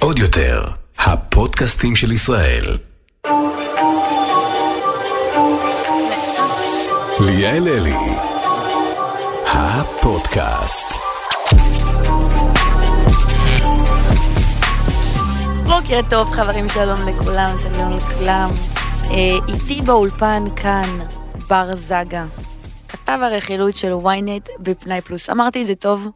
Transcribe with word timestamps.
עוד 0.00 0.18
יותר, 0.18 0.62
הפודקאסטים 0.98 1.96
של 1.96 2.12
ישראל. 2.12 2.78
ליאל 7.20 7.68
אלי, 7.68 7.96
הפודקאסט. 9.46 10.86
בוקר 15.64 16.00
טוב 16.10 16.30
חברים, 16.30 16.68
שלום 16.68 17.08
לכולם, 17.08 17.54
שלום 17.62 17.96
לכולם. 17.96 18.50
אה, 19.04 19.38
איתי 19.48 19.82
באולפן 19.82 20.44
כאן 20.56 20.98
בר 21.48 21.76
זגה, 21.76 22.24
כתב 22.88 23.18
הרכילות 23.22 23.76
של 23.76 23.92
ynet 23.92 24.50
בפנאי 24.58 25.00
פלוס. 25.00 25.30
אמרתי 25.30 25.60
את 25.60 25.66
זה 25.66 25.74
טוב? 25.74 26.08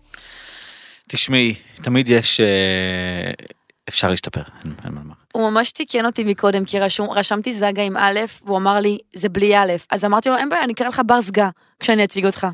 תשמעי, 1.08 1.54
תמיד 1.74 2.08
יש... 2.08 2.40
אה, 2.40 3.30
אפשר 3.88 4.10
להשתפר, 4.10 4.42
אין 4.64 4.74
אין 4.84 4.92
מה 4.92 5.00
לומר. 5.00 5.14
הוא 5.32 5.50
ממש 5.50 5.72
תיקן 5.72 6.06
אותי 6.06 6.24
מקודם, 6.24 6.64
כי 6.64 6.78
רשום, 6.78 7.10
רשמתי 7.10 7.52
זגה 7.52 7.82
עם 7.82 7.96
א', 7.96 8.20
והוא 8.44 8.58
אמר 8.58 8.80
לי, 8.80 8.98
זה 9.14 9.28
בלי 9.28 9.56
א', 9.56 9.72
אז 9.90 10.04
אמרתי 10.04 10.28
לו, 10.28 10.36
אין 10.36 10.48
בעיה, 10.48 10.64
אני 10.64 10.72
אקרא 10.72 10.88
לך 10.88 11.02
בר 11.06 11.20
זגה, 11.20 11.50
כשאני 11.80 12.04
אציג 12.04 12.26
אותך. 12.26 12.46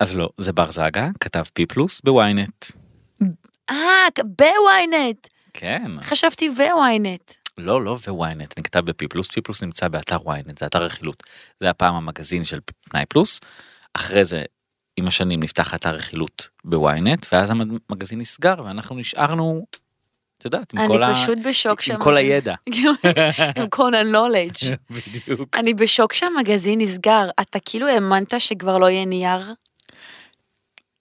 אז 0.00 0.14
לא, 0.14 0.28
זה 0.38 0.52
בר 0.52 0.70
זגה, 0.70 1.08
כתב 1.20 1.42
פי 1.52 1.66
פלוס 1.66 2.00
בוויינט. 2.00 2.64
אה, 3.70 4.06
ב-ynet. 4.38 5.28
כן. 5.54 5.90
חשבתי 6.02 6.50
ו-ynet. 6.56 7.34
לא, 7.58 7.82
לא 7.82 7.98
וויינט, 8.08 8.54
אני 8.56 8.64
כתב 8.64 8.80
בפי 8.80 9.08
פלוס, 9.08 9.30
פי 9.30 9.40
פלוס 9.40 9.62
נמצא 9.62 9.88
באתר 9.88 10.18
וויינט, 10.24 10.58
זה 10.58 10.66
אתר 10.66 10.82
רכילות. 10.82 11.22
זה 11.60 11.66
היה 11.66 11.74
פעם 11.74 11.94
המגזין 11.94 12.44
של 12.44 12.58
פנאי 12.90 13.06
פלוס, 13.06 13.40
אחרי 13.94 14.24
זה, 14.24 14.42
עם 14.96 15.06
השנים 15.06 15.42
נפתח 15.42 15.74
אתר 15.74 15.94
רכילות 15.94 16.48
בוויינט, 16.64 17.26
ואז 17.32 17.50
המגזין 17.50 18.18
נסגר 18.18 18.54
ואנחנו 18.64 18.96
נשארנו, 18.96 19.66
את 20.38 20.44
יודעת, 20.44 20.74
עם 20.74 20.78
אני 20.78 20.88
כל, 20.88 21.02
ה... 21.02 21.14
פשוט 21.14 21.38
בשוק 21.44 21.80
עם. 21.90 22.00
כל 22.02 22.16
הידע. 22.16 22.54
עם 23.58 23.68
כל 23.68 23.94
ה-knowledge. 23.94 24.66
בדיוק. 24.90 25.56
אני 25.56 25.74
בשוק 25.74 26.12
שהמגזין 26.12 26.80
נסגר. 26.80 27.30
אתה 27.40 27.58
כאילו 27.64 27.86
האמנת 27.88 28.40
שכבר 28.40 28.78
לא 28.78 28.90
יהיה 28.90 29.04
נייר? 29.04 29.52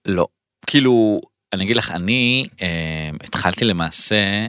לא. 0.05 0.27
כאילו, 0.67 1.21
אני 1.53 1.63
אגיד 1.63 1.75
לך, 1.75 1.91
אני 1.91 2.45
אה, 2.61 3.09
התחלתי 3.23 3.65
למעשה 3.65 4.47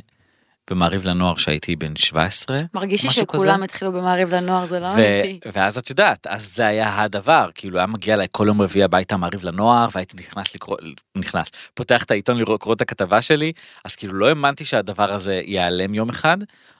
במעריב 0.70 1.04
לנוער 1.04 1.36
שהייתי 1.36 1.76
בן 1.76 1.96
17. 1.96 2.56
מרגיש 2.74 3.02
לי 3.02 3.08
משהו 3.08 3.22
שכולם 3.22 3.54
כזה. 3.54 3.64
התחילו 3.64 3.92
במעריב 3.92 4.34
לנוער, 4.34 4.66
זה 4.66 4.80
לא 4.80 4.86
ו- 4.86 4.92
אמיתי. 4.92 5.40
ואז 5.52 5.78
את 5.78 5.90
יודעת, 5.90 6.26
אז 6.26 6.54
זה 6.54 6.66
היה 6.66 7.02
הדבר, 7.02 7.48
כאילו 7.54 7.78
היה 7.78 7.86
מגיע 7.86 8.14
אליי 8.14 8.26
כל 8.30 8.44
יום 8.46 8.62
רביעי 8.62 8.84
הביתה 8.84 9.16
מעריב 9.16 9.44
לנוער, 9.44 9.88
והייתי 9.94 10.16
נכנס 10.16 10.54
לקרוא, 10.54 10.76
נכנס, 11.16 11.50
פותח 11.74 12.02
את 12.02 12.10
העיתון 12.10 12.38
לקרוא 12.38 12.74
את 12.74 12.80
הכתבה 12.80 13.22
שלי, 13.22 13.52
אז 13.84 13.96
כאילו 13.96 14.14
לא 14.14 14.28
האמנתי 14.28 14.64
שהדבר 14.64 15.12
הזה 15.12 15.40
ייעלם 15.44 15.94
יום 15.94 16.08
אחד, 16.08 16.38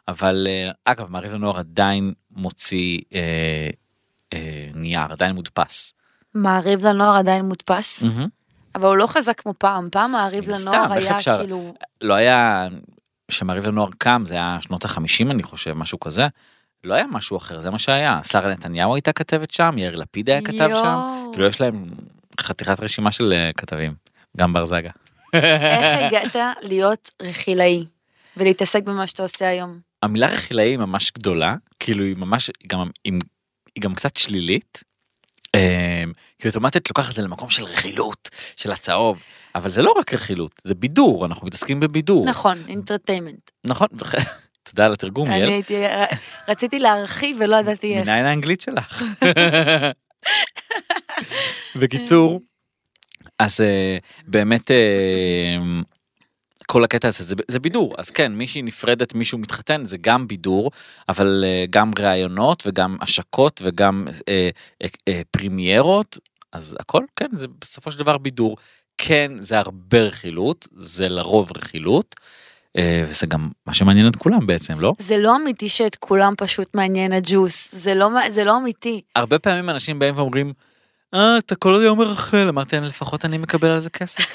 אבל 0.09 0.47
אה, 0.51 0.71
אגב, 0.85 1.11
מעריב 1.11 1.33
לנוער 1.33 1.59
עדיין 1.59 2.13
מוציא 2.31 3.01
אה, 3.15 3.21
אה, 4.33 4.69
נייר, 4.75 5.13
עדיין 5.13 5.35
מודפס. 5.35 5.93
מעריב 6.35 6.87
לנוער 6.87 7.17
עדיין 7.17 7.45
מודפס, 7.45 8.03
מהמם. 8.03 8.29
אבל 8.75 8.89
הוא 8.89 8.97
לא 8.97 9.07
חזק 9.07 9.41
כמו 9.41 9.55
פעם. 9.59 9.89
פעם 9.91 10.13
מעריב 10.13 10.51
לנוער 10.51 10.95
איך 10.95 11.07
היה 11.07 11.19
אפשר? 11.19 11.39
כאילו... 11.39 11.75
לא 12.01 12.15
היה, 12.15 12.69
כשמעריב 13.29 13.67
לנוער 13.67 13.91
קם, 13.99 14.23
זה 14.27 14.35
היה 14.35 14.59
שנות 14.61 14.85
החמישים 14.85 15.31
אני 15.31 15.43
חושב, 15.43 15.73
משהו 15.73 16.01
כזה. 16.01 16.27
לא 16.85 16.95
היה 16.95 17.07
משהו 17.07 17.37
אחר, 17.37 17.61
זה 17.61 17.71
מה 17.71 17.79
שהיה. 17.79 18.21
שרה 18.25 18.49
נתניהו 18.49 18.95
הייתה 18.95 19.13
כתבת 19.13 19.51
שם, 19.51 19.75
יאיר 19.79 19.97
לפיד 19.97 20.31
היה 20.31 20.43
כתב 20.43 20.69
שם. 20.69 20.71
יואו. 20.71 21.31
כאילו 21.33 21.47
יש 21.47 21.61
להם 21.61 21.85
חתיכת 22.41 22.81
רשימה 22.81 23.13
של 23.13 23.33
אה, 23.33 23.51
כתבים, 23.57 23.95
גם 24.37 24.53
בר 24.53 24.67
זגה. 24.67 24.91
איך 25.35 26.03
הגעת 26.03 26.57
להיות 26.63 27.11
רכילאי 27.23 27.85
ולהתעסק 28.37 28.83
במה 28.83 29.07
שאתה 29.07 29.23
עושה 29.23 29.49
היום? 29.49 29.79
המילה 30.03 30.27
רכילאי 30.27 30.69
היא 30.69 30.79
ממש 30.79 31.13
גדולה, 31.13 31.57
כאילו 31.81 32.05
היא 32.05 32.17
ממש, 32.17 32.51
גם, 32.67 32.91
היא, 33.05 33.13
היא 33.75 33.83
גם 33.83 33.95
קצת 33.95 34.17
שלילית. 34.17 34.83
אה, 35.55 36.05
כי 36.39 36.49
אוטומטית 36.49 36.89
לוקחת 36.89 37.11
את 37.11 37.15
זה 37.15 37.23
למקום 37.23 37.51
של 37.51 37.65
רכילות, 37.65 38.31
של 38.57 38.73
הצהוב, 38.73 39.19
אבל 39.55 39.71
זה 39.71 39.83
לא 39.83 39.95
רק 39.99 40.15
רכילות, 40.15 40.61
זה 40.65 40.75
בידור, 40.75 41.27
אנחנו 41.27 41.47
מתעסקים 41.47 41.81
בבידור. 41.81 42.27
נכון, 42.27 42.59
אינטרטיימנט. 42.69 43.51
נכון, 43.65 43.89
תודה 44.71 44.87
על 44.87 44.93
התרגום, 44.93 45.29
אני 45.29 45.37
יעל. 45.37 45.49
הייתי, 45.49 45.83
רציתי 46.49 46.79
להרחיב 46.79 47.37
ולא 47.41 47.57
ידעתי 47.57 47.95
איך. 47.95 48.03
מניין 48.03 48.27
האנגלית 48.27 48.61
שלך. 48.61 49.03
בקיצור, 51.81 52.41
אז 53.39 53.61
אה, 53.61 53.99
באמת 54.27 54.71
אה, 54.71 55.57
כל 56.67 56.85
הקטע 56.85 57.09
הזה 57.09 57.25
זה, 57.25 57.35
זה 57.49 57.59
בידור 57.59 57.95
אז 57.99 58.11
כן 58.11 58.33
מישהי 58.33 58.63
נפרדת 58.63 59.15
מישהו 59.15 59.39
מתחתן 59.39 59.85
זה 59.85 59.97
גם 60.01 60.29
בידור 60.29 60.71
אבל 61.09 61.45
אה, 61.47 61.65
גם 61.71 61.91
ראיונות 61.99 62.63
וגם 62.67 62.97
השקות 63.01 63.61
וגם 63.65 64.07
אה, 64.29 64.51
אה, 64.83 64.89
אה, 65.09 65.23
פרימיירות 65.31 66.19
אז 66.53 66.77
הכל 66.81 67.05
כן 67.17 67.29
זה 67.33 67.47
בסופו 67.61 67.91
של 67.91 67.99
דבר 67.99 68.19
בידור 68.19 68.57
כן 68.99 69.33
זה 69.39 69.59
הרבה 69.59 70.01
רכילות 70.01 70.69
זה 70.77 71.09
לרוב 71.09 71.51
רכילות. 71.57 72.15
אה, 72.79 73.05
וזה 73.09 73.27
גם 73.27 73.49
מה 73.67 73.75
שמעניין 73.75 74.09
את 74.09 74.17
כולם 74.17 74.47
בעצם 74.47 74.81
לא 74.81 74.93
זה 74.99 75.19
לא 75.19 75.37
אמיתי 75.37 75.69
שאת 75.69 75.97
כולם 75.97 76.35
פשוט 76.37 76.69
מעניין 76.75 77.13
הג'וס, 77.13 77.69
זה 77.75 77.95
לא, 77.95 78.09
זה 78.29 78.45
לא 78.45 78.57
אמיתי. 78.57 79.01
הרבה 79.17 79.39
פעמים 79.39 79.71
אנשים 79.71 79.99
באים 79.99 80.17
ואומרים, 80.17 80.53
אה, 81.15 81.39
אתה 81.39 81.55
כל 81.55 81.81
היום 81.81 81.99
מרכל, 81.99 82.49
אמרתי 82.49 82.77
להם, 82.77 82.85
לפחות 82.85 83.25
אני 83.25 83.39
מקבל 83.39 83.69
על 83.69 83.81
זה 83.81 83.91
כסף. 83.91 84.33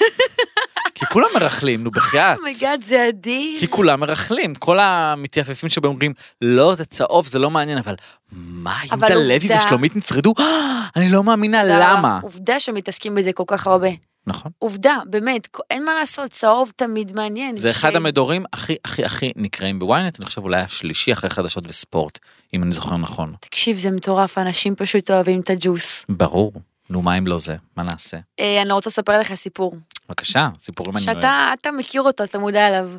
כי 0.94 1.06
כולם 1.06 1.26
מרכלים, 1.34 1.84
נו 1.84 1.90
בחייאת. 1.90 2.38
oh 2.38 2.49
my 2.49 2.60
god, 2.60 2.82
זה 2.82 3.08
אדיר. 3.08 3.60
כי 3.60 3.68
כולם 3.68 4.00
מרכלים, 4.00 4.54
כל 4.54 4.78
המתייפפים 4.80 5.68
שבהם 5.68 5.92
אומרים, 5.92 6.12
לא, 6.42 6.74
זה 6.74 6.84
צהוב, 6.84 7.26
זה 7.26 7.38
לא 7.38 7.50
מעניין, 7.50 7.78
אבל 7.78 7.94
מה, 8.32 8.74
יהודה 8.90 9.14
לוי 9.14 9.48
ושלומית 9.58 9.96
נפרדו? 9.96 10.34
"אה, 10.38 10.44
אני 10.96 11.10
לא 11.10 11.24
מאמינה, 11.24 11.62
למה? 11.64 12.18
עובדה 12.22 12.60
שמתעסקים 12.60 13.14
בזה 13.14 13.32
כל 13.32 13.44
כך 13.46 13.66
הרבה. 13.66 13.88
נכון. 14.30 14.52
עובדה, 14.58 14.96
באמת, 15.06 15.48
אין 15.70 15.84
מה 15.84 15.94
לעשות, 15.94 16.30
צהוב 16.30 16.72
תמיד 16.76 17.12
מעניין. 17.12 17.56
זה 17.56 17.68
ש- 17.68 17.76
אחד 17.76 17.96
המדורים 17.96 18.44
הכי 18.52 18.76
הכי 18.84 19.04
הכי 19.04 19.32
נקראים 19.36 19.78
בוויינט, 19.78 20.18
אני 20.20 20.26
חושב 20.26 20.42
אולי 20.42 20.60
השלישי 20.60 21.12
אחרי 21.12 21.30
חדשות 21.30 21.64
וספורט, 21.68 22.18
אם 22.54 22.62
אני 22.62 22.72
זוכר 22.72 22.96
נכון. 22.96 23.34
תקשיב, 23.40 23.76
זה 23.78 23.90
מטורף, 23.90 24.38
אנשים 24.38 24.74
פשוט 24.76 25.10
אוהבים 25.10 25.40
את 25.40 25.50
הג'וס. 25.50 26.04
ברור. 26.08 26.52
נו, 26.90 27.02
מה 27.02 27.18
אם 27.18 27.26
לא 27.26 27.38
זה? 27.38 27.56
מה 27.76 27.82
נעשה? 27.82 28.16
אה, 28.40 28.62
אני 28.62 28.72
רוצה 28.72 28.90
לספר 28.90 29.18
לך 29.20 29.34
סיפור. 29.34 29.74
בבקשה, 30.08 30.48
סיפורים 30.58 30.96
אני 30.96 31.04
אוהב. 31.06 31.16
שאתה 31.16 31.52
אתה 31.60 31.72
מכיר 31.72 32.02
אותו, 32.02 32.24
אתה 32.24 32.38
מודע 32.38 32.66
אליו. 32.68 32.90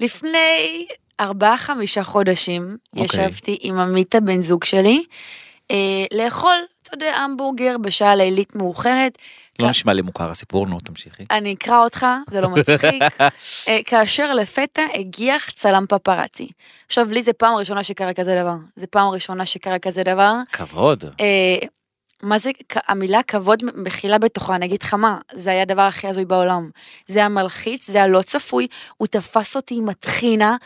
לפני 0.00 0.86
ארבעה 1.20 1.56
חמישה 1.56 2.04
חודשים, 2.04 2.76
אוקיי. 2.96 3.04
ישבתי 3.04 3.58
עם 3.60 3.78
עמית 3.78 4.14
הבן 4.14 4.40
זוג 4.40 4.64
שלי, 4.64 5.04
אה, 5.70 5.76
לאכול, 6.16 6.56
אתה 6.82 6.94
יודע, 6.94 7.14
המבורגר 7.16 7.76
בשעה 7.82 8.14
לילית 8.14 8.56
מאוחרת. 8.56 9.18
לא 9.62 9.70
נשמע 9.70 9.92
לי 9.92 10.02
מוכר 10.02 10.30
הסיפור, 10.30 10.66
נו, 10.66 10.80
תמשיכי. 10.80 11.24
אני 11.30 11.54
אקרא 11.54 11.84
אותך, 11.84 12.06
זה 12.30 12.40
לא 12.40 12.48
מצחיק. 12.48 13.02
אה, 13.68 13.78
כאשר 13.84 14.34
לפתע 14.34 14.82
הגיח 14.94 15.50
צלם 15.50 15.84
פפרצי. 15.88 16.48
עכשיו, 16.86 17.06
לי 17.10 17.22
זה 17.22 17.32
פעם 17.32 17.54
ראשונה 17.54 17.84
שקרה 17.84 18.14
כזה 18.14 18.36
דבר. 18.40 18.54
זה 18.76 18.86
פעם 18.86 19.08
ראשונה 19.08 19.46
שקרה 19.46 19.78
כזה 19.78 20.02
דבר. 20.02 20.34
כבוד. 20.52 21.04
אה, 21.20 21.66
מה 22.22 22.38
זה, 22.38 22.50
המילה 22.88 23.22
כבוד 23.22 23.62
מכילה 23.74 24.18
בתוכה, 24.18 24.54
אני 24.54 24.66
אגיד 24.66 24.82
לך 24.82 24.94
מה, 24.94 25.18
זה 25.32 25.50
היה 25.50 25.62
הדבר 25.62 25.82
הכי 25.82 26.08
הזוי 26.08 26.24
בעולם. 26.24 26.70
זה 27.06 27.18
היה 27.18 27.28
מלחיץ, 27.28 27.90
זה 27.90 27.98
היה 27.98 28.06
לא 28.06 28.22
צפוי, 28.22 28.66
הוא 28.96 29.08
תפס 29.08 29.56
אותי 29.56 29.74
עם 29.78 29.88
הטחינה, 29.88 30.56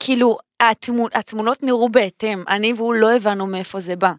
כאילו, 0.00 0.38
התמונ, 0.60 1.08
התמונות 1.14 1.62
נראו 1.62 1.88
בהתאם, 1.88 2.44
אני 2.48 2.72
והוא 2.72 2.94
לא 2.94 3.16
הבנו 3.16 3.46
מאיפה 3.46 3.80
זה 3.80 3.96
בא. 3.96 4.12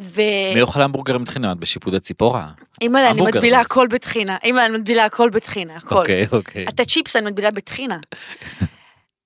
ו... 0.00 0.20
מי 0.54 0.62
אוכל 0.62 0.82
המבורגר 0.82 1.14
עם 1.14 1.24
טחינה? 1.24 1.52
את 1.52 1.58
בשיפוד 1.58 1.94
הציפורה. 1.94 2.48
אימא'לה, 2.80 3.10
אני. 3.10 3.22
מטבילה 3.22 3.60
הכל 3.60 3.86
בטחינה, 3.90 4.36
אימא'לה, 4.44 4.66
אני 4.66 4.78
מטבילה 4.78 5.04
הכל 5.04 5.30
בטחינה, 5.30 5.76
הכל. 5.76 5.94
אוקיי, 5.98 6.26
אוקיי. 6.32 6.66
אתה 6.68 6.84
צ'יפס, 6.84 7.16
אני 7.16 7.30
מטבילה 7.30 7.50
בטחינה. 7.50 7.98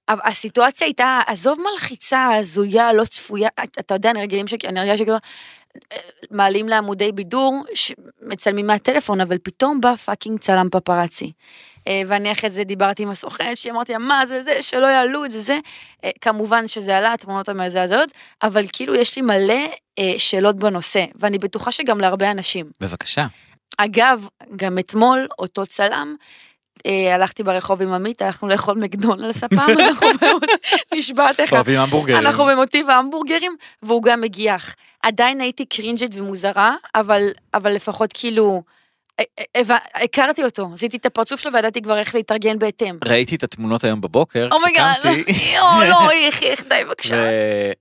הסיטואציה 0.08 0.86
הייתה, 0.86 1.20
עזוב 1.26 1.58
מלחיצה, 1.72 2.28
הזויה, 2.28 2.92
לא 2.92 3.04
צפויה, 3.04 3.48
אתה 3.78 3.94
יודע, 3.94 4.10
אני 4.10 4.22
רגילים 4.22 4.46
ש... 4.46 4.54
אני 4.64 4.80
רגילה 4.80 4.96
שכאילו, 4.96 5.16
אה, 5.92 5.98
מעלים 6.30 6.68
לעמודי 6.68 7.12
בידור, 7.12 7.64
מצלמים 8.22 8.66
מהטלפון, 8.66 9.20
אבל 9.20 9.38
פתאום 9.42 9.80
בא 9.80 9.94
פאקינג 9.94 10.38
צלם 10.38 10.68
פפרצי. 10.70 11.32
אה, 11.88 12.02
ואני 12.06 12.32
אחרי 12.32 12.50
זה 12.50 12.64
דיברתי 12.64 13.02
עם 13.02 13.10
הסוכנת, 13.10 13.56
שאמרתי 13.56 13.92
לה, 13.92 13.98
מה 13.98 14.26
זה 14.26 14.42
זה, 14.44 14.62
שלא 14.62 14.86
יעלו 14.86 15.24
את 15.24 15.30
זה, 15.30 15.40
זה. 15.40 15.58
אה, 16.04 16.10
כמובן 16.20 16.68
שזה 16.68 16.96
עלה, 16.96 17.12
התמונות 17.12 17.48
המזעזעות, 17.48 18.10
אבל 18.42 18.64
כאילו 18.72 18.94
יש 18.94 19.16
לי 19.16 19.22
מלא 19.22 19.66
אה, 19.98 20.12
שאלות 20.18 20.56
בנושא, 20.56 21.04
ואני 21.14 21.38
בטוחה 21.38 21.72
שגם 21.72 22.00
להרבה 22.00 22.30
אנשים. 22.30 22.66
בבקשה. 22.80 23.26
אגב, 23.78 24.26
גם 24.56 24.78
אתמול, 24.78 25.26
אותו 25.38 25.66
צלם, 25.66 26.14
אה, 26.86 27.14
הלכתי 27.14 27.42
ברחוב 27.42 27.82
עם 27.82 27.92
עמית, 27.92 28.22
הלכנו 28.22 28.48
לאכול 28.48 28.78
מקדונלדס 28.78 29.44
הפעם, 29.44 29.70
אנחנו 29.78 30.06
במוט- 30.20 30.50
נשבעת 30.94 31.40
איך, 31.40 31.52
אוהבים 31.52 31.80
המבורגרים. 31.80 32.18
אנחנו 32.26 32.44
במוטיב 32.44 32.90
ההמבורגרים, 32.90 33.56
והוא 33.82 34.02
גם 34.02 34.20
מגיח. 34.20 34.74
עדיין 35.02 35.40
הייתי 35.40 35.64
קרינג'ית 35.66 36.10
ומוזרה, 36.14 36.74
אבל, 36.94 37.22
אבל 37.54 37.72
לפחות 37.72 38.10
כאילו, 38.14 38.62
הכרתי 39.94 40.44
אותו, 40.44 40.70
עשיתי 40.74 40.96
את 40.96 41.06
הפרצוף 41.06 41.40
שלו 41.40 41.52
וידעתי 41.52 41.82
כבר 41.82 41.98
איך 41.98 42.14
להתארגן 42.14 42.58
בהתאם. 42.58 42.98
ראיתי 43.04 43.34
את 43.34 43.42
התמונות 43.42 43.84
היום 43.84 44.00
בבוקר, 44.00 44.48
oh 44.52 44.64
my 44.64 44.76
god, 44.76 45.00
כשקמתי, 45.00 45.54
יואו, 45.54 45.82
לא, 45.88 46.10
איך, 46.26 46.42
איך, 46.42 46.62
די 46.68 46.84
בבקשה. 46.86 47.30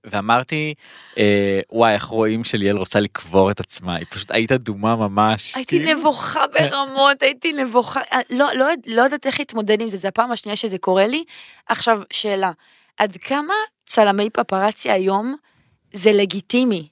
ואמרתי, 0.04 0.74
אה, 1.18 1.60
וואי, 1.72 1.94
איך 1.94 2.04
רואים 2.04 2.44
שליאל 2.44 2.76
רוצה 2.76 3.00
לקבור 3.00 3.50
את 3.50 3.60
עצמה, 3.60 3.94
היא 3.94 4.06
פשוט 4.10 4.30
היית 4.30 4.52
אדומה 4.52 4.96
ממש. 4.96 5.56
הייתי 5.56 5.78
כאילו. 5.78 5.98
נבוכה 5.98 6.44
ברמות, 6.46 7.22
הייתי 7.22 7.52
נבוכה, 7.52 8.00
אה, 8.12 8.20
לא, 8.30 8.46
לא, 8.54 8.66
לא 8.86 9.02
יודעת 9.02 9.26
איך 9.26 9.38
להתמודד 9.38 9.80
עם 9.80 9.88
זה, 9.88 9.96
זה 9.96 10.08
הפעם 10.08 10.32
השנייה 10.32 10.56
שזה 10.56 10.78
קורה 10.78 11.06
לי. 11.06 11.24
עכשיו, 11.66 12.00
שאלה, 12.12 12.50
עד 12.96 13.16
כמה 13.16 13.54
צלמי 13.86 14.30
פפרצי 14.30 14.90
היום 14.90 15.36
זה 15.92 16.12
לגיטימי? 16.12 16.91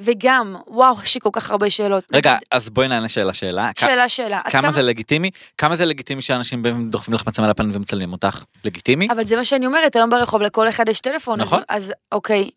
וגם, 0.00 0.56
וואו, 0.66 0.96
יש 1.02 1.14
לי 1.14 1.20
כל 1.20 1.30
כך 1.32 1.50
הרבה 1.50 1.70
שאלות. 1.70 2.04
רגע, 2.12 2.30
נגיד, 2.34 2.48
אז 2.50 2.70
בואי 2.70 2.88
נענה 2.88 3.08
שאלה 3.08 3.32
שאלה. 3.32 3.70
שאלה, 3.78 4.08
שאלה. 4.08 4.40
עד 4.44 4.52
כמה 4.52 4.72
זה 4.72 4.82
לגיטימי? 4.82 5.30
כמה 5.58 5.76
זה 5.76 5.84
לגיטימי 5.86 6.22
שאנשים 6.22 6.62
דוחפים 6.90 7.14
לך 7.14 7.26
מצלמה 7.26 7.48
לפנים 7.48 7.70
ומצלמים 7.74 8.12
אותך? 8.12 8.44
לגיטימי? 8.64 9.08
אבל 9.10 9.24
זה 9.24 9.36
מה 9.36 9.44
שאני 9.44 9.66
אומרת, 9.66 9.96
היום 9.96 10.10
ברחוב 10.10 10.42
לכל 10.42 10.68
אחד 10.68 10.88
יש 10.88 11.00
טלפון. 11.00 11.40
אז- 11.40 11.46
נכון. 11.46 11.62
אז 11.68 11.92
אוקיי, 12.12 12.50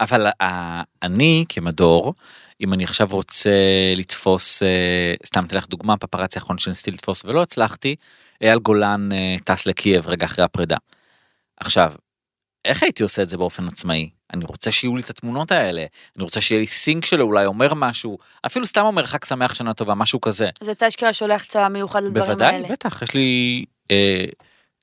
אבל 0.00 0.26
אה, 0.40 0.82
אני 1.02 1.44
כמדור, 1.48 2.14
אם 2.60 2.72
אני 2.72 2.84
עכשיו 2.84 3.08
רוצה 3.10 3.50
לתפוס, 3.96 4.62
אה, 4.62 5.14
סתם 5.26 5.44
אתן 5.44 5.56
לך 5.56 5.68
דוגמה, 5.68 5.96
פפרצי 5.96 6.38
האחרון 6.38 6.58
שניסיתי 6.58 6.90
לתפוס 6.90 7.24
ולא 7.24 7.42
הצלחתי, 7.42 7.96
אייל 8.42 8.58
גולן 8.58 9.08
אה, 9.12 9.36
טס 9.44 9.66
לקייב 9.66 10.06
רגע 10.06 10.26
אחרי 10.26 10.44
הפרידה. 10.44 10.76
עכשיו, 11.60 11.92
איך 12.64 12.82
הייתי 12.82 13.02
עושה 13.02 13.22
את 13.22 13.28
זה 13.30 13.36
באופן 13.36 13.66
עצמאי? 13.66 14.10
אני 14.34 14.44
רוצה 14.44 14.72
שיהיו 14.72 14.96
לי 14.96 15.02
את 15.02 15.10
התמונות 15.10 15.52
האלה, 15.52 15.84
אני 16.16 16.24
רוצה 16.24 16.40
שיהיה 16.40 16.60
לי 16.60 16.66
סינק 16.66 17.04
שלו, 17.04 17.24
אולי 17.24 17.46
אומר 17.46 17.74
משהו, 17.74 18.18
אפילו 18.46 18.66
סתם 18.66 18.84
אומר 18.84 19.06
חג 19.06 19.24
שמח 19.24 19.54
שנה 19.54 19.74
טובה, 19.74 19.94
משהו 19.94 20.20
כזה. 20.20 20.48
אז 20.60 20.68
אתה 20.68 20.88
אשכרה 20.88 21.12
שולח 21.12 21.44
צלם 21.44 21.72
מיוחד 21.72 22.02
לדברים 22.02 22.26
בוודאי, 22.26 22.54
האלה. 22.54 22.68
בטח, 22.68 23.02
יש 23.02 23.14
לי 23.14 23.64
אה, 23.90 24.24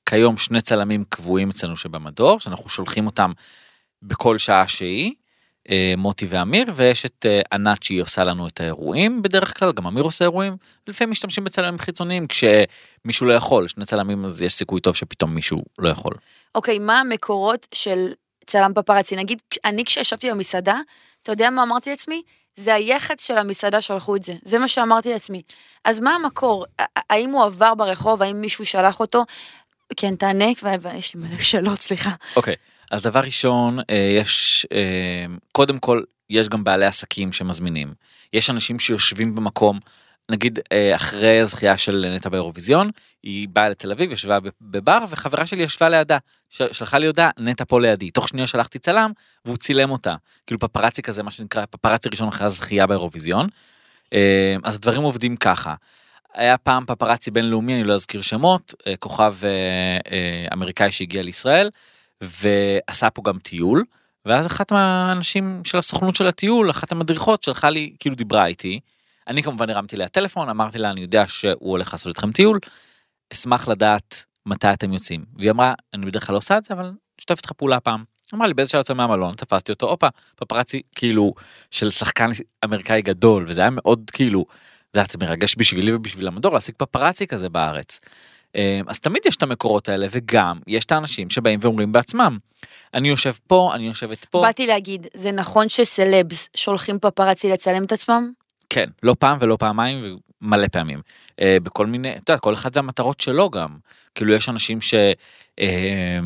כיום 0.06 0.36
שני 0.36 0.60
צלמים 0.60 1.04
קבועים 1.08 1.50
אצלנו 1.50 1.76
שבמדור, 1.76 2.40
שאנחנו 2.40 2.68
שולחים 2.68 3.06
אותם 3.06 3.32
בכל 4.02 4.38
שעה 4.38 4.68
שהיא, 4.68 5.12
אה, 5.70 5.94
מוטי 5.96 6.26
ואמיר, 6.28 6.66
ויש 6.74 7.06
את 7.06 7.26
אה, 7.28 7.40
ענת 7.52 7.82
שהיא 7.82 8.02
עושה 8.02 8.24
לנו 8.24 8.46
את 8.46 8.60
האירועים 8.60 9.22
בדרך 9.22 9.58
כלל, 9.58 9.72
גם 9.72 9.86
אמיר 9.86 10.04
עושה 10.04 10.24
אירועים, 10.24 10.56
ולפעמים 10.86 11.10
משתמשים 11.10 11.44
בצלמים 11.44 11.78
חיצוניים 11.78 12.26
כשמישהו 12.26 13.26
לא 13.26 13.32
יכול, 13.32 13.68
שני 13.68 13.84
צלמים 13.84 14.24
אז 14.24 14.42
יש 14.42 14.54
סיכוי 14.54 14.80
טוב 14.80 14.96
שפתאום 14.96 15.34
מישהו 15.34 15.58
לא 15.78 15.88
יכול. 15.88 16.14
אוקיי, 16.54 16.78
מה 16.78 17.00
המקורות 17.00 17.66
של 17.74 18.12
צלם 18.46 18.72
פפרצי? 18.74 19.16
נגיד, 19.16 19.38
אני 19.64 19.84
כשישבתי 19.84 20.30
במסעדה, 20.30 20.76
אתה 21.22 21.32
יודע 21.32 21.50
מה 21.50 21.62
אמרתי 21.62 21.90
לעצמי? 21.90 22.22
זה 22.56 22.74
היח"צ 22.74 23.26
של 23.26 23.38
המסעדה 23.38 23.80
שלחו 23.80 24.16
את 24.16 24.22
זה, 24.22 24.34
זה 24.42 24.58
מה 24.58 24.68
שאמרתי 24.68 25.12
לעצמי. 25.12 25.42
אז 25.84 26.00
מה 26.00 26.14
המקור? 26.14 26.66
האם 27.10 27.30
הוא 27.30 27.44
עבר 27.44 27.74
ברחוב? 27.74 28.22
האם 28.22 28.40
מישהו 28.40 28.66
שלח 28.66 29.00
אותו? 29.00 29.24
כן, 29.96 30.16
תענה, 30.16 30.44
ו- 30.62 30.80
ויש 30.80 31.14
לי 31.14 31.20
מלא 31.20 31.38
שאלות, 31.38 31.78
סליחה. 31.78 32.10
אוקיי, 32.36 32.54
אז 32.90 33.02
דבר 33.02 33.20
ראשון, 33.20 33.78
אה, 33.90 34.10
יש, 34.20 34.66
אה, 34.72 35.26
קודם 35.52 35.78
כל, 35.78 36.02
יש 36.30 36.48
גם 36.48 36.64
בעלי 36.64 36.86
עסקים 36.86 37.32
שמזמינים. 37.32 37.94
יש 38.32 38.50
אנשים 38.50 38.78
שיושבים 38.78 39.34
במקום, 39.34 39.78
נגיד 40.30 40.58
אה, 40.72 40.94
אחרי 40.94 41.40
הזכייה 41.40 41.76
של 41.76 42.12
נטע 42.16 42.28
באירוויזיון, 42.28 42.90
היא 43.22 43.48
באה 43.48 43.68
לתל 43.68 43.90
אביב, 43.92 44.12
ישבה 44.12 44.38
בבר, 44.60 44.98
וחברה 45.08 45.46
שלי 45.46 45.62
ישבה 45.62 45.88
לידה. 45.88 46.18
שלחה 46.50 46.98
לי 46.98 47.06
הודעה, 47.06 47.30
נטע 47.38 47.64
פה 47.68 47.80
לידי. 47.80 48.10
תוך 48.10 48.28
שנייה 48.28 48.46
שלחתי 48.46 48.78
צלם, 48.78 49.12
והוא 49.44 49.56
צילם 49.56 49.90
אותה. 49.90 50.14
כאילו 50.46 50.58
פפרצי 50.58 51.02
כזה, 51.02 51.22
מה 51.22 51.30
שנקרא, 51.30 51.64
פפרצי 51.70 52.08
ראשון 52.08 52.28
אחרי 52.28 52.46
הזכייה 52.46 52.86
באירוויזיון. 52.86 53.46
אה, 54.12 54.56
אז 54.64 54.74
הדברים 54.74 55.02
עובדים 55.02 55.36
ככה. 55.36 55.74
היה 56.34 56.58
פעם 56.58 56.84
פפרצי 56.86 57.30
בינלאומי, 57.30 57.74
אני 57.74 57.84
לא 57.84 57.94
אזכיר 57.94 58.20
שמות, 58.20 58.74
אה, 58.86 58.96
כוכב 58.96 59.34
אמריקאי 60.52 60.92
שהגיע 60.92 61.22
לישראל, 61.22 61.70
ועשה 62.20 63.10
פה 63.10 63.22
גם 63.24 63.38
טיול, 63.38 63.84
ואז 64.26 64.46
אחת 64.46 64.72
מהאנשים 64.72 65.62
של 65.64 65.78
הסוכנות 65.78 66.16
של 66.16 66.26
הטיול, 66.26 66.70
אחת 66.70 66.92
המדריכות 66.92 67.42
שלחה 67.42 67.70
לי, 67.70 67.92
כאילו 67.98 68.16
דיברה 68.16 68.46
איתי, 68.46 68.80
אני 69.28 69.42
כמובן 69.42 69.70
הרמתי 69.70 69.96
לה 69.96 70.08
טלפון, 70.08 70.48
אמרתי 70.48 70.78
לה, 70.78 70.90
אני 70.90 71.00
יודע 71.00 71.28
שהוא 71.28 71.70
הולך 71.70 71.92
לעשות 71.92 72.08
איתכם 72.08 72.32
טיול, 72.32 72.58
אשמח 73.32 73.68
לדעת 73.68 74.24
מתי 74.46 74.72
אתם 74.72 74.92
יוצאים. 74.92 75.24
והיא 75.36 75.50
אמרה, 75.50 75.74
אני 75.94 76.06
בדרך 76.06 76.26
כלל 76.26 76.32
לא 76.32 76.38
עושה 76.38 76.58
את 76.58 76.64
זה, 76.64 76.74
אבל 76.74 76.92
אשתף 77.20 77.36
איתך 77.36 77.52
פעולה 77.52 77.80
פעם. 77.80 78.04
אמרה 78.34 78.46
לי, 78.46 78.54
באיזה 78.54 78.70
שעה 78.70 78.80
יוצא 78.80 78.94
מהמלון, 78.94 79.34
תפסתי 79.34 79.72
אותו, 79.72 79.90
הופה, 79.90 80.08
פפרצי 80.36 80.82
כאילו 80.94 81.34
של 81.70 81.90
שחקן 81.90 82.28
אמריקאי 82.64 83.02
גדול, 83.02 83.44
וזה 83.48 83.60
היה 83.60 83.70
מאוד 83.70 84.10
כאילו, 84.12 84.46
זה 84.92 85.00
היה 85.00 85.06
מרגש 85.20 85.54
בשבילי 85.58 85.94
ובשביל 85.94 86.28
המדור 86.28 86.54
להשיג 86.54 86.74
פפרצי 86.78 87.26
כזה 87.26 87.48
בארץ. 87.48 88.00
אה, 88.56 88.80
אז 88.86 89.00
תמיד 89.00 89.22
יש 89.26 89.36
את 89.36 89.42
המקורות 89.42 89.88
האלה, 89.88 90.06
וגם 90.10 90.58
יש 90.66 90.84
את 90.84 90.92
האנשים 90.92 91.30
שבאים 91.30 91.58
ואומרים 91.62 91.92
בעצמם, 91.92 92.38
אני 92.94 93.08
יושב 93.08 93.32
פה, 93.46 93.70
אני 93.74 93.86
יושבת 93.86 94.24
פה. 94.24 94.42
באתי 94.42 94.66
להגיד, 94.66 95.06
זה 95.14 95.32
נכון 95.32 95.68
שסלבס 95.68 96.48
שולחים 96.56 96.98
פפרצי 96.98 97.48
לצלם 97.48 97.84
את 97.84 97.92
עצמם? 97.92 98.32
כן, 98.70 98.86
לא 99.02 99.16
פעם 99.18 99.38
ולא 99.40 99.56
פעמיים 99.56 100.18
ומלא 100.42 100.66
פעמים. 100.72 101.00
אה, 101.40 101.56
בכל 101.62 101.86
מיני, 101.86 102.16
אתה 102.16 102.32
יודע, 102.32 102.40
כל 102.40 102.54
אחד 102.54 102.74
זה 102.74 102.80
המטרות 102.80 103.20
שלו 103.20 103.50
גם. 103.50 103.76
כאילו 104.14 104.32
יש 104.32 104.48
אנשים 104.48 104.80
ש... 104.80 104.94
אה, 105.60 106.18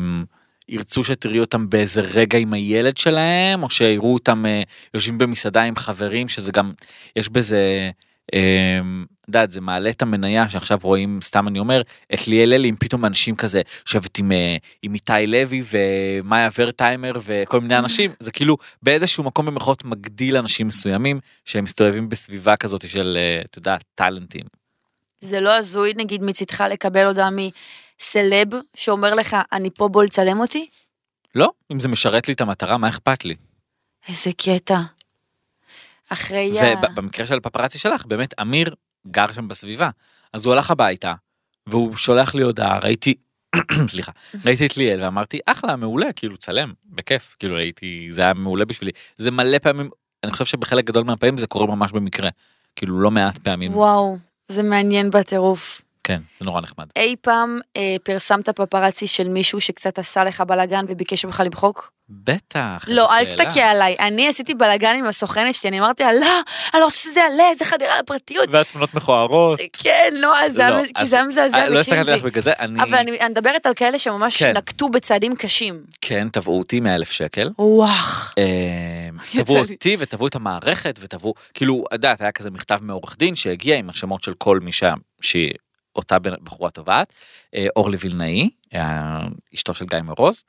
ירצו 0.71 1.03
שתראי 1.03 1.39
אותם 1.39 1.69
באיזה 1.69 2.01
רגע 2.01 2.37
עם 2.37 2.53
הילד 2.53 2.97
שלהם, 2.97 3.63
או 3.63 3.69
שיראו 3.69 4.13
אותם 4.13 4.45
אה, 4.45 4.61
יושבים 4.93 5.17
במסעדה 5.17 5.63
עם 5.63 5.75
חברים, 5.75 6.29
שזה 6.29 6.51
גם, 6.51 6.71
יש 7.15 7.29
בזה, 7.29 7.91
אה, 8.33 8.79
יודעת, 9.31 9.51
זה 9.51 9.61
מעלה 9.61 9.89
את 9.89 10.01
המניה 10.01 10.49
שעכשיו 10.49 10.77
רואים, 10.83 11.19
סתם 11.21 11.47
אני 11.47 11.59
אומר, 11.59 11.81
את 12.13 12.27
ליאל 12.27 12.53
אלי 12.53 12.67
עם 12.67 12.75
פתאום 12.75 13.05
אנשים 13.05 13.35
כזה, 13.35 13.61
יושבת 13.85 14.17
עם, 14.17 14.31
אה, 14.31 14.57
עם 14.81 14.93
איתי 14.93 15.27
לוי 15.27 15.63
ומאיה 15.71 16.49
ורטהיימר 16.57 17.11
וכל 17.23 17.61
מיני 17.61 17.77
אנשים, 17.77 18.11
זה 18.19 18.31
כאילו 18.31 18.57
באיזשהו 18.83 19.23
מקום 19.23 19.45
במרכאות 19.45 19.85
מגדיל 19.85 20.37
אנשים 20.37 20.67
מסוימים 20.67 21.19
שהם 21.45 21.63
מסתובבים 21.63 22.09
בסביבה 22.09 22.55
כזאת 22.55 22.89
של, 22.89 23.17
אה, 23.19 23.41
אתה 23.45 23.59
יודע, 23.59 23.77
טאלנטים. 23.95 24.45
זה 25.21 25.39
לא 25.39 25.55
הזוי, 25.55 25.93
נגיד, 25.95 26.23
מצידך 26.23 26.63
לקבל 26.71 27.07
הודעה 27.07 27.29
מסלב 27.31 28.47
שאומר 28.75 29.13
לך, 29.13 29.37
אני 29.51 29.69
פה, 29.69 29.87
בוא 29.87 30.03
לצלם 30.03 30.39
אותי? 30.39 30.67
לא, 31.35 31.51
אם 31.71 31.79
זה 31.79 31.87
משרת 31.87 32.27
לי 32.27 32.33
את 32.33 32.41
המטרה, 32.41 32.77
מה 32.77 32.89
אכפת 32.89 33.25
לי? 33.25 33.35
איזה 34.09 34.31
קטע. 34.37 34.79
אחרי 36.09 36.59
ה... 36.59 36.73
ובמקרה 36.83 37.25
של 37.25 37.39
פפרצי 37.39 37.79
שלך, 37.79 38.05
באמת, 38.05 38.41
אמיר 38.41 38.75
גר 39.07 39.31
שם 39.33 39.47
בסביבה. 39.47 39.89
אז 40.33 40.45
הוא 40.45 40.53
הלך 40.53 40.71
הביתה, 40.71 41.13
והוא 41.67 41.95
שולח 41.95 42.35
לי 42.35 42.43
הודעה, 42.43 42.79
ראיתי, 42.83 43.15
סליחה, 43.87 44.11
ראיתי 44.45 44.65
את 44.65 44.77
ליאל 44.77 45.03
ואמרתי, 45.03 45.39
אחלה, 45.45 45.75
מעולה, 45.75 46.13
כאילו, 46.13 46.37
צלם, 46.37 46.73
בכיף, 46.85 47.35
כאילו, 47.39 47.57
הייתי, 47.57 48.07
זה 48.11 48.21
היה 48.21 48.33
מעולה 48.33 48.65
בשבילי. 48.65 48.91
זה 49.17 49.31
מלא 49.31 49.57
פעמים, 49.57 49.89
אני 50.23 50.31
חושב 50.31 50.45
שבחלק 50.45 50.85
גדול 50.85 51.03
מהפעמים 51.03 51.37
זה 51.37 51.47
קורה 51.47 51.67
ממש 51.67 51.91
במקרה. 51.91 52.29
כאילו, 52.75 52.99
לא 52.99 53.11
מעט 53.11 53.37
פעמים, 53.37 53.75
וואו, 53.75 54.17
זה 54.47 54.63
מעניין 54.63 55.09
בטירוף. 55.09 55.81
כן, 56.03 56.19
זה 56.39 56.45
נורא 56.45 56.61
נחמד. 56.61 56.85
אי 56.95 57.15
פעם 57.21 57.59
אה, 57.77 57.95
פרסמת 58.03 58.49
פפרצי 58.49 59.07
של 59.07 59.29
מישהו 59.29 59.61
שקצת 59.61 59.99
עשה 59.99 60.23
לך 60.23 60.41
בלאגן 60.41 60.85
וביקש 60.89 61.25
ממך 61.25 61.41
למחוק? 61.45 61.91
בטח. 62.09 62.85
לא, 62.87 63.17
אל. 63.17 63.25
תסתכל 63.25 63.59
עליי. 63.59 63.95
אני 63.99 64.27
עשיתי 64.27 64.53
בלאגן 64.53 64.95
עם 64.99 65.05
הסוכנת 65.05 65.55
שלי, 65.55 65.69
אני 65.69 65.79
אמרתי 65.79 66.03
לה, 66.03 66.13
לא, 66.13 66.19
אני 66.73 66.79
לא 66.79 66.85
רוצה 66.85 66.97
שזה 66.97 67.19
יעלה, 67.19 67.49
איזה 67.49 67.65
חדירה 67.65 67.99
לפרטיות. 67.99 68.49
והתמונות 68.51 68.93
מכוערות. 68.93 69.59
כן, 69.83 70.13
לא, 70.17 70.39
אז 70.45 70.53
זה 70.53 70.61
היה 70.61 70.69
לא, 70.71 70.81
מז- 70.81 70.91
כי 70.95 71.01
אז- 71.01 71.09
זה 71.09 71.15
היה 71.15 71.25
מזעזע 71.25 71.57
אה, 71.57 71.69
לא 71.69 71.79
הסתכלתי. 71.79 72.11
לך 72.11 72.23
בגלל 72.23 72.41
זה, 72.43 72.51
אני, 72.59 72.83
אבל 72.83 72.95
אני 72.97 73.19
אני 73.19 73.29
מדברת 73.29 73.65
על 73.65 73.73
כאלה 73.73 73.99
שממש 73.99 74.43
כן. 74.43 74.57
נקטו 74.57 74.89
בצעדים 74.89 75.35
קשים. 75.35 75.83
כן, 76.01 76.27
תבעו 76.31 76.57
אותי 76.59 76.79
100 76.79 76.95
אלף 76.95 77.11
שקל. 77.11 77.49
וואו. 77.59 77.89
אה, 78.37 78.43
תבעו. 79.43 79.57
אותי 79.59 79.95
ותבעו 79.99 80.27
את 80.27 80.35
המערכת 80.35 80.99
ותבעו, 81.01 81.33
כאילו, 81.53 81.83
את 81.87 81.93
יודעת, 81.93 82.21
היה 82.21 82.31
כזה 82.31 82.51
מכתב 82.51 82.79
מעורך 82.81 83.15
דין 83.19 83.35
שהגיע 83.35 83.75
עם 83.77 83.89
השמות 83.89 84.23
של 84.23 84.33
כל 84.33 84.59
מי 84.59 84.71
שה- 84.71 84.93
שהיא 85.21 85.51
אותה 85.95 86.19
בחורה 86.19 86.69
תובעת, 86.69 87.13
אה, 87.55 87.67
אורלי 87.75 87.97
וילנאי, 87.99 88.49
אה, 88.75 89.19
אשתו 89.53 89.73
של 89.73 89.85
גיא 89.85 89.99
מרוז. 89.99 90.43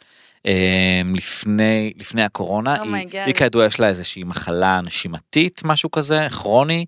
אה, 0.46 1.02
לפני 1.14 1.92
לפני 1.96 2.22
הקורונה, 2.22 2.82
Oh 2.82 2.86
היא-. 2.86 3.20
היא 3.20 3.34
כידוע 3.34 3.66
יש 3.66 3.80
לה 3.80 3.88
איזושהי 3.88 4.24
מחלה 4.24 4.80
נשימתית, 4.84 5.60
משהו 5.64 5.90
כזה, 5.90 6.26
כרוני. 6.30 6.86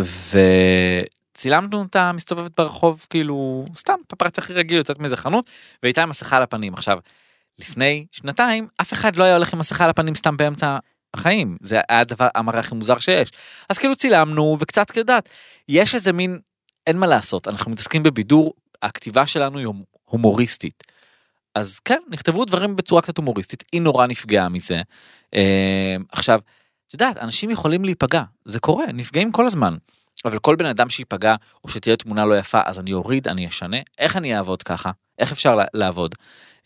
וצילמנו 0.00 1.78
אותה 1.78 2.12
מסתובבת 2.12 2.60
ברחוב, 2.60 3.06
כאילו, 3.10 3.64
סתם 3.76 3.94
פפרץ 4.08 4.38
הכי 4.38 4.52
רגיל, 4.52 4.76
יוצאת 4.76 4.98
מאיזה 4.98 5.16
חנות, 5.16 5.50
והייתה 5.82 6.02
עם 6.02 6.08
מסכה 6.08 6.36
על 6.36 6.42
הפנים. 6.42 6.74
עכשיו, 6.74 6.98
לפני 7.58 8.06
שנתיים 8.12 8.68
אף 8.80 8.92
אחד 8.92 9.16
לא 9.16 9.24
היה 9.24 9.34
הולך 9.34 9.52
עם 9.52 9.58
מסכה 9.58 9.84
על 9.84 9.90
הפנים 9.90 10.14
סתם 10.14 10.36
באמצע 10.36 10.78
החיים 11.18 11.56
זה 11.60 11.80
היה 11.88 12.00
הדבר 12.00 12.28
המראה 12.34 12.60
הכי 12.60 12.74
מוזר 12.74 12.98
שיש 12.98 13.32
אז 13.68 13.78
כאילו 13.78 13.96
צילמנו 13.96 14.56
וקצת 14.60 14.90
כדעת 14.90 15.28
יש 15.68 15.94
איזה 15.94 16.12
מין 16.12 16.38
אין 16.86 16.98
מה 16.98 17.06
לעשות 17.06 17.48
אנחנו 17.48 17.70
מתעסקים 17.70 18.02
בבידור 18.02 18.54
הכתיבה 18.82 19.26
שלנו 19.26 19.58
היא 19.58 19.68
הומוריסטית. 20.04 20.82
אז 21.54 21.78
כן 21.78 22.00
נכתבו 22.10 22.44
דברים 22.44 22.76
בצורה 22.76 23.02
קצת 23.02 23.18
הומוריסטית 23.18 23.64
היא 23.72 23.82
נורא 23.82 24.06
נפגעה 24.06 24.48
מזה. 24.48 24.82
אה, 25.34 25.96
עכשיו 26.12 26.40
את 26.88 26.94
יודעת, 26.94 27.18
אנשים 27.18 27.50
יכולים 27.50 27.84
להיפגע, 27.84 28.22
זה 28.44 28.60
קורה, 28.60 28.86
נפגעים 28.94 29.32
כל 29.32 29.46
הזמן. 29.46 29.76
אבל 30.24 30.38
כל 30.38 30.56
בן 30.56 30.66
אדם 30.66 30.90
שייפגע, 30.90 31.34
או 31.64 31.68
שתהיה 31.68 31.96
תמונה 31.96 32.24
לא 32.24 32.38
יפה, 32.38 32.60
אז 32.64 32.78
אני 32.78 32.92
אוריד, 32.92 33.28
אני 33.28 33.48
אשנה. 33.48 33.76
איך 33.98 34.16
אני 34.16 34.36
אעבוד 34.36 34.62
ככה? 34.62 34.90
איך 35.18 35.32
אפשר 35.32 35.58
לעבוד? 35.74 36.14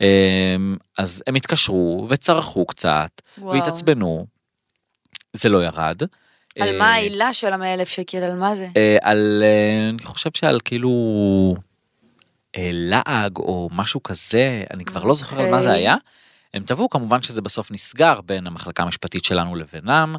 אמ, 0.01 0.77
אז 0.99 1.23
הם 1.27 1.35
התקשרו 1.35 2.07
וצרחו 2.11 2.67
קצת, 2.67 3.21
וואו. 3.39 3.55
והתעצבנו. 3.55 4.27
זה 5.33 5.49
לא 5.49 5.65
ירד. 5.65 6.03
על 6.59 6.69
אה, 6.69 6.79
מה 6.79 6.93
העילה 6.93 7.33
של 7.33 7.53
המאה 7.53 7.75
אלף 7.75 7.89
שקל, 7.89 8.19
על 8.19 8.37
מה 8.37 8.55
זה? 8.55 8.69
אה, 8.77 8.97
על, 9.03 9.43
אה, 9.47 9.89
אני 9.89 10.03
חושב 10.05 10.31
שעל 10.35 10.61
כאילו 10.65 10.91
לעג 12.57 13.37
או 13.37 13.69
משהו 13.73 14.03
כזה, 14.03 14.63
אני 14.75 14.85
כבר 14.85 15.05
לא 15.05 15.15
זוכר 15.15 15.41
על 15.41 15.51
מה 15.51 15.61
זה 15.61 15.69
אוקיי. 15.69 15.83
היה. 15.83 15.97
הם 16.55 16.63
תבעו, 16.63 16.91
כמובן 16.91 17.23
שזה 17.23 17.43
בסוף 17.43 17.71
נסגר 17.71 18.21
בין 18.21 18.47
המחלקה 18.47 18.83
המשפטית 18.83 19.25
שלנו 19.25 19.57
לבינם, 19.57 20.15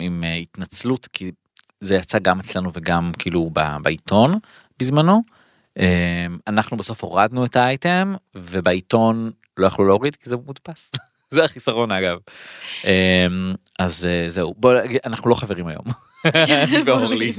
עם 0.00 0.24
התנצלות, 0.42 1.08
כי 1.12 1.30
זה 1.80 1.94
יצא 1.94 2.18
גם 2.18 2.40
אצלנו 2.40 2.70
וגם 2.74 3.12
כאילו 3.18 3.50
בעיתון 3.82 4.38
בזמנו. 4.78 5.22
אנחנו 6.46 6.76
בסוף 6.76 7.04
הורדנו 7.04 7.44
את 7.44 7.56
האייטם, 7.56 8.14
ובעיתון 8.34 9.30
לא 9.56 9.66
יכלו 9.66 9.86
להוריד 9.86 10.16
כי 10.16 10.28
זה 10.28 10.36
מודפס. 10.36 10.92
זה 11.34 11.44
החיסרון 11.44 11.92
אגב. 11.92 12.18
אז 13.80 14.06
אה, 14.06 14.30
זהו, 14.30 14.54
בוא, 14.56 14.74
אנחנו 15.04 15.30
לא 15.30 15.34
חברים 15.34 15.66
היום. 15.66 15.84
ואורלי. 16.84 17.32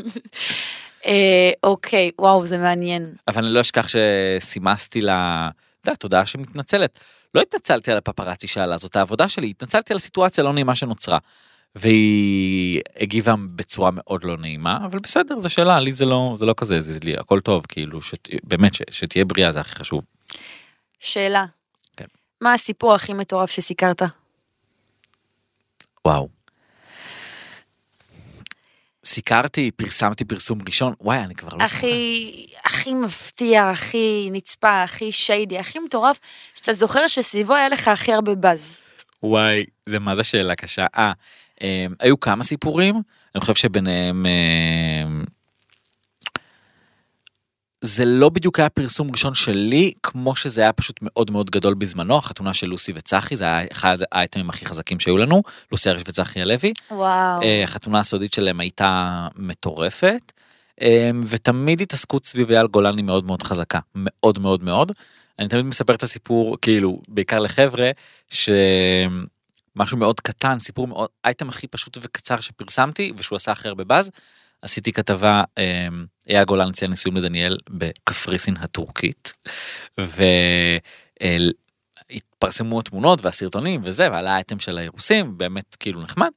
אה, 1.06 1.52
אוקיי, 1.64 2.12
וואו, 2.20 2.48
זה 2.48 2.58
מעניין. 2.58 3.14
אבל 3.28 3.46
אני 3.46 3.54
לא 3.54 3.62
אשכח 3.62 3.88
שסימסתי 3.88 5.02
לה, 5.02 5.50
אתה 5.82 5.90
יודע, 5.90 5.96
תודה 5.96 6.26
שמתנצלת. 6.26 7.00
לא 7.36 7.42
התנצלתי 7.42 7.92
על 7.92 7.98
הפפרצי 7.98 8.48
שעלה, 8.48 8.78
זאת 8.78 8.96
העבודה 8.96 9.30
שלי, 9.30 9.50
התנצלתי 9.50 9.94
על 9.94 9.98
הסיטואציה 9.98 10.44
הלא 10.44 10.54
נעימה 10.54 10.76
שנוצרה. 10.76 11.18
והיא 11.76 12.82
הגיבה 13.00 13.36
בצורה 13.56 13.90
מאוד 13.94 14.24
לא 14.24 14.38
נעימה, 14.38 14.80
אבל 14.86 15.00
בסדר, 15.00 15.38
זה 15.38 15.50
שלה, 15.50 15.80
לי 15.80 15.92
זה 15.92 16.06
לא, 16.06 16.34
זה 16.38 16.46
לא 16.46 16.54
כזה, 16.58 16.80
זה 16.80 17.00
לי, 17.04 17.18
הכל 17.18 17.40
טוב, 17.40 17.66
כאילו, 17.68 18.02
שת, 18.02 18.30
באמת, 18.44 18.74
ש, 18.74 18.82
שתהיה 18.92 19.26
בריאה 19.26 19.52
זה 19.52 19.60
הכי 19.60 19.76
חשוב. 19.76 20.04
שאלה. 21.00 21.46
כן. 21.98 22.06
מה 22.42 22.54
הסיפור 22.54 22.94
הכי 22.94 23.14
מטורף 23.14 23.52
שסיקרת? 23.52 24.02
וואו. 26.08 26.30
סיקרתי, 29.06 29.72
פרסמתי 29.72 30.26
פרסום 30.26 30.60
ראשון, 30.66 30.94
וואי, 31.02 31.20
אני 31.20 31.36
כבר 31.36 31.50
לא 31.58 31.66
זוכר. 31.66 31.78
הכי, 31.78 32.48
הכי 32.66 32.94
מפתיע, 32.94 33.70
הכי 33.70 34.30
נצפה, 34.32 34.84
הכי 34.84 35.12
שיידי, 35.12 35.58
הכי 35.58 35.80
מטורף, 35.80 36.20
שאתה 36.56 36.74
זוכר 36.74 37.08
שסביבו 37.08 37.56
היה 37.56 37.70
לך 37.70 37.88
הכי 37.88 38.14
הרבה 38.14 38.36
באז. 38.36 38.82
וואי, 39.24 39.66
זה 39.86 40.00
מה 40.00 40.16
זה 40.16 40.24
שאלה 40.24 40.56
קשה. 40.56 40.86
אה, 40.98 41.12
אה, 41.62 41.86
היו 42.00 42.20
כמה 42.20 42.44
סיפורים, 42.44 43.02
אני 43.36 43.42
חושב 43.42 43.56
שביניהם... 43.56 44.26
זה 47.82 48.06
לא 48.06 48.30
בדיוק 48.30 48.60
היה 48.60 48.70
פרסום 48.70 49.12
ראשון 49.12 49.34
שלי, 49.34 49.94
כמו 50.04 50.36
שזה 50.36 50.62
היה 50.62 50.74
פשוט 50.74 51.00
מאוד 51.02 51.32
מאוד 51.32 51.50
גדול 51.50 51.74
בזמנו, 51.74 52.18
החתונה 52.18 52.54
של 52.54 52.68
לוסי 52.68 52.92
וצחי, 52.96 53.36
זה 53.36 53.46
היה 53.46 53.68
אחד 53.72 53.98
האייטמים 54.12 54.50
הכי 54.50 54.66
חזקים 54.66 55.00
שהיו 55.00 55.18
לנו, 55.18 55.42
לוסי 55.72 55.90
ארש 55.90 56.02
וצחי 56.08 56.42
הלוי. 56.42 56.74
וואו. 56.92 57.42
אה, 57.42 57.64
החתונה 57.64 58.00
הסודית 58.00 58.34
שלהם 58.34 58.60
הייתה 58.60 59.28
מטורפת, 59.36 60.32
אה, 60.82 61.12
ותמיד 61.28 61.82
התעסקות 61.82 62.26
סביב 62.26 62.52
אייל 62.52 62.68
גולני 62.68 63.02
מאוד 63.02 63.26
מאוד 63.26 63.44
חזקה, 63.44 63.80
מאוד 63.96 64.40
מאוד 64.40 64.64
מאוד. 64.64 64.92
אני 65.40 65.48
תמיד 65.48 65.66
מספר 65.66 65.96
את 65.96 66.04
הסיפור, 66.04 66.58
כאילו, 66.62 67.02
בעיקר 67.08 67.40
לחבר'ה, 67.40 67.92
שמשהו 68.30 69.98
מאוד 69.98 70.20
קטן, 70.20 70.60
סיפור 70.60 70.88
מאוד, 70.88 71.10
אייטם 71.26 71.50
הכי 71.50 71.68
פשוט 71.68 71.98
וקצר 72.02 72.40
שפרסמתי, 72.40 73.14
ושהוא 73.18 73.36
עשה 73.36 73.52
הכי 73.52 73.68
הרבה 73.68 73.84
באז, 73.84 74.12
עשיתי 74.62 74.92
כתבה, 74.92 75.44
אה, 75.58 75.88
אייל 76.30 76.44
גולן 76.44 76.72
ציין 76.72 76.92
נישואים 76.92 77.18
לדניאל 77.18 77.58
בקפריסין 77.70 78.58
הטורקית, 78.58 79.34
והתפרסמו 82.12 82.80
התמונות 82.80 83.26
והסרטונים 83.26 83.82
וזה, 83.84 84.08
ועלה 84.12 84.32
האייטם 84.34 84.60
של 84.60 84.78
האירוסים, 84.78 85.38
באמת 85.38 85.76
כאילו 85.80 86.02
נחמד. 86.02 86.30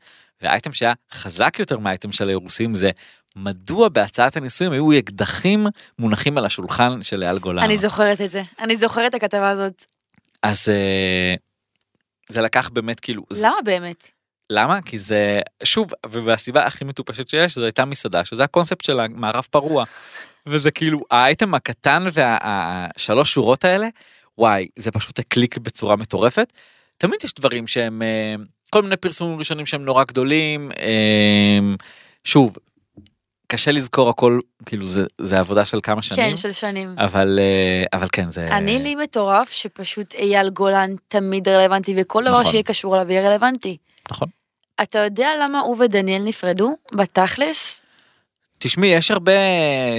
והאייטם 0.42 0.72
שהיה 0.72 0.92
חזק 1.12 1.56
יותר 1.58 1.78
מהאייטם 1.78 2.12
של 2.12 2.26
האירוסים 2.28 2.74
זה 2.74 2.90
מדוע 3.36 3.88
בהצעת 3.88 4.36
הנישואים 4.36 4.72
היו 4.72 4.98
אקדחים 4.98 5.66
מונחים 5.98 6.38
על 6.38 6.44
השולחן 6.46 7.02
של 7.02 7.22
אייל 7.22 7.38
גולן. 7.38 7.62
אני 7.62 7.78
זוכרת 7.78 8.20
את 8.20 8.30
זה. 8.30 8.42
אני 8.58 8.76
זוכרת 8.76 9.14
את 9.14 9.22
הכתבה 9.22 9.50
הזאת. 9.50 9.84
אז 10.42 10.68
אה, 10.68 11.34
זה 12.28 12.40
לקח 12.40 12.68
באמת 12.68 13.00
כאילו, 13.00 13.22
זה- 13.30 13.46
למה 13.46 13.56
באמת? 13.64 14.10
למה? 14.50 14.82
כי 14.82 14.98
זה, 14.98 15.40
שוב, 15.64 15.90
והסיבה 16.06 16.66
הכי 16.66 16.84
מטופשת 16.84 17.28
שיש, 17.28 17.54
זו 17.54 17.64
הייתה 17.64 17.84
מסעדה, 17.84 18.24
שזה 18.24 18.44
הקונספט 18.44 18.84
של 18.84 19.00
המערב 19.00 19.46
פרוע. 19.50 19.84
וזה 20.46 20.70
כאילו, 20.70 21.00
האייטם 21.10 21.54
הקטן 21.54 22.06
והשלוש 22.12 23.32
שורות 23.32 23.64
האלה, 23.64 23.88
וואי, 24.38 24.68
זה 24.76 24.90
פשוט 24.90 25.18
הקליק 25.18 25.58
בצורה 25.58 25.96
מטורפת. 25.96 26.52
תמיד 26.96 27.16
יש 27.24 27.34
דברים 27.34 27.66
שהם, 27.66 28.02
אה, 28.02 28.34
כל 28.70 28.82
מיני 28.82 28.96
פרסומים 28.96 29.38
ראשונים 29.38 29.66
שהם 29.66 29.84
נורא 29.84 30.04
גדולים, 30.04 30.70
אה, 30.78 31.74
שוב, 32.24 32.56
קשה 33.46 33.70
לזכור 33.70 34.10
הכל, 34.10 34.38
כאילו 34.66 34.86
זה, 34.86 35.04
זה 35.20 35.38
עבודה 35.38 35.64
של 35.64 35.80
כמה 35.82 36.02
שנים, 36.02 36.30
כן, 36.30 36.36
של 36.36 36.52
שנים. 36.52 36.94
אבל, 36.98 37.38
אה, 37.42 37.98
אבל 37.98 38.06
כן, 38.12 38.30
זה... 38.30 38.48
אני 38.48 38.78
לי 38.78 38.94
מטורף 38.94 39.50
שפשוט 39.50 40.14
אייל 40.14 40.50
גולן 40.50 40.90
תמיד 41.08 41.48
רלוונטי, 41.48 41.94
וכל 41.96 42.24
דבר 42.24 42.40
נכון. 42.40 42.50
שיהיה 42.50 42.62
קשור 42.62 42.96
אליו 42.96 43.10
יהיה 43.10 43.30
רלוונטי. 43.30 43.76
נכון. 44.10 44.28
אתה 44.82 44.98
יודע 44.98 45.28
למה 45.42 45.60
הוא 45.60 45.76
ודניאל 45.80 46.22
נפרדו? 46.22 46.76
בתכלס? 46.92 47.82
תשמעי, 48.58 48.88
יש 48.88 49.10
הרבה 49.10 49.32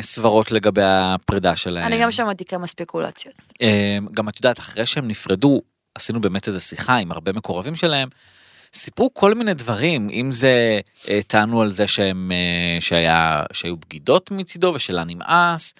סברות 0.01 0.51
לגבי 0.51 0.81
הפרידה 0.83 1.55
שלהם. 1.55 1.85
אני 1.85 2.01
גם 2.01 2.11
שמעתי 2.11 2.45
כמה 2.45 2.67
ספקולציות. 2.67 3.35
אה, 3.61 3.97
גם 4.13 4.29
את 4.29 4.35
יודעת, 4.35 4.59
אחרי 4.59 4.85
שהם 4.85 5.07
נפרדו, 5.07 5.61
עשינו 5.95 6.21
באמת 6.21 6.47
איזה 6.47 6.59
שיחה 6.59 6.95
עם 6.95 7.11
הרבה 7.11 7.33
מקורבים 7.33 7.75
שלהם, 7.75 8.09
סיפרו 8.73 9.13
כל 9.13 9.33
מיני 9.33 9.53
דברים, 9.53 10.07
אם 10.11 10.31
זה 10.31 10.79
אה, 11.09 11.19
טענו 11.27 11.61
על 11.61 11.71
זה 11.73 11.87
שהם, 11.87 12.31
אה, 12.31 12.81
שהיה, 12.81 13.43
שהיו 13.53 13.77
בגידות 13.77 14.31
מצידו 14.31 14.71
ושלה 14.75 15.03
נמאס, 15.03 15.73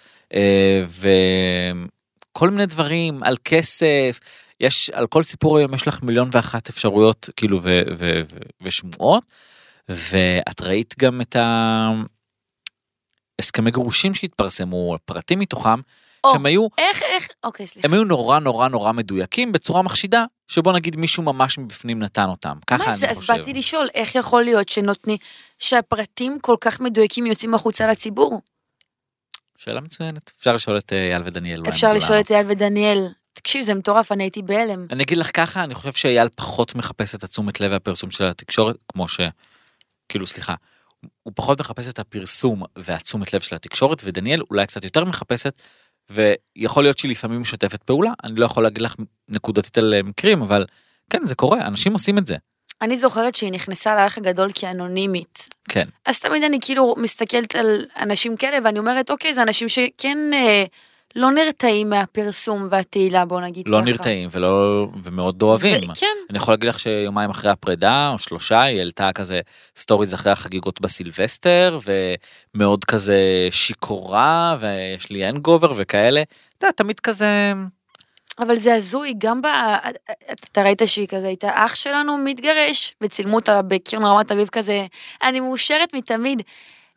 וכל 0.88 2.50
מיני 2.50 2.66
דברים 2.66 3.24
על 3.24 3.36
כסף, 3.44 4.20
יש, 4.60 4.90
על 4.90 5.08
כל 5.08 5.24
סיפור 5.24 5.58
היום 5.58 5.74
יש 5.74 5.88
לך 5.88 6.04
מיליון 6.04 6.30
ואחת 6.32 6.70
אפשרויות, 6.70 7.30
כאילו, 7.36 7.60
ו, 7.64 7.82
ו, 7.98 8.22
ו, 8.32 8.38
ושמועות, 8.62 9.24
ואת 9.90 10.62
ראית 10.62 10.96
גם 11.00 11.22
את 11.22 11.36
ההסכמי 13.40 13.72
גירושים 13.72 14.14
שהתפרסמו, 14.14 14.98
פרטים 15.06 15.40
מתוכם, 15.40 15.80
או, 16.24 16.32
שהם 16.34 16.46
היו 16.46 16.68
איך, 16.78 17.02
איך, 17.02 17.28
אוקיי, 17.44 17.68
סליחה. 17.68 17.88
הם 17.88 17.94
היו 17.94 18.04
נורא 18.04 18.40
נורא 18.40 18.68
נורא 18.68 18.92
מדויקים 18.92 19.52
בצורה 19.52 19.82
מחשידה, 19.82 20.26
שבוא 20.48 20.74
נגיד 20.74 20.96
מישהו 20.96 21.24
ממש 21.24 21.58
מבפנים 21.58 22.00
נתן 22.00 22.26
אותם. 22.30 22.58
ככה 22.68 22.78
מה 22.84 22.90
אני 22.90 22.98
זה? 22.98 23.10
אז 23.10 23.18
חושב. 23.18 23.34
באתי 23.34 23.54
לשאול, 23.54 23.88
איך 23.94 24.16
יכול 24.16 24.44
להיות 24.44 24.70
שנותנים, 24.70 25.18
שהפרטים 25.60 26.40
כל 26.42 26.56
כך 26.62 26.80
מדויקים 26.80 27.26
יוצאים 27.26 27.54
החוצה 27.54 27.88
לציבור? 27.88 28.42
שאלה 29.58 29.82
מצוינת. 29.82 30.32
אפשר 30.40 30.54
לשאול 30.54 30.78
את 30.78 30.94
אה, 30.94 31.08
אייל 31.08 31.22
ודניאל. 31.26 31.62
אפשר 31.70 31.94
לשאול 31.94 32.20
את 32.20 32.32
אייל 32.32 32.46
ודניאל. 32.50 33.08
תקשיב, 33.46 33.62
זה 33.62 33.74
מטורף, 33.74 34.12
אני 34.12 34.24
הייתי 34.24 34.42
בהלם. 34.42 34.86
אני 34.92 35.04
אגיד 35.04 35.18
לך 35.18 35.30
ככה, 35.34 35.64
אני 35.64 35.76
חושב 35.76 35.92
שאייל 35.92 36.28
פחות 36.36 36.76
מחפש 36.76 37.16
את 37.16 37.24
התשומת 37.24 37.62
לב 37.62 37.72
והפרסום 37.72 38.12
של 38.12 38.24
התקשורת, 38.24 38.76
כמו 38.88 39.08
ש... 39.08 39.20
כאילו, 40.10 40.28
סליחה. 40.28 40.56
הוא 41.24 41.34
פחות 41.36 41.60
מחפש 41.60 41.90
את 41.90 42.00
הפרסום 42.00 42.64
והתשומת 42.76 43.34
לב 43.34 43.42
של 43.42 43.56
התקשורת, 43.56 44.02
ודניאל 44.04 44.42
אולי 44.50 44.66
קצת 44.66 44.84
יותר 44.84 45.06
מחפשת, 45.06 45.62
ויכול 46.10 46.84
להיות 46.84 46.98
שהיא 46.98 47.12
לפעמים 47.12 47.42
משתפת 47.42 47.84
פעולה, 47.84 48.12
אני 48.24 48.36
לא 48.36 48.46
יכול 48.46 48.64
להגיד 48.64 48.82
לך 48.82 48.96
נקודתית 49.30 49.78
על 49.78 49.94
אה, 49.94 50.04
מקרים, 50.04 50.42
אבל 50.42 50.66
כן, 51.10 51.26
זה 51.26 51.36
קורה, 51.36 51.68
אנשים 51.68 51.94
עושים 51.94 52.18
את 52.18 52.28
זה. 52.28 52.36
אני 52.82 52.98
זוכרת 52.98 53.36
שהיא 53.36 53.52
נכנסה 53.52 53.96
לאח 53.96 54.18
הגדול 54.18 54.50
כאנונימית. 54.56 55.48
כן. 55.70 55.88
אז 56.06 56.20
תמיד 56.20 56.44
אני 56.44 56.58
כאילו 56.62 56.96
מסתכלת 56.98 57.56
על 57.56 57.86
אנשים 57.98 58.38
כאלה 58.38 58.58
ואני 58.64 58.80
אומרת, 58.80 59.10
אוקיי, 59.12 59.34
זה 59.34 59.42
אנשים 59.42 59.70
שכן 59.70 60.18
אה, 60.34 60.64
לא 61.16 61.32
נרתעים 61.32 61.90
מהפרסום 61.90 62.68
והתהילה, 62.72 63.26
בוא 63.26 63.42
נגיד 63.42 63.70
לא 63.70 63.78
ככה. 63.78 63.86
נרתעים 63.86 64.30
ולא, 64.32 64.88
ומאוד 65.04 65.42
אוהבים. 65.42 65.90
ו- 65.90 65.96
כן, 65.96 66.08
אני 66.30 66.38
יכול 66.38 66.54
להגיד 66.54 66.70
לך 66.70 66.80
שיומיים 66.80 67.30
אחרי 67.30 67.52
הפרידה 67.52 68.10
או 68.14 68.20
שלושה 68.20 68.62
היא 68.62 68.80
העלתה 68.80 69.12
כזה 69.14 69.42
stories 69.78 70.14
אחרי 70.14 70.32
החגיגות 70.32 70.82
בסילבסטר 70.82 71.80
ומאוד 72.56 72.86
כזה 72.86 73.48
שיכורה 73.52 74.58
ויש 74.60 75.10
לי 75.10 75.26
hangover 75.26 75.72
וכאלה. 75.76 76.24
אתה 76.58 76.66
יודע, 76.66 76.72
תמיד 76.72 77.00
כזה 77.00 77.54
אבל 78.40 78.56
זה 78.56 78.74
הזוי, 78.74 79.14
גם 79.18 79.42
ב... 79.42 79.46
אתה 80.52 80.64
ראית 80.64 80.82
שהיא 80.86 81.08
כזה 81.08 81.28
הייתה 81.28 81.50
אח 81.54 81.76
שלנו 81.76 82.18
מתגרש, 82.18 82.96
וצילמו 83.02 83.36
אותה 83.36 83.62
בקרן 83.62 84.06
רמת 84.06 84.32
אביב 84.32 84.48
כזה, 84.48 84.86
אני 85.24 85.40
מאושרת 85.40 85.94
מתמיד. 85.94 86.42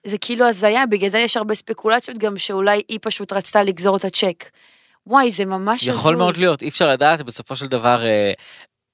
זה 0.07 0.19
כאילו 0.19 0.47
הזיה, 0.49 0.87
בגלל 0.87 1.09
זה 1.09 1.19
יש 1.19 1.37
הרבה 1.37 1.55
ספקולציות 1.55 2.19
גם 2.19 2.39
שאולי 2.39 2.83
היא 2.89 2.99
פשוט 3.03 3.33
רצתה 3.33 3.63
לגזור 3.63 3.97
את 3.97 4.05
הצ'ק. 4.05 4.45
וואי, 5.07 5.31
זה 5.31 5.45
ממש 5.45 5.83
הזוי. 5.83 5.95
יכול 5.95 6.17
מאוד 6.17 6.37
להיות 6.37 6.63
אי 6.63 6.69
אפשר 6.69 6.89
לדעת 6.89 7.23
בסופו 7.23 7.57
של 7.57 7.67
דבר 7.67 8.07
אה, 8.07 8.33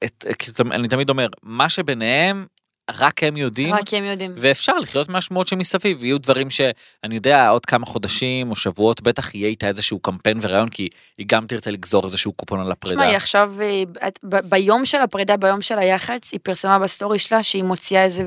את, 0.05 0.25
כאילו, 0.39 0.71
אני 0.73 0.89
תמיד 0.89 1.11
אומר 1.11 1.27
מה 1.43 1.69
שביניהם 1.69 2.47
רק 2.91 3.23
הם 3.23 3.37
יודעים. 3.37 3.75
רק 3.75 3.95
הם 3.95 4.05
יודעים. 4.05 4.33
ואפשר 4.37 4.79
לחיות 4.79 5.09
מהשמועות 5.09 5.49
שמסביב, 5.49 6.05
יהיו 6.05 6.19
דברים 6.19 6.51
שאני 6.51 7.15
יודע, 7.15 7.49
עוד 7.49 7.67
כמה 7.67 7.87
חודשים 7.87 8.51
או 8.51 8.57
שבועות 8.57 9.01
בטח 9.03 9.35
יהיה 9.35 9.49
איתה 9.49 9.69
איזשהו 9.69 9.99
קמפיין 9.99 10.39
וראיון, 10.43 10.69
כי 10.69 10.89
היא 11.19 11.27
גם 11.29 11.47
תרצה 11.47 11.71
לגזור 11.71 12.05
איזשהו 12.05 12.33
קופון 12.33 12.61
על 12.61 12.73
הפרידה. 12.73 12.97
תשמע, 12.97 13.09
היא 13.09 13.17
עכשיו, 13.17 13.55
אה, 13.61 13.83
את- 14.09 14.19
ביום 14.25 14.85
של 14.85 14.99
הפרידה, 15.01 15.37
ביום 15.37 15.63
של 15.63 15.79
היח"צ, 15.79 16.33
היא 16.33 16.41
פרסמה 16.43 16.79
בסטורי 16.79 17.19
שלה 17.19 17.43
שהיא 17.43 17.63
מוציאה 17.65 18.05
איזה 18.05 18.23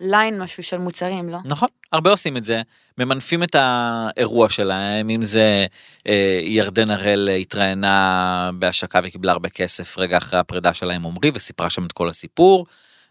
ליין 0.00 0.42
משהו 0.42 0.62
של 0.62 0.78
מוצרים, 0.78 1.28
לא? 1.28 1.38
נכון, 1.44 1.68
הרבה 1.92 2.10
עושים 2.10 2.36
את 2.36 2.44
זה, 2.44 2.62
ממנפים 2.98 3.42
את 3.42 3.54
האירוע 3.58 4.50
שלהם, 4.50 5.10
אם 5.10 5.22
זה 5.22 5.66
אה, 6.08 6.40
ירדן 6.42 6.90
הראל 6.90 7.28
התראיינה 7.28 8.50
בהשקה 8.58 9.00
וקיבלה 9.04 9.32
הרבה 9.32 9.48
כסף 9.48 9.98
רגע 9.98 10.16
אחרי 10.16 10.38
הפרידה 10.38 10.74
שלה 10.74 10.94
עם 10.94 11.06
עמרי 11.06 11.30
וסיפרה 11.34 11.70
שם 11.70 11.86
את 11.86 11.92
כל 11.92 12.08
הסיפור, 12.08 12.66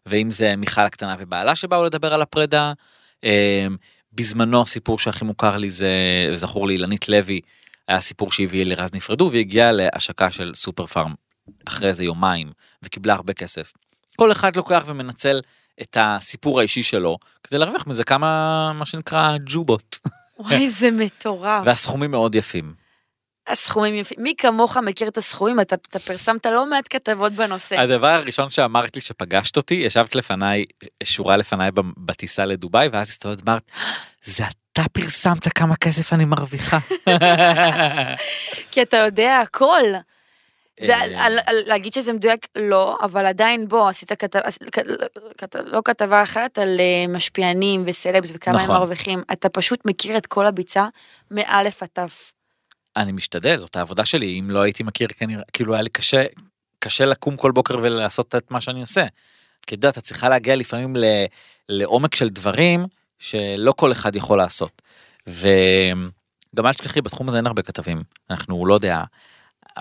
ואם 0.05 0.31
זה 0.31 0.55
מיכל 0.55 0.81
הקטנה 0.81 1.15
ובעלה 1.19 1.55
שבאו 1.55 1.83
לדבר 1.83 2.13
על 2.13 2.21
הפרידה, 2.21 2.73
אה, 3.23 3.67
בזמנו 4.13 4.61
הסיפור 4.61 4.99
שהכי 4.99 5.25
מוכר 5.25 5.57
לי 5.57 5.69
זה, 5.69 5.89
זכור 6.33 6.67
לי, 6.67 6.73
אילנית 6.73 7.09
לוי, 7.09 7.41
היה 7.87 8.01
סיפור 8.01 8.31
שהיא 8.31 8.47
ואלירז 8.51 8.93
נפרדו 8.93 9.27
והיא 9.31 9.39
הגיעה 9.39 9.71
להשקה 9.71 10.31
של 10.31 10.51
סופר 10.55 10.85
פארם 10.85 11.13
אחרי 11.67 11.89
איזה 11.89 12.03
יומיים 12.03 12.51
וקיבלה 12.83 13.13
הרבה 13.13 13.33
כסף. 13.33 13.73
כל 14.15 14.31
אחד 14.31 14.55
לוקח 14.55 14.83
ומנצל 14.87 15.41
את 15.81 15.97
הסיפור 15.99 16.59
האישי 16.59 16.83
שלו 16.83 17.17
כדי 17.43 17.57
להרוויח 17.57 17.87
מזה 17.87 18.03
כמה 18.03 18.73
מה 18.73 18.85
שנקרא 18.85 19.37
ג'ובות 19.45 19.99
וואי, 20.39 20.69
זה 20.69 20.91
מטורף. 20.91 21.61
והסכומים 21.65 22.11
מאוד 22.11 22.35
יפים. 22.35 22.73
הסכומים 23.47 23.95
יפים. 23.95 24.17
מי 24.23 24.33
כמוך 24.37 24.77
מכיר 24.77 25.07
את 25.07 25.17
הסכומים? 25.17 25.59
אתה 25.59 25.75
אתה 25.75 25.99
פרסמת 25.99 26.45
לא 26.45 26.69
מעט 26.69 26.87
כתבות 26.89 27.33
בנושא. 27.33 27.79
הדבר 27.79 28.07
הראשון 28.07 28.49
שאמרת 28.49 28.95
לי 28.95 29.01
שפגשת 29.01 29.57
אותי 29.57 29.73
ישבת 29.73 30.15
לפניי 30.15 30.65
שורה 31.03 31.37
לפניי 31.37 31.71
בטיסה 31.97 32.45
לדובאי 32.45 32.87
ואז 32.87 33.09
הסתובבת 33.09 33.41
ואמרת 33.45 33.71
זה 34.23 34.43
אתה 34.73 34.83
פרסמת 34.91 35.47
כמה 35.47 35.75
כסף 35.75 36.13
אני 36.13 36.25
מרוויחה. 36.25 36.77
כי 38.71 38.81
אתה 38.81 38.97
יודע 38.97 39.39
הכל. 39.39 39.83
זה 40.79 40.97
על, 40.97 41.13
אה. 41.13 41.25
על, 41.25 41.39
על, 41.45 41.55
להגיד 41.65 41.93
שזה 41.93 42.13
מדויק, 42.13 42.47
לא, 42.55 42.97
אבל 43.01 43.25
עדיין 43.25 43.67
בוא, 43.67 43.89
עשית 43.89 44.11
כתבה, 44.13 44.41
כת, 45.37 45.55
לא 45.65 45.81
כתבה 45.85 46.23
אחת 46.23 46.57
על 46.57 46.79
אה, 46.79 47.05
משפיענים 47.09 47.83
וסלבס 47.85 48.31
וכמה 48.33 48.53
הם 48.53 48.61
נכון. 48.61 48.75
מרוויחים. 48.75 49.23
אתה 49.31 49.49
פשוט 49.49 49.79
מכיר 49.85 50.17
את 50.17 50.25
כל 50.25 50.45
הביצה 50.45 50.87
מאלף 51.31 51.83
עד 51.83 51.89
תף. 51.93 52.31
אני 52.97 53.11
משתדל 53.11 53.59
זאת 53.59 53.75
העבודה 53.75 54.05
שלי 54.05 54.39
אם 54.39 54.49
לא 54.49 54.61
הייתי 54.61 54.83
מכיר 54.83 55.07
כנראה 55.17 55.43
כאילו 55.53 55.73
היה 55.73 55.81
לי 55.81 55.89
קשה 55.89 56.25
קשה 56.79 57.05
לקום 57.05 57.37
כל 57.37 57.51
בוקר 57.51 57.77
ולעשות 57.81 58.35
את 58.35 58.51
מה 58.51 58.61
שאני 58.61 58.81
עושה. 58.81 59.05
כי 59.67 59.75
אתה 59.75 59.85
יודע, 59.85 59.89
אתה 59.89 60.01
צריכה 60.01 60.29
להגיע 60.29 60.55
לפעמים 60.55 60.95
ל, 60.95 61.03
לעומק 61.69 62.15
של 62.15 62.29
דברים 62.29 62.85
שלא 63.19 63.71
כל 63.71 63.91
אחד 63.91 64.15
יכול 64.15 64.37
לעשות. 64.37 64.81
וגם 65.27 66.65
אל 66.65 66.73
תשכחי 66.73 67.01
בתחום 67.01 67.27
הזה 67.27 67.37
אין 67.37 67.47
הרבה 67.47 67.61
כתבים 67.61 68.03
אנחנו 68.29 68.65
לא 68.65 68.73
יודע 68.73 69.03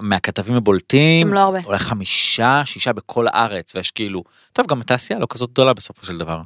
מהכתבים 0.01 0.55
הבולטים 0.55 1.35
לא 1.35 1.41
הרבה. 1.41 1.59
אולי 1.65 1.79
חמישה 1.79 2.63
שישה 2.65 2.93
בכל 2.93 3.27
הארץ 3.29 3.75
ויש 3.75 3.91
כאילו 3.91 4.25
טוב 4.53 4.67
גם 4.67 4.81
התעשייה 4.81 5.19
לא 5.19 5.27
כזאת 5.31 5.51
גדולה 5.51 5.73
בסופו 5.73 6.07
של 6.07 6.19
דבר. 6.19 6.41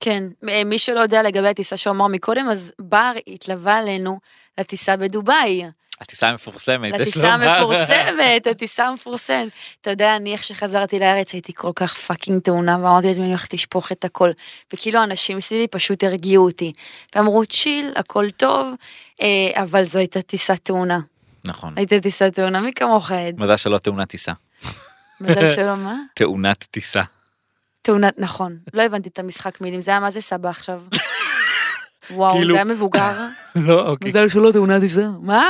כן, 0.00 0.24
מי 0.66 0.78
שלא 0.78 1.00
יודע 1.00 1.22
לגבי 1.22 1.48
הטיסה 1.48 1.76
שהוא 1.76 1.90
אמר 1.90 2.06
מקודם, 2.06 2.48
אז 2.48 2.72
בר 2.78 3.12
התלווה 3.26 3.76
עלינו 3.78 4.18
לטיסה 4.58 4.96
בדובאי. 4.96 5.62
הטיסה 6.00 6.28
המפורסמת 6.28 6.92
לטיסה. 6.92 7.34
המפורסמת, 7.34 8.46
הטיסה 8.46 8.86
המפורסמת. 8.86 9.48
אתה 9.80 9.90
יודע, 9.90 10.16
אני 10.16 10.32
איך 10.32 10.44
שחזרתי 10.44 10.98
לארץ 10.98 11.32
הייתי 11.32 11.52
כל 11.54 11.70
כך 11.76 11.96
פאקינג 11.96 12.42
טעונה, 12.42 12.76
ואמרתי 12.78 13.06
לעצמי, 13.06 13.22
אני 13.22 13.30
הולכת 13.30 13.54
לשפוך 13.54 13.92
את 13.92 14.04
הכל. 14.04 14.30
וכאילו 14.72 15.02
אנשים 15.02 15.36
מסביבי 15.36 15.68
פשוט 15.68 16.04
הרגיעו 16.04 16.44
אותי. 16.44 16.72
ואמרו, 17.16 17.46
צ'יל, 17.46 17.92
הכל 17.96 18.30
טוב, 18.30 18.74
אה, 19.22 19.62
אבל 19.62 19.84
זו 19.84 19.98
הייתה 19.98 20.22
טיסה 20.22 20.56
טעונה. 20.56 21.00
נכון 21.44 21.72
הייתה 21.76 22.00
טיסה 22.00 22.30
טעונה, 22.30 22.60
מי 22.60 22.72
כמוך 22.72 23.10
עד? 23.10 23.40
מזל 23.40 23.56
שלא 23.56 23.78
תאונת 23.78 24.08
טיסה 24.08 24.32
מזל 25.20 25.48
שלא, 25.48 25.76
מה? 25.76 25.96
תאונת 26.14 26.66
טיסה. 26.70 27.02
תאונת, 27.82 28.14
נכון. 28.18 28.58
לא 28.74 28.82
הבנתי 28.82 29.08
את 29.08 29.18
המשחק 29.18 29.60
מילים, 29.60 29.80
זה 29.80 29.90
היה 29.90 30.00
מה 30.00 30.10
זה 30.10 30.20
סבא 30.20 30.48
עכשיו. 30.48 30.82
וואו, 32.10 32.34
כאילו- 32.34 32.48
זה 32.48 32.54
היה 32.54 32.64
מבוגר. 32.64 33.12
לא 33.54 33.88
אוקיי 33.88 34.08
מזל 34.08 34.28
שלא 34.28 34.52
תאונת 34.52 34.80
טיסה. 34.80 35.08
מה? 35.20 35.44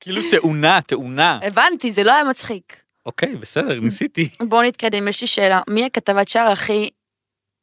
כאילו 0.00 0.22
תאונה 0.30 0.80
תאונה 0.86 1.38
הבנתי, 1.42 1.90
זה 1.90 2.04
לא 2.04 2.12
היה 2.12 2.24
מצחיק. 2.24 2.76
אוקיי 3.06 3.36
בסדר 3.36 3.80
ניסיתי. 3.80 4.28
בואו 4.40 4.62
נתקדם, 4.62 5.08
יש 5.08 5.20
לי 5.20 5.26
שאלה. 5.26 5.60
מי 5.70 5.86
הכתבת 5.86 6.28
שער 6.28 6.48
הכי... 6.48 6.90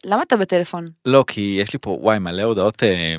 למה 0.05 0.23
אתה 0.23 0.37
בטלפון? 0.37 0.87
לא 1.05 1.23
כי 1.27 1.57
יש 1.61 1.73
לי 1.73 1.79
פה 1.81 1.97
וואי 2.01 2.19
מלא 2.19 2.41
הודעות 2.43 2.83
אה, 2.83 3.15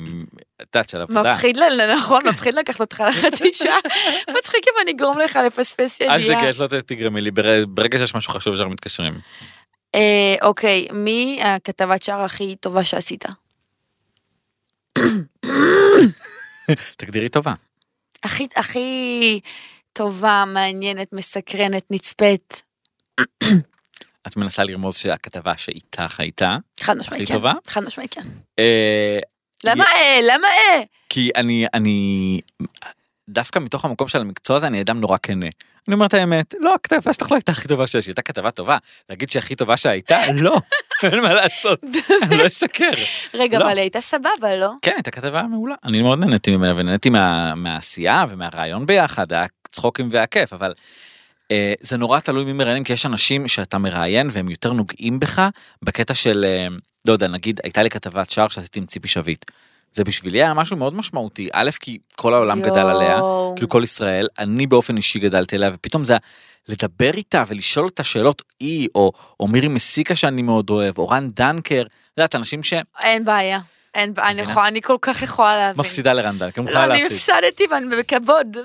את 0.61 0.67
יודעת 0.75 0.89
של 0.89 1.01
עבודה. 1.01 1.33
מפחיד, 1.33 1.57
נכון, 1.97 2.27
מפחיד 2.27 2.53
לקחת 2.55 2.79
אותך 2.79 3.03
לחצי 3.09 3.53
שעה. 3.53 3.77
מצחיק 4.39 4.63
אם 4.67 4.73
אני 4.83 4.91
אגרום 4.91 5.17
לך 5.19 5.39
לפספס 5.45 6.01
אל 6.01 6.19
ידיעה. 6.19 6.41
תגש 6.41 6.59
לא 6.59 6.67
ת- 6.67 6.73
תגרמי 6.73 7.21
לי 7.21 7.31
בר- 7.31 7.65
ברגע 7.67 7.97
שיש 7.97 8.15
משהו 8.15 8.33
חשוב 8.33 8.55
שאנחנו 8.55 8.73
מתקשרים. 8.73 9.19
אה, 9.95 10.35
אוקיי, 10.41 10.87
מי 10.93 11.39
הכתבת 11.43 12.03
שער 12.03 12.21
הכי 12.21 12.55
טובה 12.55 12.83
שעשית? 12.83 13.25
תגדירי 16.97 17.29
טובה. 17.29 17.53
הכי, 18.23 18.47
הכי 18.55 19.39
טובה, 19.93 20.43
מעניינת, 20.47 21.13
מסקרנת, 21.13 21.83
נצפית. 21.89 22.63
את 24.29 24.37
מנסה 24.37 24.63
לרמוז 24.63 24.97
שהכתבה 24.97 25.53
שאיתך 25.57 26.19
הייתה 26.19 26.57
חד 26.79 26.97
משמעית, 26.97 27.27
כן. 27.27 27.33
טובה? 27.33 27.53
חד 27.67 27.83
משמעית, 27.83 28.13
כן. 28.13 28.21
אה, 28.59 29.19
למה 29.63 29.83
אה? 29.83 30.19
למה 30.23 30.47
אה? 30.47 30.81
כי 31.09 31.31
אני 31.35 31.65
אני 31.73 32.39
דווקא 33.29 33.59
מתוך 33.59 33.85
המקום 33.85 34.07
של 34.07 34.21
המקצוע 34.21 34.57
הזה 34.57 34.67
אני 34.67 34.81
אדם 34.81 34.99
נורא 35.01 35.17
כנה. 35.23 35.45
אני 35.87 35.93
אומר 35.93 36.05
את 36.05 36.13
האמת 36.13 36.53
לא 36.59 36.75
הכתבה 36.75 37.13
שלך 37.13 37.31
לא 37.31 37.35
הייתה 37.35 37.51
הכי 37.51 37.67
טובה 37.67 37.87
שיש 37.87 38.05
הייתה 38.07 38.21
כתבה 38.21 38.51
טובה 38.51 38.77
להגיד 39.09 39.29
שהכי 39.29 39.55
טובה 39.55 39.77
שהייתה 39.77 40.17
לא 40.33 40.57
אין 41.03 41.21
מה 41.21 41.33
לעשות 41.33 41.79
אני 42.23 42.37
לא 42.37 42.47
אשקר. 42.47 42.89
רגע, 43.33 43.59
לא. 43.59 43.65
אבל 43.65 43.77
הייתה 43.77 44.01
סבבה, 44.01 44.55
לא? 44.59 44.71
כן 44.81 44.91
הייתה 44.95 45.11
כתבה 45.11 45.43
מעולה 45.43 45.75
אני 45.83 46.01
מאוד 46.01 46.19
נהניתי 46.19 46.55
ממנה 46.55 46.73
ונהניתי 46.75 47.09
מה- 47.09 47.55
מהעשייה 47.55 48.25
ומהרעיון 48.29 48.85
ביחד 48.85 49.33
היה 49.33 49.45
צחוקים 49.71 50.09
והיה 50.11 50.27
כיף 50.27 50.53
אבל. 50.53 50.73
אה, 51.51 51.73
זה 51.79 51.97
נורא 51.97 52.19
תלוי 52.19 52.45
מי 52.45 52.53
מראיינים 52.53 52.83
כי 52.83 52.93
יש 52.93 53.05
אנשים 53.05 53.47
שאתה 53.47 53.77
מראיין 53.77 54.29
והם 54.31 54.49
יותר 54.49 54.73
נוגעים 54.73 55.19
בך 55.19 55.49
בקטע 55.81 56.13
של 56.13 56.45
אה, 56.45 56.67
לא 57.05 57.13
יודע 57.13 57.27
נגיד 57.27 57.59
הייתה 57.63 57.83
לי 57.83 57.89
כתבת 57.89 58.31
שער 58.31 58.47
שעשיתי 58.47 58.79
עם 58.79 58.85
ציפי 58.85 59.07
שביט. 59.07 59.45
זה 59.91 60.03
בשבילי 60.03 60.43
היה 60.43 60.53
משהו 60.53 60.77
מאוד 60.77 60.93
משמעותי 60.93 61.49
א' 61.53 61.69
כי 61.79 61.97
כל 62.15 62.33
העולם 62.33 62.61
גדל 62.61 62.79
עליה. 62.79 63.19
כאילו 63.55 63.69
כל 63.69 63.81
ישראל 63.83 64.27
אני 64.39 64.67
באופן 64.67 64.97
אישי 64.97 65.19
גדלתי 65.19 65.55
עליה 65.55 65.71
ופתאום 65.73 66.05
זה 66.05 66.17
לדבר 66.67 67.11
איתה 67.13 67.43
ולשאול 67.47 67.85
אותה 67.85 68.03
שאלות 68.03 68.41
היא 68.59 68.87
או 68.95 69.11
או 69.39 69.47
מירי 69.47 69.67
מסיקה 69.67 70.15
שאני 70.15 70.41
מאוד 70.41 70.69
אוהב 70.69 70.97
או 70.97 71.07
רן 71.07 71.29
דנקר. 71.29 71.81
את 71.81 72.17
יודעת 72.17 72.35
אנשים 72.35 72.63
אין 73.03 73.25
בעיה. 73.25 73.59
אין 73.95 74.13
אני? 74.17 74.41
יכולה- 74.41 74.67
אני 74.67 74.81
כל 74.81 74.97
כך 75.01 75.21
יכולה 75.21 75.55
להבין. 75.55 75.83
שמפסידה 75.83 76.13
לרן 76.13 76.37
דנקר. 76.37 76.61
לא, 76.61 76.67
מוכנה 76.67 76.83
אני 76.83 77.01
להפסיד. 77.01 77.11
הפסדתי 77.11 77.63
ואני 77.71 77.95
בכבוד, 77.97 78.57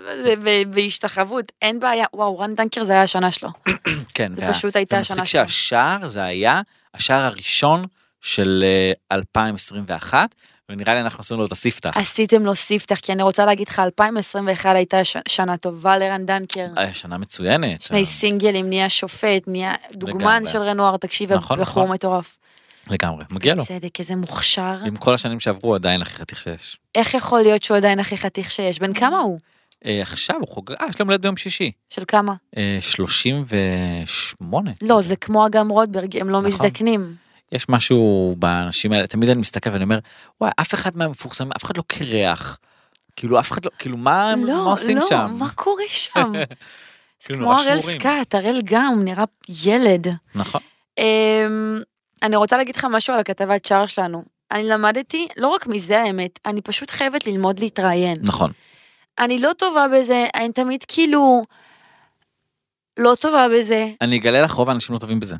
ב- 0.44 0.74
בהשתחוות, 0.74 1.52
אין 1.62 1.80
בעיה. 1.80 2.06
וואו, 2.14 2.38
רן 2.38 2.54
דנקר 2.54 2.84
זה 2.84 2.92
היה 2.92 3.02
השנה 3.02 3.30
שלו. 3.30 3.48
כן, 4.14 4.34
זה 4.34 4.42
וה- 4.46 4.52
פשוט 4.52 4.76
הייתה 4.76 4.96
ומצחיק 4.96 5.12
השנה 5.12 5.26
שלו. 5.26 5.48
שהשער 5.48 6.08
זה 6.08 6.24
היה 6.24 6.60
השער 6.94 7.24
הראשון 7.24 7.84
של 8.20 8.64
אה, 9.12 9.16
2021 9.16 10.34
ונראה 10.68 10.94
לי 10.94 11.00
אנחנו 11.00 11.20
עשינו 11.20 11.40
לו 11.40 11.46
את 11.46 11.52
הספתח. 11.52 11.96
עשיתם 11.96 12.44
לו 12.44 12.54
ספתח, 12.54 12.98
כי 13.02 13.12
אני 13.12 13.22
רוצה 13.22 13.44
להגיד 13.44 13.68
לך, 13.68 13.78
2021 13.78 14.74
הייתה 14.76 15.04
ש- 15.04 15.16
שנה 15.28 15.56
טובה 15.56 15.98
לרן 15.98 16.26
דנקר. 16.26 16.66
אה, 16.78 16.94
שנה 16.94 17.18
מצוינת. 17.18 17.82
שני 17.82 18.04
סינגלים, 18.04 18.68
נהיה 18.68 18.88
שופט, 18.88 19.42
נהיה 19.46 19.72
דוגמן 19.92 20.18
לגמרי. 20.36 20.50
של 20.52 20.62
רנואר, 20.62 20.96
תקשיב, 20.96 21.32
נכון, 21.32 21.60
בחור 21.60 21.82
נכון. 21.82 21.94
מטורף. 21.94 22.38
לגמרי, 22.90 23.24
מגיע 23.30 23.54
לו. 23.54 23.64
צדק, 23.64 24.00
איזה 24.00 24.16
מוכשר. 24.16 24.76
עם 24.86 24.96
כל 24.96 25.14
השנים 25.14 25.40
שעברו 25.40 25.74
עדיין 25.74 26.02
הכי 26.02 26.14
חתיך 26.16 26.40
שיש. 26.40 26.76
איך 26.94 27.14
יכול 27.14 27.40
להיות 27.42 27.62
שהוא 27.62 27.76
עדיין 27.76 27.98
הכי 28.00 28.16
חתיך 28.16 28.50
שיש? 28.50 28.78
בן 28.78 28.92
כמה 28.94 29.18
הוא? 29.18 29.38
אה, 29.86 30.02
עכשיו 30.02 30.36
הוא 30.40 30.48
חוגג, 30.48 30.72
אה, 30.80 30.86
יש 30.90 31.00
לו 31.00 31.06
הולדת 31.06 31.20
ביום 31.20 31.36
שישי. 31.36 31.70
של 31.90 32.02
כמה? 32.08 32.34
אה, 32.56 32.78
38. 32.80 34.70
לא, 34.82 35.02
זה 35.02 35.16
כמו 35.16 35.46
אגם 35.46 35.68
רוטברג, 35.68 36.16
הם 36.16 36.28
לא 36.30 36.38
נכון. 36.38 36.44
מזדקנים. 36.46 37.14
יש 37.52 37.68
משהו 37.68 38.34
באנשים 38.38 38.92
האלה, 38.92 39.06
תמיד 39.06 39.30
אני 39.30 39.40
מסתכל 39.40 39.70
ואני 39.70 39.84
אומר, 39.84 39.98
וואי, 40.40 40.50
אף 40.60 40.74
אחד 40.74 40.96
מהמפורסמים, 40.96 41.50
אף 41.56 41.64
אחד 41.64 41.76
לא 41.76 41.82
קרח. 41.86 42.58
כאילו, 43.16 43.40
אף 43.40 43.52
אחד 43.52 43.64
לא, 43.64 43.70
כאילו, 43.78 43.96
מה 43.96 44.30
הם- 44.30 44.40
מה 44.40 44.46
לא, 44.46 44.72
עושים 44.72 44.96
לא, 44.96 45.06
שם? 45.08 45.34
מה 45.38 45.50
קורה 45.50 45.82
שם? 45.88 46.32
זה 47.22 47.26
כאילו, 47.28 47.38
כמו 47.44 47.52
הראל. 47.60 47.80
סקאט, 47.80 48.34
הראל 48.34 48.60
גם, 48.64 49.00
נראה 49.04 49.24
ילד. 49.64 50.06
נכון. 50.34 50.60
אני 52.24 52.36
רוצה 52.36 52.56
להגיד 52.56 52.76
לך 52.76 52.84
משהו 52.90 53.14
על 53.14 53.20
הכתבת 53.20 53.64
שער 53.64 53.86
שלנו. 53.86 54.24
אני 54.52 54.68
למדתי, 54.68 55.28
לא 55.36 55.48
רק 55.48 55.66
מזה 55.66 56.00
האמת, 56.00 56.38
אני 56.46 56.60
פשוט 56.60 56.90
חייבת 56.90 57.26
ללמוד 57.26 57.58
להתראיין. 57.58 58.16
נכון. 58.22 58.52
אני 59.18 59.38
לא 59.38 59.50
טובה 59.58 59.86
בזה, 59.88 60.26
אני 60.34 60.52
תמיד 60.52 60.84
כאילו... 60.88 61.42
לא 62.96 63.14
טובה 63.20 63.46
בזה. 63.58 63.88
אני 64.00 64.18
אגלה 64.18 64.42
לך 64.42 64.52
רוב 64.52 64.68
האנשים 64.68 64.94
לא 64.94 64.98
טובים 64.98 65.20
בזה. 65.20 65.36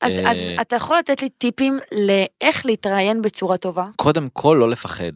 אז, 0.00 0.18
אה, 0.18 0.30
אז 0.30 0.38
אתה 0.60 0.76
יכול 0.76 0.98
לתת 0.98 1.22
לי 1.22 1.28
טיפים 1.28 1.78
לאיך 1.92 2.66
להתראיין 2.66 3.22
בצורה 3.22 3.56
טובה? 3.56 3.86
קודם 3.96 4.28
כל 4.32 4.56
לא 4.60 4.70
לפחד. 4.70 5.12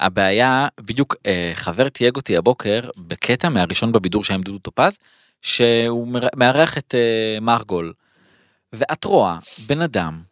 הבעיה, 0.00 0.68
בדיוק 0.80 1.16
אה, 1.26 1.50
חבר 1.54 1.88
תייג 1.88 2.16
אותי 2.16 2.36
הבוקר 2.36 2.80
בקטע 2.96 3.48
מהראשון 3.48 3.92
בבידור 3.92 4.24
שהיה 4.24 4.34
עם 4.34 4.42
דודו 4.42 4.58
טופז, 4.58 4.98
שהוא 5.42 6.08
מארח 6.36 6.78
את 6.78 6.94
אה, 6.94 7.40
מרגול. 7.40 7.92
ואת 8.72 9.04
רואה 9.04 9.38
בן 9.66 9.82
אדם 9.82 10.22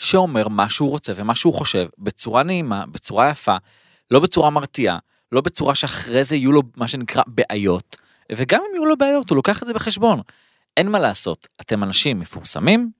שאומר 0.00 0.48
מה 0.48 0.70
שהוא 0.70 0.90
רוצה 0.90 1.12
ומה 1.16 1.34
שהוא 1.34 1.54
חושב 1.54 1.86
בצורה 1.98 2.42
נעימה, 2.42 2.86
בצורה 2.86 3.28
יפה, 3.30 3.56
לא 4.10 4.20
בצורה 4.20 4.50
מרתיעה, 4.50 4.98
לא 5.32 5.40
בצורה 5.40 5.74
שאחרי 5.74 6.24
זה 6.24 6.36
יהיו 6.36 6.52
לו 6.52 6.62
מה 6.76 6.88
שנקרא 6.88 7.22
בעיות, 7.26 7.96
וגם 8.32 8.60
אם 8.60 8.74
יהיו 8.74 8.84
לו 8.86 8.96
בעיות 8.96 9.30
הוא 9.30 9.36
לוקח 9.36 9.62
את 9.62 9.66
זה 9.66 9.74
בחשבון. 9.74 10.20
אין 10.76 10.88
מה 10.88 10.98
לעשות, 10.98 11.48
אתם 11.60 11.82
אנשים 11.82 12.20
מפורסמים, 12.20 12.90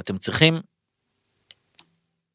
אתם 0.00 0.18
צריכים, 0.18 0.60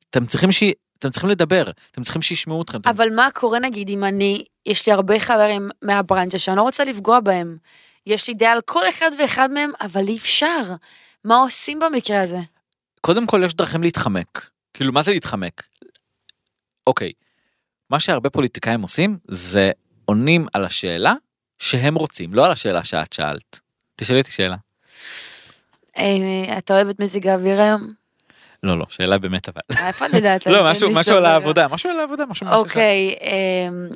אתם 0.09 0.25
צריכים 0.25 0.51
ש... 0.51 0.63
אתם 0.99 1.09
צריכים 1.09 1.29
לדבר, 1.29 1.63
אתם 1.91 2.03
צריכים 2.03 2.21
שישמעו 2.21 2.61
אתכם. 2.61 2.79
אתם- 2.79 2.89
אבל 2.89 3.15
מה 3.15 3.29
קורה 3.33 3.59
נגיד 3.59 3.89
אם 3.89 4.03
אני, 4.03 4.43
יש 4.65 4.87
לי 4.87 4.93
הרבה 4.93 5.19
חברים 5.19 5.69
מהברנצ'ה 5.81 6.39
שאני 6.39 6.57
לא 6.57 6.61
רוצה 6.61 6.83
לפגוע 6.83 7.19
בהם. 7.19 7.57
יש 8.05 8.27
לי 8.27 8.33
דעה 8.33 8.51
על 8.51 8.61
כל 8.65 8.89
אחד 8.89 9.09
ואחד 9.19 9.51
מהם, 9.51 9.71
אבל 9.81 10.07
אי 10.07 10.17
אפשר. 10.17 10.61
מה 11.23 11.35
עושים 11.37 11.79
במקרה 11.79 12.21
הזה? 12.21 12.39
קודם 13.05 13.27
כל 13.27 13.41
יש 13.45 13.53
דרכים 13.53 13.83
להתחמק. 13.83 14.49
כאילו 14.73 14.93
מה 14.93 15.01
זה 15.01 15.11
להתחמק? 15.11 15.63
אוקיי, 16.87 17.11
מה 17.89 17.99
שהרבה 17.99 18.29
פוליטיקאים 18.29 18.81
עושים 18.81 19.17
זה 19.27 19.71
עונים 20.05 20.47
על 20.53 20.65
השאלה 20.65 21.13
שהם 21.59 21.95
רוצים, 21.95 22.33
לא 22.33 22.45
על 22.45 22.51
השאלה 22.51 22.83
שאת 22.83 23.13
שאלת. 23.13 23.59
תשאלי 23.95 24.19
אותי 24.19 24.31
שאלה. 24.31 24.55
אה, 25.97 26.57
אתה 26.57 26.73
אוהב 26.73 26.89
את 26.89 26.99
מזג 26.99 27.27
האוויר 27.27 27.61
היום? 27.61 27.93
לא 28.63 28.79
לא, 28.79 28.85
שאלה 28.89 29.17
באמת 29.17 29.49
אבל. 29.49 29.61
אה, 29.77 29.87
איפה 29.87 30.05
אני 30.05 30.17
יודעת? 30.17 30.47
לא, 30.47 30.71
משהו 30.71 31.15
על. 31.15 31.25
העבודה, 31.25 31.67
משהו 31.67 31.89
על 31.89 31.99
העבודה, 31.99 32.25
משהו. 32.25 32.47
אוקיי, 32.47 33.15
אמ, 33.21 33.87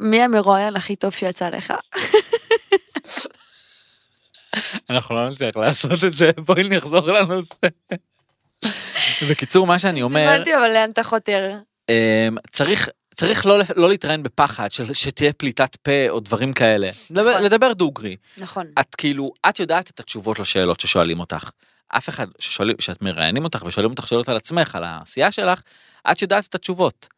מי 0.00 0.22
המרואיין 0.22 0.76
הכי 0.76 0.96
טוב 0.96 1.12
שיצא 1.12 1.48
לך? 1.48 1.74
אנחנו 4.90 5.14
לא 5.14 5.30
נצליח 5.30 5.56
לעשות 5.56 6.04
את 6.04 6.12
זה, 6.12 6.30
בואי 6.46 6.68
נחזור 6.68 7.12
לנושא. 7.12 7.56
בקיצור, 9.30 9.66
מה 9.66 9.78
שאני 9.78 10.02
אומר, 10.02 10.28
הבנתי, 10.28 10.56
אבל 10.56 10.68
לאן 10.68 10.90
אתה 10.90 11.04
חותר? 11.04 11.58
אמ, 11.88 12.36
צריך 12.50 12.88
צריך 13.20 13.46
לא, 13.46 13.58
לא 13.76 13.88
להתראיין 13.88 14.22
בפחד 14.22 14.72
של, 14.72 14.94
שתהיה 14.94 15.32
פליטת 15.32 15.76
פה 15.76 16.08
או 16.08 16.20
דברים 16.20 16.52
כאלה. 16.52 16.90
לדבר, 17.10 17.30
נכון. 17.30 17.42
לדבר 17.42 17.72
דוגרי. 17.72 18.16
נכון. 18.38 18.66
את 18.80 18.94
כאילו, 18.94 19.32
את 19.48 19.60
יודעת 19.60 19.90
את 19.90 20.00
התשובות 20.00 20.38
לשאלות 20.38 20.80
ששואלים 20.80 21.20
אותך. 21.20 21.50
אף 21.88 22.08
אחד 22.08 22.26
ששואלים, 22.38 22.76
שאת 22.78 23.02
מראיינים 23.02 23.44
אותך 23.44 23.62
ושואלים 23.66 23.90
אותך 23.90 24.08
שאלות 24.08 24.28
על 24.28 24.36
עצמך, 24.36 24.74
על 24.74 24.84
העשייה 24.84 25.32
שלך, 25.32 25.62
את 26.10 26.22
יודעת 26.22 26.46
את 26.46 26.54
התשובות. 26.54 27.08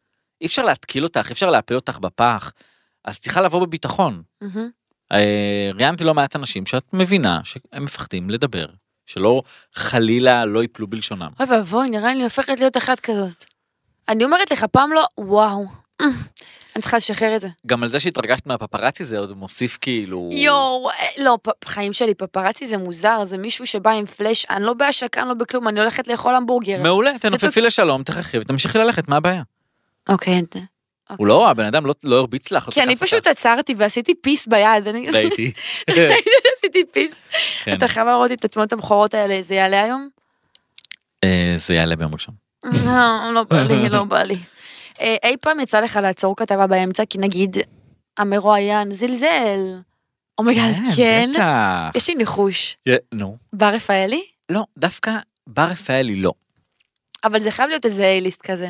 אי 0.41 0.47
אפשר 0.47 0.63
להתקיל 0.63 1.03
אותך, 1.03 1.27
אי 1.27 1.31
אפשר 1.33 1.49
להפיל 1.49 1.77
אותך 1.77 1.97
בפח, 1.99 2.51
אז 3.05 3.19
צריכה 3.19 3.41
לבוא 3.41 3.65
בביטחון. 3.65 4.21
מהמם. 4.41 4.69
אה, 5.13 5.69
ראיינתי 5.75 6.03
לא 6.03 6.13
מעט 6.13 6.35
אנשים 6.35 6.65
שאת 6.65 6.83
מבינה 6.93 7.41
שהם 7.43 7.83
מפחדים 7.83 8.29
לדבר, 8.29 8.65
שלא 9.05 9.41
חלילה 9.73 10.45
לא 10.45 10.61
ייפלו 10.61 10.87
בלשונם. 10.87 11.29
אוי 11.39 11.47
ואבוי, 11.57 11.89
נראה 11.89 12.13
לי 12.13 12.23
הופכת 12.23 12.59
להיות 12.59 12.77
אחת 12.77 12.99
כזאת. 12.99 13.45
אני 14.09 14.25
אומרת 14.25 14.51
לך, 14.51 14.65
פעם 14.71 14.91
לא, 14.91 15.05
וואו. 15.17 15.65
אני 16.75 16.81
צריכה 16.81 16.97
לשחרר 16.97 17.35
את 17.35 17.41
זה. 17.41 17.47
גם 17.67 17.83
על 17.83 17.89
זה 17.89 17.99
שהתרגשת 17.99 18.45
מהפפרצי 18.45 19.05
זה 19.05 19.19
עוד 19.19 19.37
מוסיף 19.37 19.77
כאילו... 19.81 20.29
יואו, 20.31 20.89
אה, 20.89 21.23
לא, 21.23 21.37
פ- 21.41 21.65
חיים 21.65 21.93
שלי, 21.93 22.13
פפרצי 22.13 22.67
זה 22.67 22.77
מוזר, 22.77 23.23
זה 23.23 23.37
מישהו 23.37 23.65
שבא 23.65 23.91
עם 23.91 24.05
פלאש, 24.05 24.45
אני 24.49 24.63
לא 24.63 24.73
בהשקה, 24.73 25.21
אני 25.21 25.29
לא 25.29 25.33
בכלום, 25.33 25.67
אני 25.67 25.79
הולכת 25.79 26.07
לאכול 26.07 26.35
המבורגר. 26.35 26.81
מעולה, 26.83 27.11
תנופפי 27.19 27.61
לשלום, 27.61 28.03
תחכי 28.03 28.37
ותמשיכי 28.39 28.77
ללכת, 28.77 29.07
מה 29.07 29.17
הבעיה? 29.17 29.43
אוקיי, 30.09 30.41
הוא 31.17 31.27
לא, 31.27 31.49
הבן 31.49 31.65
אדם 31.65 31.85
לא- 31.85 31.93
לא 32.03 32.15
הרביץ 32.15 32.51
לך. 32.51 32.67
לא 32.67 32.73
כי 32.73 32.83
אני 32.83 32.95
תקף 32.95 33.03
פשוט. 33.03 33.27
עצרתי 33.27 33.73
ועשיתי 33.77 34.13
פיס 34.15 34.47
ביד. 34.47 34.87
אני- 34.87 35.09
ראיתי. 35.09 35.51
ראיתי 35.89 36.29
שעשיתי 36.43 36.83
פיס. 36.91 37.21
כן. 37.63 37.77
אתה 37.77 37.87
חייב 37.87 38.07
להראות 38.07 38.29
לי 38.29 38.35
את 38.35 38.45
התמונות 38.45 38.73
הבכורות 38.73 39.13
האלה, 39.13 39.41
זה 39.41 39.55
יעלה 39.55 39.83
היום? 39.83 40.09
אה, 41.23 41.55
זה 41.57 41.73
יעלה 41.73 41.95
ביום 41.95 42.13
ראשון. 42.13 42.35
לא, 42.85 42.91
לא 43.33 43.43
בא 43.43 43.61
לי, 43.63 43.89
לא 43.89 44.03
בא 44.03 44.23
לי. 44.23 44.37
אה, 45.01 45.15
אי 45.23 45.37
פעם 45.41 45.59
יצא 45.59 45.79
לך 45.79 45.99
לעצור 46.01 46.35
כתבה 46.35 46.67
באמצע, 46.67 47.03
כי 47.09 47.17
נגיד, 47.17 47.57
המרואיין 48.17 48.91
זלזל. 48.91 49.59
oh 50.37 50.46
my 50.46 50.55
god, 50.55 50.73
כן? 50.95 51.29
בטח. 51.33 51.95
יש 51.95 52.09
לי 52.09 52.15
ניחוש. 52.15 52.77
נו. 53.13 53.37
בר 53.53 53.65
רפאלי? 53.73 54.23
לא, 54.51 54.63
דווקא 54.77 55.11
בר 55.47 55.63
רפאלי 55.65 56.15
לא. 56.15 56.31
אבל 57.23 57.39
זה 57.39 57.51
חייב 57.51 57.69
להיות 57.69 57.85
איזה 57.85 58.03
A-list 58.03 58.41
כזה. 58.41 58.69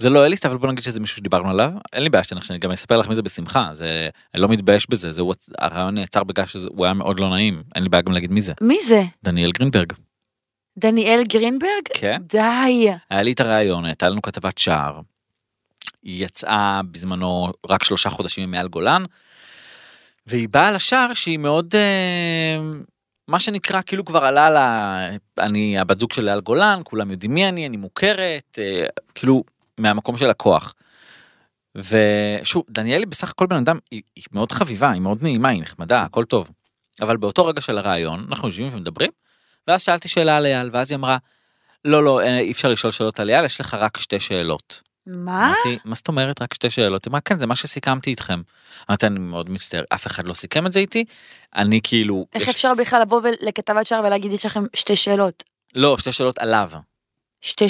זה 0.00 0.10
לא 0.10 0.26
A-list 0.26 0.46
אבל 0.46 0.56
בוא 0.56 0.68
נגיד 0.68 0.84
שזה 0.84 1.00
מישהו 1.00 1.16
שדיברנו 1.16 1.50
עליו 1.50 1.70
אין 1.92 2.02
לי 2.02 2.08
בעיה 2.08 2.24
שאני 2.24 2.58
גם 2.58 2.70
אספר 2.70 2.96
לך 2.96 3.08
מי 3.08 3.14
זה 3.14 3.22
בשמחה 3.22 3.70
זה 3.72 4.08
אני 4.34 4.42
לא 4.42 4.48
מתבייש 4.48 4.90
בזה 4.90 5.12
זה 5.12 5.22
הרעיון 5.58 5.94
נעצר 5.94 6.24
בגלל 6.24 6.46
שהוא 6.46 6.84
היה 6.84 6.94
מאוד 6.94 7.20
לא 7.20 7.30
נעים 7.30 7.62
אין 7.74 7.82
לי 7.82 7.88
בעיה 7.88 8.02
גם 8.02 8.12
להגיד 8.12 8.32
מי 8.32 8.40
זה 8.40 8.52
מי 8.60 8.78
זה? 8.82 9.02
דניאל 9.24 9.50
גרינברג 9.52 9.92
דניאל 10.78 11.22
גרינברג? 11.28 11.82
כן 11.94 12.22
די. 12.26 12.88
היה 13.10 13.22
לי 13.22 13.32
את 13.32 13.40
הרעיון 13.40 13.84
הייתה 13.84 14.08
לנו 14.08 14.22
כתבת 14.22 14.58
שער. 14.58 15.00
היא 16.02 16.24
יצאה 16.24 16.80
בזמנו 16.90 17.48
רק 17.68 17.84
שלושה 17.84 18.10
חודשים 18.10 18.50
מעל 18.50 18.68
גולן. 18.68 19.04
והיא 20.26 20.48
באה 20.48 20.70
לשער 20.70 21.14
שהיא 21.14 21.38
מאוד 21.38 21.74
אה, 21.74 22.60
מה 23.28 23.40
שנקרא 23.40 23.80
כאילו 23.86 24.04
כבר 24.04 24.24
עלה 24.24 24.50
לה 24.50 25.08
אני 25.38 25.78
הבת 25.78 26.00
זוג 26.00 26.12
של 26.12 26.28
אייל 26.28 26.40
גולן 26.40 26.80
כולם 26.84 27.10
יודעים 27.10 27.34
מי 27.34 27.48
אני 27.48 27.66
אני 27.66 27.76
מוכרת 27.76 28.58
אה, 28.58 28.86
כאילו 29.14 29.44
מהמקום 29.80 30.16
של 30.16 30.30
הכוח. 30.30 30.74
ושוב 31.74 32.64
דניאלי 32.70 33.06
בסך 33.06 33.30
הכל 33.30 33.46
בן 33.46 33.56
אדם 33.56 33.78
היא, 33.90 34.02
היא 34.16 34.24
מאוד 34.32 34.52
חביבה 34.52 34.90
היא 34.90 35.00
מאוד 35.00 35.22
נעימה 35.22 35.48
היא 35.48 35.62
נחמדה 35.62 36.02
הכל 36.02 36.24
טוב. 36.24 36.50
אבל 37.02 37.16
באותו 37.16 37.46
רגע 37.46 37.60
של 37.60 37.78
הרעיון 37.78 38.26
אנחנו 38.28 38.48
יושבים 38.48 38.74
ומדברים 38.74 39.10
ואז 39.68 39.82
שאלתי 39.82 40.08
שאלה 40.08 40.36
על 40.36 40.46
אייל 40.46 40.70
ואז 40.72 40.90
היא 40.90 40.96
אמרה 40.96 41.16
לא 41.84 42.04
לא 42.04 42.20
אה, 42.20 42.38
אי 42.38 42.52
אפשר 42.52 42.68
לשאול 42.68 42.90
שאלות 42.92 43.20
על 43.20 43.30
אייל 43.30 43.44
יש 43.44 43.60
לך 43.60 43.74
רק 43.74 43.96
שתי 43.98 44.20
שאלות. 44.20 44.80
מה? 45.06 45.46
אמרתי 45.46 45.78
מה 45.84 45.94
זאת 45.94 46.08
אומרת 46.08 46.42
רק 46.42 46.54
שתי 46.54 46.70
שאלות? 46.70 47.04
היא 47.04 47.10
אמרה 47.10 47.20
כן 47.20 47.38
זה 47.38 47.46
מה 47.46 47.56
שסיכמתי 47.56 48.10
איתכם. 48.10 48.42
אמרתי 48.90 49.06
אני 49.06 49.18
מאוד 49.18 49.50
מצטער 49.50 49.82
אף 49.94 50.06
אחד 50.06 50.24
לא 50.26 50.34
סיכם 50.34 50.66
את 50.66 50.72
זה 50.72 50.78
איתי 50.80 51.04
אני 51.56 51.80
כאילו 51.82 52.26
איך 52.34 52.42
יש- 52.42 52.48
אפשר 52.48 52.74
בכלל 52.74 53.02
לבוא 53.02 53.20
לכתבת 53.40 53.86
שער 53.86 54.02
ולהגיד 54.04 54.32
יש 54.32 54.46
לכם 54.46 54.64
שתי 54.74 54.96
שאלות? 54.96 55.42
לא 55.74 55.98
שתי 55.98 56.12
שאלות 56.12 56.38
עליו. 56.38 56.70
שתי, 57.40 57.64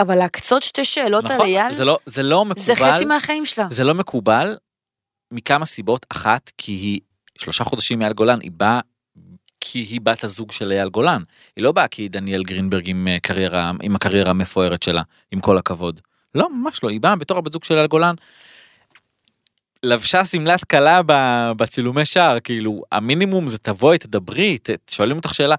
אבל 0.00 0.14
להקצות 0.14 0.62
שתי 0.62 0.84
שאלות 0.84 1.24
על 1.24 1.32
נכון 1.34 1.46
אייל? 1.46 1.72
זה 1.72 1.84
לא 1.84 1.98
זה 2.06 2.22
לא 2.22 2.44
מקובל 2.44 2.66
זה 2.66 2.74
חצי 2.74 3.04
מהחיים 3.04 3.46
שלה. 3.46 3.66
זה 3.70 3.84
לא 3.84 3.94
מקובל 3.94 4.56
מכמה 5.32 5.64
סיבות 5.66 6.06
אחת 6.12 6.50
כי 6.58 6.72
היא 6.72 7.00
שלושה 7.38 7.64
חודשים 7.64 7.98
מאייל 7.98 8.12
גולן 8.12 8.40
היא 8.40 8.50
באה 8.54 8.80
כי 9.60 9.78
היא 9.78 10.00
בת 10.00 10.24
הזוג 10.24 10.52
של 10.52 10.72
אייל 10.72 10.88
גולן 10.88 11.22
היא 11.56 11.64
לא 11.64 11.72
באה 11.72 11.88
כי 11.88 12.02
היא 12.02 12.10
דניאל 12.10 12.42
גרינברג 12.42 12.90
עם 12.90 13.08
אה, 13.08 13.16
קריירה 13.22 13.72
עם 13.82 13.96
הקריירה 13.96 14.30
המפוארת 14.30 14.82
שלה 14.82 15.02
עם 15.30 15.40
כל 15.40 15.58
הכבוד 15.58 16.00
לא 16.34 16.48
ממש 16.54 16.82
לא 16.84 16.88
היא 16.88 17.00
באה 17.00 17.16
בתור 17.16 17.38
הבת 17.38 17.52
זוג 17.52 17.64
של 17.64 17.74
אייל 17.74 17.86
גולן. 17.86 18.14
לבשה 19.82 20.24
שמלת 20.24 20.64
כלה 20.64 21.00
בצילומי 21.56 22.04
שער 22.04 22.40
כאילו 22.40 22.82
המינימום 22.92 23.46
זה 23.46 23.58
תבואי 23.58 23.98
תדברי 23.98 24.58
ת- 24.58 24.70
שואלים 24.90 25.16
אותך 25.16 25.34
שאלה 25.34 25.54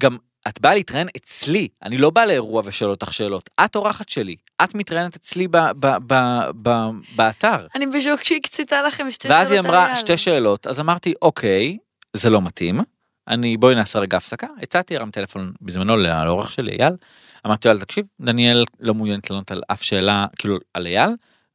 גם 0.00 0.16
את 0.48 0.60
באה 0.60 0.74
להתראיין 0.74 1.08
אצלי 1.16 1.68
אני 1.82 1.98
לא 1.98 2.10
בא 2.10 2.24
לאירוע 2.24 2.62
ושואל 2.64 2.90
אותך 2.90 3.12
שאלות 3.12 3.50
את 3.64 3.76
אורחת 3.76 4.08
שלי 4.08 4.36
את 4.64 4.74
מתראיינת 4.74 5.16
אצלי 5.16 5.48
ב- 5.48 5.56
ב- 5.56 5.96
ב- 6.06 6.50
ב- 6.62 6.90
באתר. 7.16 7.66
אני 7.74 7.86
בשוק 7.86 8.24
שהיא 8.24 8.38
הקציתה 8.38 8.82
לכם 8.82 9.10
שתי 9.10 9.28
שאלות 9.28 9.38
ואז 9.40 9.50
היא 9.52 9.60
אמרה. 9.60 9.96
שתי 9.96 10.16
שאלות 10.16 10.66
אז 10.66 10.80
אמרתי 10.80 11.14
אוקיי 11.22 11.78
זה 12.16 12.30
לא 12.30 12.42
מתאים 12.42 12.80
אני 13.28 13.56
בואי 13.56 13.74
נעשה 13.74 13.98
רגע 13.98 14.16
הפסקה 14.16 14.46
הצעתי 14.62 14.96
הרם 14.96 15.10
טלפון 15.10 15.52
בזמנו 15.60 15.96
לעורך 15.96 16.52
שלי 16.52 16.76
אייל 16.80 16.92
אמרתי 17.46 17.68
לו 17.68 17.74
"אל 17.74 17.80
תקשיב 17.80 18.06
דניאל 18.20 18.64
לא 18.80 18.94
מעוניינת 18.94 19.30
לענות 19.30 19.50
על 19.50 19.62
אף 19.72 19.82
שאלה 19.82 20.26
כאילו 20.38 20.56
על 20.74 20.86
אייל 20.86 21.10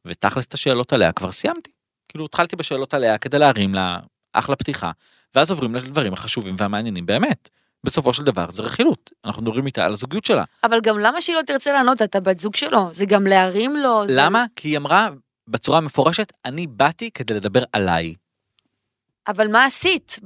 ותכלס 0.06 0.46
את 0.46 0.54
השאלות 0.54 0.94
עליה 0.94 1.12
כבר 1.12 1.32
סיימתי 1.32 1.72
כאילו 2.10 2.26
התחלתי 2.26 2.56
בשאלות 2.56 2.94
עליה 2.94 3.18
כדי 3.18 3.40
להרים 3.40 3.74
לה 3.76 3.98
אחלה 4.34 4.56
פתיחה 4.56 4.92
ואז 5.36 5.52
עוברים 5.52 5.76
לדברים 5.76 6.14
החשובים 6.14 6.56
והמעניינים 6.58 7.06
באמת. 7.06 7.50
בסופו 7.86 8.14
של 8.14 8.24
דבר 8.24 8.46
זה 8.52 8.64
רכילות 8.64 9.10
אנחנו 9.26 9.42
מדברים 9.42 9.66
איתה 9.66 9.86
על 9.86 9.92
הזוגיות 9.94 10.26
שלה 10.26 10.44
אבל 10.64 10.80
גם 10.84 11.00
למה 11.00 11.22
שהיא 11.22 11.36
לא 11.36 11.42
תרצה 11.42 11.74
לענות? 11.74 12.02
אתה 12.02 12.20
בת 12.20 12.40
זוג 12.40 12.56
שלו, 12.56 12.90
זה 12.94 13.06
גם 13.06 13.28
להרים 13.28 13.76
לו. 13.76 14.08
זה- 14.08 14.14
למה 14.18 14.46
כי 14.56 14.68
היא 14.68 14.78
אמרה 14.78 15.10
בצורה 15.48 15.82
מפורשת 15.82 16.32
אני 16.46 16.68
באתי 16.68 17.12
כדי 17.12 17.34
לדבר 17.34 17.64
עליי. 17.74 18.16
אבל 19.28 19.48
מה 19.48 19.66
עשית 19.66 20.20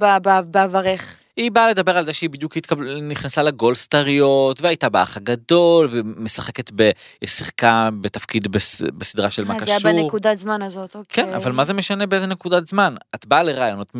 בעברך? 0.50 1.20
היא 1.36 1.50
באה 1.50 1.70
לדבר 1.70 1.96
על 1.98 2.06
זה 2.06 2.12
שהיא 2.12 2.30
בדיוק 2.30 2.56
התקבל, 2.56 3.00
נכנסה 3.00 3.42
לגולדסטריות 3.42 4.60
והייתה 4.60 4.88
באח 4.88 5.16
הגדול 5.16 5.88
ומשחקת 5.90 6.70
ב... 6.74 6.90
היא 7.20 7.28
שיחקה 7.28 7.88
בתפקיד 8.00 8.48
בס, 8.48 8.82
בסדרה 8.82 9.30
של 9.30 9.44
מה 9.44 9.54
אה, 9.54 9.60
קשור. 9.60 9.78
זה 9.78 9.88
היה 9.88 9.96
בנקודת 10.02 10.38
זמן 10.38 10.62
הזאת, 10.62 10.96
אוקיי. 10.96 11.24
כן 11.24 11.34
אבל 11.34 11.52
מה 11.52 11.64
זה 11.64 11.74
משנה 11.74 12.06
באיזה 12.06 12.26
נקודת 12.26 12.66
זמן 12.66 12.94
את 13.14 13.26
באה 13.26 13.42
לרעיון 13.42 13.80
את 13.82 13.90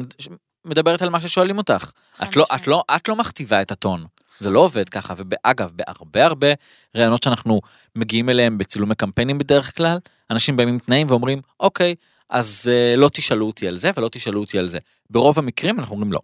מדברת 0.64 1.02
על 1.02 1.10
מה 1.10 1.20
ששואלים 1.20 1.58
אותך 1.58 1.92
את 2.22 2.36
לא 2.36 2.44
משמעית. 2.44 2.62
את 2.62 2.66
לא 2.66 2.82
את 2.96 3.08
לא 3.08 3.16
מכתיבה 3.16 3.62
את 3.62 3.70
הטון 3.70 4.06
זה 4.40 4.50
לא 4.50 4.60
עובד 4.60 4.88
ככה, 4.88 5.14
ואגב, 5.16 5.70
בהרבה 5.74 6.24
הרבה 6.24 6.46
רעיונות 6.96 7.22
שאנחנו 7.22 7.60
מגיעים 7.96 8.28
אליהם 8.28 8.58
בצילומי 8.58 8.94
קמפיינים 8.94 9.38
בדרך 9.38 9.76
כלל, 9.76 9.98
אנשים 10.30 10.56
באים 10.56 10.68
עם 10.68 10.78
תנאים 10.78 11.06
ואומרים, 11.10 11.40
אוקיי, 11.60 11.94
אז 12.30 12.70
אה, 12.72 12.96
לא 12.96 13.08
תשאלו 13.08 13.46
אותי 13.46 13.68
על 13.68 13.76
זה 13.76 13.90
ולא 13.96 14.08
תשאלו 14.08 14.40
אותי 14.40 14.58
על 14.58 14.68
זה. 14.68 14.78
ברוב 15.10 15.38
המקרים 15.38 15.80
אנחנו 15.80 15.94
אומרים 15.94 16.12
לא. 16.12 16.20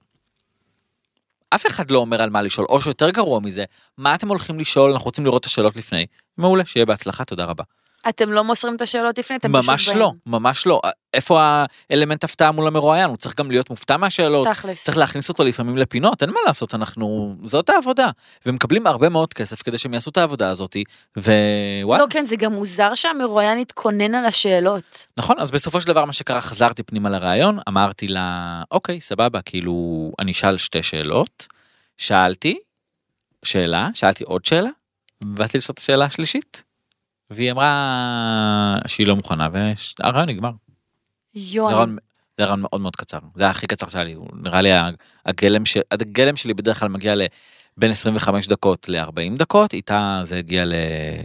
אף 1.51 1.67
אחד 1.67 1.91
לא 1.91 1.99
אומר 1.99 2.23
על 2.23 2.31
מה 2.31 2.43
לשאול, 2.43 2.67
או 2.71 2.81
שיותר 2.81 3.11
גרוע 3.11 3.41
מזה, 3.41 3.65
מה 3.99 4.15
אתם 4.15 4.29
הולכים 4.29 4.61
לשאול, 4.61 4.93
אנחנו 4.93 5.05
רוצים 5.05 5.25
לראות 5.25 5.41
את 5.41 5.47
השאלות 5.47 5.77
לפני. 5.77 6.07
מעולה, 6.39 6.65
שיהיה 6.65 6.87
בהצלחה, 6.87 7.25
תודה 7.25 7.45
רבה. 7.45 7.65
אתם 8.09 8.33
לא 8.33 8.45
מוסרים 8.45 8.77
את 8.77 8.81
השאלות 8.81 9.19
לפני, 9.19 9.37
אתם 9.37 9.53
פשוט 9.53 9.71
ממש 9.71 9.89
באים. 9.89 9.99
לא, 9.99 10.13
ממש 10.27 10.67
לא. 10.67 10.81
איפה 11.15 11.65
האלמנט 11.91 12.25
הפתעה 12.25 12.53
מול 12.53 12.67
המרואיין? 12.67 13.09
הוא 13.11 13.17
צריך 13.17 13.35
גם 13.39 13.51
להיות 13.51 13.71
מופתע 13.71 13.97
מהשאלות. 13.97 14.47
תכלס. 14.47 14.85
צריך 14.85 14.99
להכניס 14.99 15.29
אותו 15.29 15.45
לפעמים 15.45 15.77
לפינות, 15.77 16.23
אין 16.23 16.31
מה 16.31 16.41
לעשות, 16.47 16.75
אנחנו... 16.75 17.37
זאת 17.45 17.71
העבודה. 17.71 18.09
ומקבלים 18.47 18.87
הרבה 18.87 19.09
מאוד 19.09 19.35
כסף 19.35 19.63
כדי 19.63 19.79
שהם 19.79 19.95
יעשו 19.95 20.11
את 20.11 20.17
העבודה 20.17 20.51
הזאת, 20.51 20.77
ווואלה. 21.17 22.03
לא, 22.03 22.07
כן, 22.11 22.25
זה 22.25 22.37
גם 22.37 22.53
מוזר 22.53 22.95
שהמרואיין 22.95 23.59
יתכונן 23.59 24.15
על 24.15 24.25
השאלות. 24.25 25.07
נכון, 25.17 25.37
אז 25.39 25.51
בסופו 25.51 25.81
של 25.81 25.87
דבר 25.87 26.05
מה 26.05 26.13
שקרה, 26.13 26.41
חזרתי 26.41 26.83
פנימה 26.83 27.11
לראיון, 27.11 27.59
אמרתי 27.69 28.09
לה, 28.09 28.63
אוקיי, 28.71 29.01
סבבה, 29.01 29.43
כאילו, 29.43 30.13
אני 30.19 30.33
אשאל 30.33 30.57
שתי 30.57 30.83
שאלות. 30.83 31.47
שאלתי, 31.99 32.59
שאלה, 33.45 33.89
שאלתי 33.95 34.25
עוד 34.25 34.45
שאלה, 34.45 34.71
ובאתי 35.25 35.59
לשאול 35.59 35.75
את 35.75 35.79
השאלה 35.79 36.05
השלישית. 36.05 36.63
והיא 37.31 37.51
אמרה 37.53 38.79
שהיא 38.87 39.07
לא 39.07 39.17
מוכנה, 39.17 39.49
והרעיון 39.53 40.29
נגמר. 40.29 40.51
יואו, 41.35 41.69
זה 42.39 42.45
רעיון- 42.45 42.61
מאוד 42.63 42.81
מאוד 42.81 42.97
קצר, 42.97 43.19
זה 43.35 43.43
היה 43.45 43.51
הכי 43.51 43.67
קצר 43.67 43.89
שהיה 43.89 44.05
לי, 44.05 44.13
הוא 44.13 44.29
נראה 44.35 44.61
לי 44.63 44.71
הגלם, 45.27 45.67
ש... 45.67 45.77
הגלם 45.91 46.37
שלי 46.37 46.55
בדרך 46.55 46.81
כלל 46.81 46.89
מגיע 46.89 47.15
לבין 47.15 47.91
25 47.91 48.49
דקות 48.49 48.89
ל-40 48.89 49.39
דקות, 49.39 49.73
איתה 49.75 50.21
זה 50.25 50.39
הגיע 50.39 50.65
ל... 50.65 50.73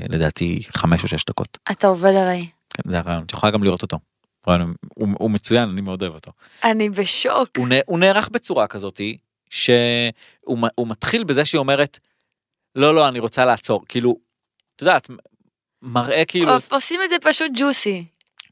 לדעתי 0.10 0.62
5 0.70 1.04
או 1.04 1.08
6 1.08 1.26
דקות. 1.26 1.58
אתה 1.72 1.88
עובד 1.88 2.10
עליי. 2.16 2.48
כן, 2.70 2.92
זה 2.92 3.00
הרעיון, 3.00 3.24
את 3.24 3.34
יכולה 3.34 3.52
גם 3.52 3.64
לראות 3.64 3.82
אותו. 3.82 4.00
רעיון, 4.48 4.74
הוא, 4.96 5.08
הוא 5.20 5.32
מצוין, 5.32 5.70
אני 5.70 5.82
מאוד 5.82 6.02
אוהב 6.04 6.14
אותו. 6.14 6.32
אני 6.64 6.90
בשוק. 6.90 7.50
הוא, 7.58 7.68
נ... 7.68 7.72
הוא 7.86 8.00
נערך 8.00 8.30
בצורה 8.30 8.68
כזאתי, 8.68 9.18
שהוא 9.50 10.08
מתחיל 10.80 11.24
בזה 11.24 11.46
שהיא 11.46 11.60
אומרת, 11.60 12.00
לא, 12.76 12.96
לא, 12.96 13.08
אני 13.08 13.20
רוצה 13.20 13.46
לעצור, 13.46 13.82
כאילו, 13.90 14.16
את 14.76 14.82
יודעת, 14.82 15.08
מראה 15.82 16.26
כאילו, 16.26 16.54
עוש- 16.54 16.72
עושים 16.72 17.00
את 17.04 17.10
זה 17.10 17.16
פשוט 17.22 17.52
ג'וסי. 17.56 18.06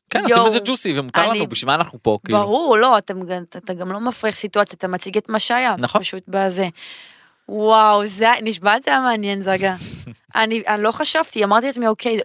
כן, 0.09 0.23
עושים 0.23 0.45
את 0.47 0.51
זה 0.51 0.59
ג'וסי, 0.65 0.99
ומותר 0.99 1.29
לנו, 1.29 1.47
בשביל 1.47 1.67
מה 1.67 1.75
אנחנו 1.75 1.99
פה, 2.01 2.17
כאילו. 2.25 2.39
ברור, 2.39 2.77
לא, 2.77 2.97
אתה 2.97 3.73
גם 3.73 3.91
לא 3.91 3.99
מפריך 3.99 4.35
סיטואציה, 4.35 4.75
אתה 4.77 4.87
מציג 4.87 5.17
את 5.17 5.29
מה 5.29 5.39
שהיה. 5.39 5.75
נכון. 5.77 6.01
פשוט 6.01 6.23
בזה. 6.27 6.67
וואו, 7.49 8.07
זה 8.07 8.27
נשבעת 8.41 8.83
זה 8.83 8.91
היה 8.91 8.99
מעניין, 8.99 9.41
זגה. 9.41 9.75
אני 10.35 10.61
אני 10.67 10.83
לא 10.83 10.91
חשבתי, 10.91 11.43
אמרתי 11.43 11.65
לעצמי, 11.65 11.87
אוקיי, 11.87 12.19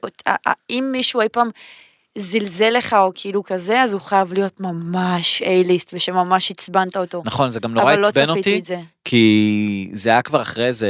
אם 0.70 0.88
מישהו 0.92 1.20
אי 1.20 1.28
פעם 1.28 1.50
זלזל 2.18 2.70
לך 2.70 2.96
או 2.98 3.12
כאילו 3.14 3.42
כזה, 3.44 3.82
אז 3.82 3.92
הוא 3.92 4.00
חייב 4.00 4.32
להיות 4.32 4.60
ממש 4.60 5.42
A-ליסט, 5.42 5.90
ושממש 5.92 6.50
עצבנת 6.50 6.96
אותו. 6.96 7.22
נכון, 7.24 7.50
זה 7.52 7.60
גם 7.60 7.74
נורא 7.74 7.94
לא 7.94 8.06
עצבן 8.06 8.26
צפיתי 8.26 8.38
אותי, 8.50 8.60
זה. 8.64 8.80
כי 9.04 9.88
זה 9.92 10.10
היה 10.10 10.22
כבר 10.22 10.42
אחרי 10.42 10.66
איזה 10.66 10.88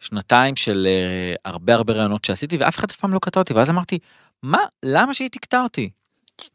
שנתיים 0.00 0.56
של 0.56 0.86
אה, 0.86 1.34
הרבה 1.44 1.74
הרבה 1.74 1.92
רעיונות 1.92 2.24
שעשיתי, 2.24 2.56
ואף 2.56 2.78
אחד 2.78 2.90
אף 2.90 2.96
פעם 2.96 3.12
לא 3.12 3.18
קטע 3.18 3.40
אותי, 3.40 3.54
ואז 3.54 3.70
אמרתי, 3.70 3.98
מה, 4.42 4.58
למה 4.82 5.14
שהיא 5.14 5.28
תקטע 5.28 5.62
אותי? 5.62 5.90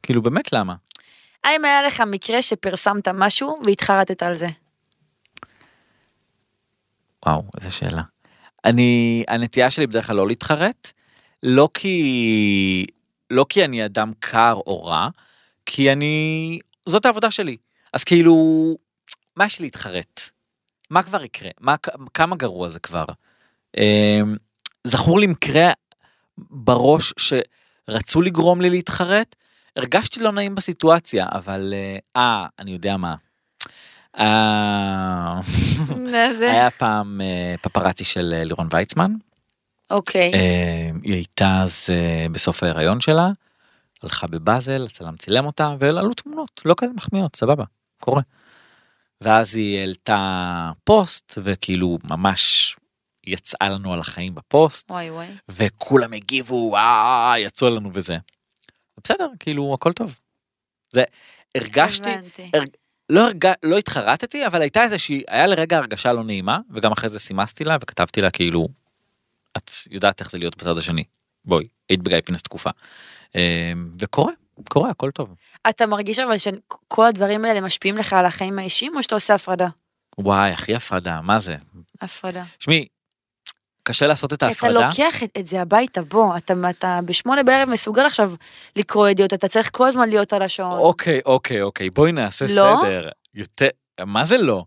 כאילו, 0.03 0.21
באמת 0.21 0.53
למה? 0.53 0.75
האם 1.43 1.65
היה 1.65 1.83
לך 1.83 2.01
מקרה 2.01 2.41
שפרסמת 2.41 3.07
משהו 3.07 3.55
והתחרטת 3.65 4.23
על 4.23 4.35
זה? 4.35 4.47
וואו, 7.25 7.43
איזה 7.57 7.71
שאלה. 7.71 8.01
אני, 8.65 9.23
הנטייה 9.27 9.69
שלי 9.69 9.87
בדרך 9.87 10.07
כלל 10.07 10.15
לא 10.15 10.27
להתחרט, 10.27 10.91
לא 11.43 11.69
כי, 11.73 12.85
לא 13.29 13.45
כי 13.49 13.65
אני 13.65 13.85
אדם 13.85 14.11
קר 14.19 14.53
או 14.67 14.83
רע, 14.83 15.09
כי 15.65 15.91
אני, 15.91 16.59
זאת 16.85 17.05
העבודה 17.05 17.31
שלי. 17.31 17.57
אז 17.93 18.03
כאילו, 18.03 18.35
מה 19.35 19.45
יש 19.45 19.61
להתחרט? 19.61 20.21
מה 20.89 21.03
כבר 21.03 21.23
יקרה? 21.23 21.49
מה, 21.59 21.75
כמה 22.13 22.35
גרוע 22.35 22.69
זה 22.69 22.79
כבר? 22.79 23.05
אמ, 23.77 24.35
זכור 24.83 25.19
לי 25.19 25.27
מקרה 25.27 25.71
בראש 26.37 27.13
שרצו 27.17 28.21
לגרום 28.21 28.61
לי 28.61 28.69
להתחרט, 28.69 29.35
הרגשתי 29.75 30.19
לא 30.19 30.31
נעים 30.31 30.55
בסיטואציה, 30.55 31.25
אבל 31.31 31.73
אה, 31.73 31.97
אה, 32.15 32.47
אני 32.59 32.71
יודע 32.71 32.97
מה. 32.97 33.15
אה. 34.19 35.39
היה 36.39 36.69
פעם 36.69 37.21
אה, 37.21 37.55
פפראצי 37.61 38.03
של 38.03 38.41
לירון 38.45 38.67
ויצמן, 38.71 39.11
אוקיי. 39.91 40.31
היא 41.03 41.13
הייתה 41.13 41.61
אז 41.63 41.89
בסוף 42.31 42.63
ההיריון 42.63 43.01
שלה, 43.01 43.31
הלכה 44.03 44.27
בבאזל, 44.27 44.85
הצלם 44.85 45.17
צילם 45.17 45.45
אותה, 45.45 45.75
ועלו 45.79 46.13
תמונות, 46.13 46.61
לא 46.65 46.75
כאלה 46.77 46.91
מחמיאות, 46.95 47.35
סבבה, 47.35 47.63
קורה. 47.99 48.21
ואז 49.21 49.55
היא 49.55 49.79
העלתה 49.79 50.71
פוסט, 50.83 51.37
וכאילו 51.43 51.97
ממש 52.03 52.75
יצאה 53.27 53.69
לנו 53.69 53.93
על 53.93 53.99
החיים 53.99 54.35
בפוסט, 54.35 54.91
וואי 54.91 55.09
וואי. 55.09 55.27
וכולם 55.49 56.13
הגיבו, 56.13 56.75
אה, 56.75 57.33
יצאו 57.37 57.69
לנו 57.69 57.89
וזה. 57.93 58.17
בסדר, 59.03 59.27
כאילו, 59.39 59.73
הכל 59.73 59.93
טוב. 59.93 60.15
זה, 60.91 61.03
הרגשתי. 61.55 62.09
הרג... 62.53 62.67
לא, 63.09 63.21
הרג... 63.21 63.45
לא 63.63 63.77
התחרטתי, 63.77 64.47
אבל 64.47 64.61
הייתה 64.61 64.83
איזושהי, 64.83 65.23
היה 65.27 65.47
לרגע 65.47 65.77
הרגשה 65.77 66.13
לא 66.13 66.23
נעימה, 66.23 66.59
וגם 66.69 66.91
אחרי 66.91 67.09
זה 67.09 67.19
סימסתי 67.19 67.63
לה 67.63 67.77
וכתבתי 67.81 68.21
לה 68.21 68.31
כאילו, 68.31 68.67
את 69.57 69.71
יודעת 69.89 70.19
איך 70.19 70.31
זה 70.31 70.37
להיות 70.37 70.57
בצד 70.57 70.77
השני, 70.77 71.03
בואי, 71.45 71.65
היית 71.89 72.01
בגיא 72.01 72.21
פינס 72.25 72.41
תקופה. 72.41 72.69
אמ, 73.35 73.41
וקורה, 73.99 74.33
קורה, 74.69 74.89
הכל 74.89 75.11
טוב. 75.11 75.35
אתה 75.69 75.85
מרגיש 75.85 76.19
אבל 76.19 76.37
שכל 76.37 77.05
הדברים 77.05 77.45
האלה 77.45 77.61
משפיעים 77.61 77.97
לך 77.97 78.13
על 78.13 78.25
החיים 78.25 78.59
האישיים, 78.59 78.95
או 78.95 79.03
שאתה 79.03 79.15
עושה 79.15 79.35
הפרדה? 79.35 79.67
וואי, 80.17 80.51
הכי 80.51 80.75
הפרדה, 80.75 81.21
מה 81.21 81.39
זה? 81.39 81.55
הפרדה. 82.01 82.43
שמי, 82.59 82.87
קשה 83.83 84.07
לעשות 84.07 84.33
את 84.33 84.39
כי 84.39 84.45
אתה 84.45 84.49
ההפרדה. 84.67 84.87
לוקח 84.87 85.23
את, 85.23 85.29
את 85.37 85.47
זה 85.47 85.61
הביתה, 85.61 86.01
בוא, 86.01 86.37
אתה, 86.37 86.53
אתה 86.69 86.99
בשמונה 87.05 87.43
בערב 87.43 87.69
מסוגל 87.69 88.05
עכשיו 88.05 88.31
לקרוא 88.75 89.09
ידיעות, 89.09 89.33
אתה 89.33 89.47
צריך 89.47 89.69
כל 89.71 89.87
הזמן 89.87 90.09
להיות 90.09 90.33
על 90.33 90.41
השעון. 90.41 90.79
אוקיי, 90.79 91.21
אוקיי, 91.25 91.61
אוקיי, 91.61 91.89
בואי 91.89 92.11
נעשה 92.11 92.45
לא? 92.49 92.81
סדר. 92.81 93.09
יותר, 93.35 93.67
מה 94.05 94.25
זה 94.25 94.37
לא? 94.37 94.63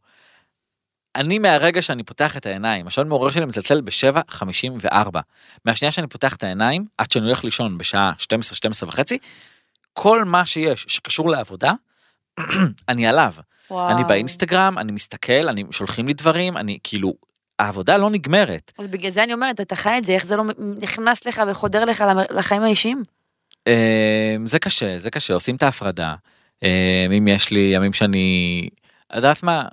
אני 1.17 1.39
מהרגע 1.39 1.83
שאני 1.83 2.03
פותח 2.03 2.37
את 2.37 2.47
העיניים, 2.47 2.87
השעון 2.87 3.09
מעורר 3.09 3.31
שלי 3.31 3.45
מצלצל 3.45 3.81
ב-7.54. 3.81 5.19
מהשנייה 5.65 5.93
שאני 5.93 6.07
פותח 6.07 6.35
את 6.37 6.43
העיניים, 6.43 6.85
עד 6.99 7.11
שאני 7.11 7.27
הולך 7.27 7.45
לישון 7.45 7.79
בשעה 7.79 8.13
12, 8.19 8.57
12 8.57 8.89
וחצי, 8.89 9.19
כל 9.93 10.25
מה 10.25 10.47
שיש 10.47 10.85
שקשור 10.89 11.31
לעבודה, 11.31 11.73
אני 12.89 13.07
עליו. 13.07 13.35
וואו. 13.71 13.91
אני 13.91 14.05
באינסטגרם, 14.05 14.79
אני 14.79 14.93
מסתכל, 14.93 15.49
אני 15.49 15.65
שולחים 15.71 16.07
לי 16.07 16.15
דברים, 16.15 16.57
אני 16.57 16.79
כאילו, 16.83 17.15
העבודה 17.59 17.97
לא 17.97 18.11
נגמרת. 18.11 18.73
אז 18.79 18.89
בגלל 18.89 19.11
זה 19.11 19.23
אני 19.23 19.33
אומרת, 19.33 19.61
אתה 19.61 19.77
חי 19.77 19.99
את 19.99 20.05
זה, 20.05 20.13
איך 20.13 20.27
זה 20.27 20.37
לא 20.37 20.45
נכנס 20.83 21.27
לך 21.27 21.43
וחודר 21.49 21.85
לך 21.85 22.05
לחיים 22.31 22.63
האישיים? 22.63 23.03
אה, 23.67 24.37
זה 24.45 24.59
קשה, 24.59 24.99
זה 24.99 25.11
קשה, 25.11 25.35
עושים 25.35 25.57
את 25.57 25.63
ההפרדה. 25.63 26.15
אה, 26.63 27.07
אם 27.17 27.29
יש 27.29 27.51
לי 27.51 27.71
ימים 27.75 27.93
שאני... 27.93 28.69
את 29.11 29.17
יודעת 29.17 29.43
מה? 29.43 29.65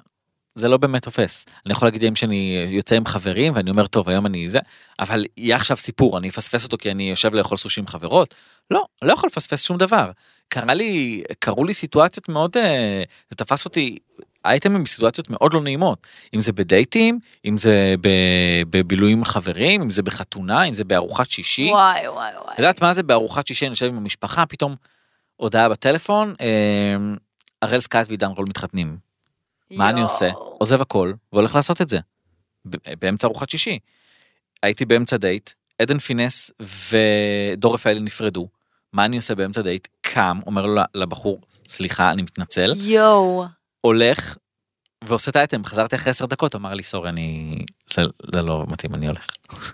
זה 0.56 0.68
לא 0.68 0.78
באמת 0.78 1.04
תופס. 1.04 1.46
אני 1.66 1.72
יכול 1.72 1.88
להגיד 1.88 2.04
ימים 2.04 2.16
שאני 2.16 2.68
יוצא 2.70 2.96
עם 2.96 3.06
חברים 3.06 3.54
ואני 3.56 3.72
אומר, 3.72 3.86
טוב, 3.86 4.10
היום 4.10 4.26
אני 4.26 4.50
זה, 4.50 4.60
אבל 5.00 5.26
יהיה 5.38 5.56
עכשיו 5.56 5.78
סיפור, 5.78 6.18
אני 6.18 6.30
אפספס 6.30 6.64
אותו 6.64 6.78
כי 6.78 6.92
אני 6.92 7.10
יושב 7.10 7.34
לאכול 7.34 7.58
סושי 7.58 7.82
עם 7.82 7.88
חברות? 7.88 8.36
לא, 8.72 8.86
לא 9.02 9.14
יכול 9.14 9.28
לפספס 9.28 9.64
שום 9.64 9.78
דבר. 9.78 10.12
קרה 10.48 10.74
לי, 10.74 11.24
קרו 11.40 11.64
לי 11.64 11.74
סיטואציות 11.74 12.30
מאוד, 12.30 12.58
אה, 12.58 13.04
זה 13.30 13.36
תפס 13.36 13.66
אותי, 13.66 13.98
אייטמים 14.46 14.84
בסיטואציות 14.84 15.30
מאוד 15.30 15.54
לא 15.54 15.62
נעימות. 15.62 16.08
אם 16.36 16.40
זה 16.40 16.52
בדייטים, 16.52 17.20
אם 17.46 17.58
זה 17.58 17.96
בבילויים 18.70 19.18
עם 19.18 19.26
חברים, 19.26 19.82
אם 19.82 19.90
זה 19.90 20.04
בחתונה, 20.04 20.64
אם 20.64 20.74
זה 20.74 20.84
בארוחת 20.84 21.30
שישי. 21.30 21.70
וואי 21.72 22.08
וואי 22.08 22.32
וואי. 22.44 22.56
יודעת 22.58 22.82
מה 22.82 22.94
זה 22.94 23.04
בארוחת 23.04 23.48
שישי 23.48 23.66
אני 23.66 23.72
יושב 23.72 23.86
עם 23.86 23.98
המשפחה 23.98 24.46
פתאום 24.46 24.76
הודעה 25.36 25.70
בטלפון 25.70 26.36
אה, 26.42 26.96
הראל 27.62 27.80
סקאט 27.80 28.08
ועידן 28.08 28.28
רול 28.28 28.46
מתחתנים 28.50 28.98
מה 29.72 29.90
אני. 29.90 30.02
עושה 30.02 30.30
עוזב 30.34 30.82
הכל 30.82 31.14
והולך 31.34 31.56
לעשות 31.56 31.82
את 31.82 31.90
זה. 31.90 32.00
באמצע 33.00 33.28
ארוחת 33.28 33.50
שישי. 33.50 33.80
הייתי 34.64 34.86
באמצע 34.86 35.18
דייט 35.18 35.50
עדן 35.82 36.00
פינס 36.00 36.52
ודור 36.90 37.74
רפאלי 37.74 38.00
נפרדו 38.00 38.48
מה 38.94 39.06
אני 39.06 39.16
עושה 39.16 39.36
באמצע 39.36 39.62
דייט 39.62 39.88
קם 40.02 40.40
אומר 40.46 40.66
לו 40.66 40.82
לבחור 40.94 41.42
סליחה 41.68 42.12
אני 42.12 42.22
מתנצל 42.22 42.74
יואו. 42.78 43.46
הולך 43.86 44.36
ועושה 45.04 45.32
את 45.32 45.36
האייטם 45.36 45.66
חזרתי 45.66 45.96
אחרי 45.96 46.10
עשר 46.10 46.26
דקות 46.26 46.56
אמר 46.56 46.74
לי 46.74 46.84
sorry 46.84 47.10
אני 47.10 47.60
זה, 47.90 48.02
זה 48.34 48.42
לא 48.42 48.64
מתאים 48.68 48.96
אני 48.96 49.08
הולך 49.08 49.28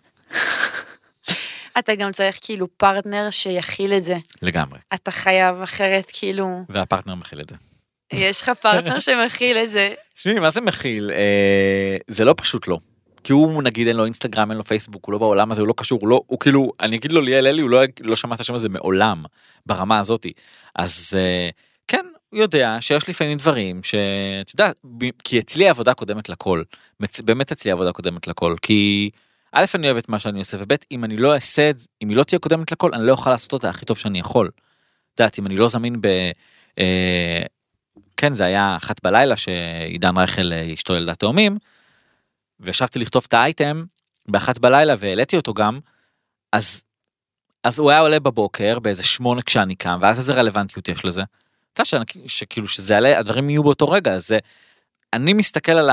אתה 1.79 1.95
גם 1.95 2.11
צריך 2.11 2.39
כאילו 2.41 2.77
פרטנר 2.77 3.29
שיכיל 3.29 3.93
את 3.93 4.03
זה. 4.03 4.17
לגמרי 4.41 4.79
אתה 4.93 5.11
חייב 5.11 5.61
אחרת 5.61 6.11
כאילו, 6.13 6.63
והפרטנר 6.69 7.15
מכיל 7.15 7.41
את 7.41 7.49
זה. 7.49 7.55
יש 8.13 8.41
לך 8.41 8.49
פרטנר 8.49 8.99
שמכיל 9.05 9.57
את 9.57 9.69
זה. 9.69 9.93
תשמעי, 10.13 10.39
מה 10.39 10.49
זה 10.49 10.61
מכיל? 10.61 11.11
אה, 11.11 11.97
זה 12.07 12.25
לא 12.25 12.35
פשוט 12.37 12.67
לא. 12.67 12.79
כי 13.23 13.33
הוא 13.33 13.63
נגיד 13.63 13.87
אין 13.87 13.95
לו 13.95 14.05
אינסטגרם 14.05 14.51
אין 14.51 14.57
לו 14.57 14.63
פייסבוק 14.63 15.05
הוא 15.05 15.13
לא 15.13 15.19
בעולם 15.19 15.51
הזה 15.51 15.61
הוא 15.61 15.67
לא 15.67 15.73
קשור 15.77 15.99
הוא 16.01 16.09
לא 16.09 16.21
הוא 16.27 16.39
כאילו 16.39 16.71
אני 16.79 16.95
אגיד 16.95 17.11
לו 17.11 17.21
ליאל 17.21 17.47
אלי 17.47 17.61
הוא 17.61 17.69
לא 17.69 17.81
לא 17.99 18.15
שמע 18.15 18.35
את 18.35 18.39
השם 18.39 18.53
הזה 18.53 18.69
מעולם 18.69 19.23
ברמה 19.65 19.99
הזאתי 19.99 20.31
אז 20.75 21.13
אה, 21.17 21.49
כן 21.87 22.05
יודע 22.33 22.77
שיש 22.81 23.09
לפעמים 23.09 23.37
דברים 23.37 23.83
שאת 23.83 24.53
יודעת 24.53 24.79
כי 25.23 25.39
אצלי 25.39 25.69
עבודה 25.69 25.93
קודמת 25.93 26.29
לכל 26.29 26.63
באמת 27.19 27.51
אצלי 27.51 27.71
עבודה 27.71 27.91
קודמת 27.91 28.27
לכל 28.27 28.55
כי 28.61 29.09
א' 29.51 29.65
אני 29.75 29.87
אוהב 29.87 29.97
את 29.97 30.09
מה 30.09 30.19
שאני 30.19 30.39
עושה 30.39 30.57
וב' 30.59 30.77
אם 30.91 31.03
אני 31.03 31.17
לא 31.17 31.33
אעשה 31.33 31.69
את 31.69 31.79
זה 31.79 31.87
אם 32.01 32.09
היא 32.09 32.17
לא 32.17 32.23
תהיה 32.23 32.39
קודמת 32.39 32.71
לכל 32.71 32.93
אני 32.93 33.07
לא 33.07 33.11
אוכל 33.11 33.29
לעשות 33.29 33.53
אותה 33.53 33.69
הכי 33.69 33.85
טוב 33.85 33.97
שאני 33.97 34.19
יכול. 34.19 34.51
את 35.13 35.19
יודעת 35.19 35.39
אם 35.39 35.45
אני 35.45 35.57
לא 35.57 35.67
זמין 35.67 36.01
ב... 36.01 36.07
אה, 36.79 37.41
כן 38.17 38.33
זה 38.33 38.45
היה 38.45 38.75
אחת 38.77 39.03
בלילה 39.03 39.37
שעידן 39.37 40.17
רייכל 40.17 40.53
אה, 40.53 40.73
אשתו 40.73 40.95
ילדה 40.95 41.15
תאומים. 41.15 41.57
וישבתי 42.59 42.99
לכתוב 42.99 43.23
את 43.27 43.33
האייטם 43.33 43.83
באחת 44.27 44.57
בלילה 44.57 44.95
והעליתי 44.99 45.37
אותו 45.37 45.53
גם 45.53 45.79
אז 46.51 46.83
אז 47.63 47.79
הוא 47.79 47.91
היה 47.91 47.99
עולה 47.99 48.19
בבוקר 48.19 48.79
באיזה 48.79 49.03
שמונה 49.03 49.41
כשאני 49.41 49.75
קם 49.75 49.99
ואז 50.01 50.17
איזה 50.17 50.33
רלוונטיות 50.33 50.89
יש 50.89 51.05
לזה. 51.05 51.23
אתה 51.73 51.83
יודע 51.95 52.05
שכאילו 52.27 52.67
שזה 52.67 52.93
יעלה 52.93 53.19
הדברים 53.19 53.49
יהיו 53.49 53.63
באותו 53.63 53.89
רגע 53.89 54.13
אז 54.13 54.27
זה 54.27 54.39
אני 55.13 55.33
מסתכל 55.33 55.71
על 55.71 55.89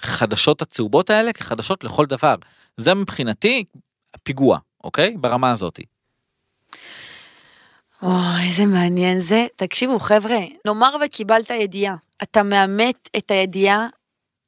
החדשות 0.00 0.62
הצהובות 0.62 1.10
האלה 1.10 1.32
כחדשות 1.32 1.84
לכל 1.84 2.06
דבר 2.06 2.34
זה 2.76 2.94
מבחינתי 2.94 3.64
פיגוע 4.22 4.58
אוקיי 4.84 5.16
ברמה 5.16 5.52
הזאתי. 5.52 5.82
אוי, 8.02 8.48
איזה 8.48 8.66
מעניין 8.66 9.18
זה. 9.18 9.46
תקשיבו, 9.56 9.98
חבר'ה, 9.98 10.38
נאמר 10.66 10.96
וקיבלת 11.04 11.50
ידיעה, 11.50 11.96
אתה 12.22 12.42
מאמת 12.42 13.08
את 13.16 13.30
הידיעה 13.30 13.88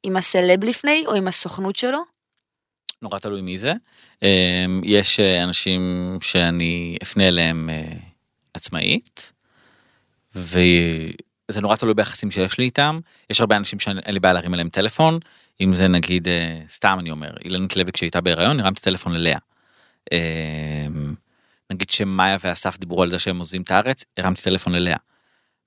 עם 0.03 0.17
הסלב 0.17 0.63
לפני 0.63 1.03
או 1.07 1.15
עם 1.15 1.27
הסוכנות 1.27 1.75
שלו? 1.75 1.99
נורא 3.01 3.19
תלוי 3.19 3.41
מי 3.41 3.57
זה. 3.57 3.73
אמ, 4.21 4.81
יש 4.83 5.19
אה, 5.19 5.43
אנשים 5.43 6.17
שאני 6.21 6.97
אפנה 7.03 7.27
אליהם 7.27 7.69
אה, 7.69 7.93
עצמאית, 8.53 9.33
וזה 10.37 11.61
נורא 11.61 11.75
תלוי 11.75 11.93
ביחסים 11.93 12.31
שיש 12.31 12.57
לי 12.57 12.65
איתם. 12.65 12.99
יש 13.29 13.41
הרבה 13.41 13.57
אנשים 13.57 13.79
שאין 13.79 13.97
לי 14.07 14.19
בעיה 14.19 14.33
להרים 14.33 14.53
אליהם 14.53 14.69
טלפון, 14.69 15.19
אם 15.61 15.75
זה 15.75 15.87
נגיד, 15.87 16.27
אה, 16.27 16.59
סתם 16.69 16.97
אני 16.99 17.11
אומר, 17.11 17.29
אילנית 17.45 17.75
לוי 17.75 17.91
כשהייתה 17.91 18.21
בהיריון, 18.21 18.59
הרמתי 18.59 18.81
טלפון 18.81 19.15
אליה. 19.15 19.37
אמ, 20.11 21.13
נגיד 21.71 21.89
שמאיה 21.89 22.37
ואסף 22.43 22.77
דיברו 22.77 23.03
על 23.03 23.11
זה 23.11 23.19
שהם 23.19 23.37
עוזבים 23.37 23.61
את 23.61 23.71
הארץ, 23.71 24.05
הרמתי 24.17 24.41
טלפון 24.41 24.75
אליה. 24.75 24.97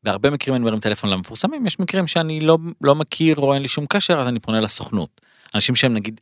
בהרבה 0.02 0.30
מקרים 0.30 0.56
אני 0.56 0.64
מרים 0.64 0.80
טלפון 0.80 1.10
למפורסמים, 1.10 1.66
יש 1.66 1.80
מקרים 1.80 2.06
שאני 2.06 2.40
לא, 2.40 2.58
לא 2.80 2.94
מכיר 2.94 3.36
או 3.36 3.54
אין 3.54 3.62
לי 3.62 3.68
שום 3.68 3.86
קשר, 3.86 4.20
אז 4.20 4.28
אני 4.28 4.40
פונה 4.40 4.60
לסוכנות. 4.60 5.20
אנשים 5.54 5.76
שהם 5.76 5.94
נגיד 5.94 6.20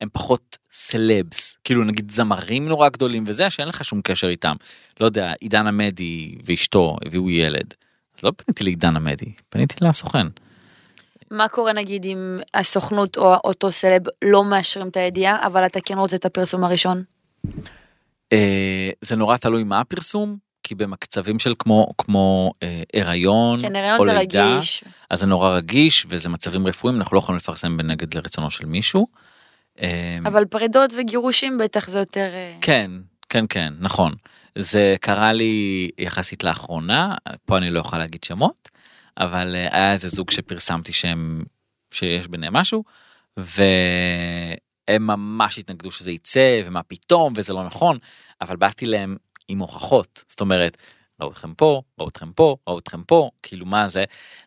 הם 0.00 0.08
פחות 0.12 0.56
סלבס 0.72 1.56
כאילו 1.64 1.84
נגיד 1.84 2.10
זמרים 2.10 2.68
נורא 2.68 2.88
גדולים 2.88 3.24
וזה 3.26 3.50
שאין 3.50 3.68
לך 3.68 3.84
שום 3.84 4.00
קשר 4.02 4.28
איתם 4.28 4.56
לא 5.00 5.06
יודע 5.06 5.32
עידן 5.40 5.66
עמדי 5.66 6.34
ואשתו 6.44 6.96
הביאו 7.06 7.30
ילד. 7.30 7.74
אז 8.18 8.22
לא 8.24 8.32
פניתי 8.36 8.64
לעידן 8.64 8.96
עמדי 8.96 9.32
פניתי 9.48 9.74
לסוכן. 9.80 10.26
מה 11.30 11.48
קורה 11.48 11.72
נגיד 11.72 12.04
אם 12.04 12.38
הסוכנות 12.54 13.16
או 13.16 13.34
אותו 13.44 13.72
סלב 13.72 14.02
לא 14.24 14.44
מאשרים 14.44 14.88
את 14.88 14.96
הידיעה, 14.96 15.46
אבל 15.46 15.66
אתה 15.66 15.80
כן 15.80 15.98
רוצה 15.98 16.16
את 16.16 16.24
הפרסום 16.24 16.64
הראשון? 16.64 17.02
אה, 18.32 18.90
זה 19.00 19.16
נורא 19.16 19.36
תלוי 19.36 19.64
מה 19.64 19.80
הפרסום 19.80 20.36
כי 20.62 20.74
במקצבים 20.74 21.38
של 21.38 21.54
כמו 21.58 21.92
כמו 21.98 22.52
אה, 22.62 22.82
הריון 22.94 23.58
כן, 23.58 23.76
הריון 23.76 23.98
או 23.98 24.04
זה 24.04 24.12
לידה 24.12 24.54
רגיש. 24.54 24.84
אז 25.10 25.20
זה 25.20 25.26
נורא 25.26 25.56
רגיש 25.56 26.06
וזה 26.08 26.28
מצבים 26.28 26.66
רפואיים 26.66 26.98
אנחנו 26.98 27.14
לא 27.14 27.18
יכולים 27.18 27.36
לפרסם 27.36 27.76
בנגד 27.76 28.14
לרצונו 28.14 28.50
של 28.50 28.66
מישהו. 28.66 29.06
אה, 29.82 30.10
אבל 30.24 30.44
פרידות 30.44 30.90
וגירושים 30.98 31.58
בטח 31.58 31.88
זה 31.88 31.98
יותר... 31.98 32.30
אה, 32.34 32.56
כן, 32.60 32.90
כן, 33.28 33.44
כן, 33.48 33.72
נכון. 33.78 34.14
זה 34.58 34.96
קרה 35.00 35.32
לי 35.32 35.90
יחסית 35.98 36.44
לאחרונה, 36.44 37.14
פה 37.44 37.58
אני 37.58 37.70
לא 37.70 37.80
יכול 37.80 37.98
להגיד 37.98 38.24
שמות, 38.24 38.68
אבל 39.18 39.54
אה, 39.56 39.68
היה 39.72 39.92
איזה 39.92 40.08
זוג 40.08 40.30
שפרסמתי 40.30 40.92
שהם, 40.92 41.44
שיש 41.94 42.28
ביניהם 42.28 42.52
משהו, 42.52 42.84
והם 43.36 45.06
ממש 45.06 45.58
התנגדו 45.58 45.90
שזה 45.90 46.10
יצא, 46.10 46.62
ומה 46.66 46.82
פתאום, 46.82 47.32
וזה 47.36 47.52
לא 47.52 47.64
נכון, 47.64 47.98
אבל 48.40 48.56
באתי 48.56 48.86
להם 48.86 49.16
עם 49.48 49.58
הוכחות, 49.58 50.24
זאת 50.28 50.40
אומרת, 50.40 50.76
ראו 51.20 51.30
אתכם 51.30 51.54
פה, 51.54 51.82
ראו 52.00 52.08
אתכם 52.08 52.32
פה, 52.32 52.56
ראו 52.68 52.78
אתכם 52.78 53.02
פה, 53.02 53.30
כאילו 53.42 53.66
מה 53.66 53.88
זה, 53.88 54.04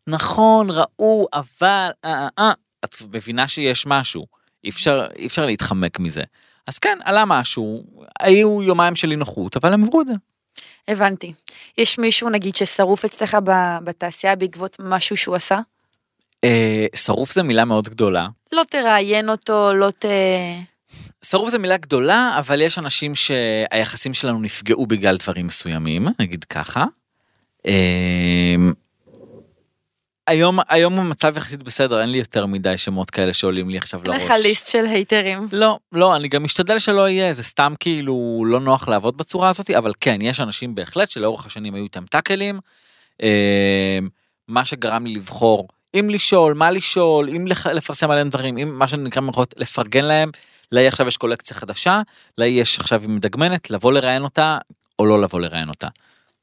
נכון, 0.08 0.68
ראו, 0.70 1.28
אבל, 1.34 1.90
אה, 2.06 2.14
אה, 2.14 2.28
אה, 2.40 2.52
את 2.86 2.96
מבינה 3.14 3.48
שיש 3.48 3.86
משהו, 3.88 4.26
אי 4.64 4.70
אפשר, 4.70 5.08
אי 5.20 5.28
אפשר 5.28 5.46
להתחמק 5.46 6.00
מזה. 6.00 6.24
אז 6.68 6.80
כן, 6.80 6.98
עלה 7.04 7.26
משהו, 7.26 7.84
היו 8.20 8.64
יומיים 8.64 8.96
של 8.96 9.12
אי 9.12 9.16
נוחות, 9.16 9.58
אבל 9.58 9.74
הם 9.74 9.84
עברו 9.84 10.02
את 10.02 10.08
זה. 10.08 10.14
הבנתי. 10.88 11.34
יש 11.78 12.00
מישהו 12.00 12.30
נגיד 12.30 12.56
ששרוף 12.56 13.06
אצלך 13.06 13.38
בתעשייה 13.84 14.36
בעקבות 14.36 14.78
משהו 14.80 15.18
שהוא 15.18 15.36
עשה? 15.36 15.60
אה, 16.44 16.86
שרוף 16.96 17.32
זה 17.32 17.44
מילה 17.44 17.66
מאוד 17.66 17.90
גדולה. 17.90 18.28
לא 18.52 18.64
תראיין 18.70 19.30
אותו, 19.30 19.74
לא 19.74 19.90
ת... 20.00 20.06
שרוף 21.26 21.50
זה 21.50 21.60
מילה 21.60 21.78
גדולה, 21.78 22.36
אבל 22.40 22.62
יש 22.62 22.78
אנשים 22.80 23.16
שהיחסים 23.16 24.14
שלנו 24.14 24.40
נפגעו 24.40 24.86
בגלל 24.86 25.18
דברים 25.18 25.48
מסוימים, 25.48 26.08
נגיד 26.20 26.44
ככה. 26.44 26.86
אה, 27.68 28.56
היום, 30.28 30.60
היום 30.70 31.00
המצב 31.00 31.38
יחסית 31.38 31.64
בסדר, 31.64 32.02
אין 32.02 32.10
לי 32.10 32.18
יותר 32.18 32.46
מדי 32.46 32.78
שמות 32.78 33.10
כאלה 33.10 33.34
שעולים 33.34 33.70
לי 33.70 33.78
עכשיו 33.78 34.04
אין 34.04 34.12
לראש. 34.12 34.24
לך 34.24 34.34
ליסט 34.42 34.68
של 34.68 34.86
הייטרים. 34.86 35.48
לא, 35.52 35.80
לא, 35.92 36.16
אני 36.16 36.28
גם 36.28 36.44
משתדל 36.44 36.80
שלא 36.80 37.10
יהיה, 37.10 37.34
זה 37.34 37.44
סתם 37.44 37.74
כאילו 37.80 38.44
לא 38.48 38.60
נוח 38.60 38.88
לעבוד 38.88 39.18
בצורה 39.18 39.50
הזאת, 39.50 39.70
אבל 39.70 39.94
כן, 40.02 40.22
יש 40.22 40.42
אנשים 40.42 40.76
בהחלט 40.76 41.10
שלאורך 41.10 41.46
השנים 41.46 41.76
היו 41.76 41.84
איתם 41.84 42.06
טאקלים, 42.06 42.60
אה, 43.24 44.00
מה 44.48 44.66
שגרם 44.66 45.06
לי 45.06 45.16
לבחור 45.16 45.68
אם 46.00 46.10
לשאול, 46.10 46.54
מה 46.54 46.72
לשאול, 46.72 47.30
אם 47.30 47.48
לפרסם 47.74 48.12
עליהם 48.12 48.30
דברים, 48.30 48.58
אם 48.58 48.80
מה 48.80 48.88
שנקרא 48.88 49.22
במירכאות 49.22 49.54
לפרגן 49.58 50.06
להם, 50.06 50.32
להיא 50.72 50.88
עכשיו 50.88 51.08
יש 51.08 51.18
קולקציה 51.18 51.58
חדשה, 51.58 52.02
להיא 52.38 52.62
יש 52.62 52.80
עכשיו 52.80 53.02
היא 53.02 53.10
מדגמנת, 53.10 53.72
לבוא 53.72 53.94
לראיין 53.94 54.24
אותה 54.24 54.58
או 55.00 55.06
לא 55.06 55.22
לבוא 55.22 55.40
לראיין 55.40 55.70
אותה. 55.70 55.88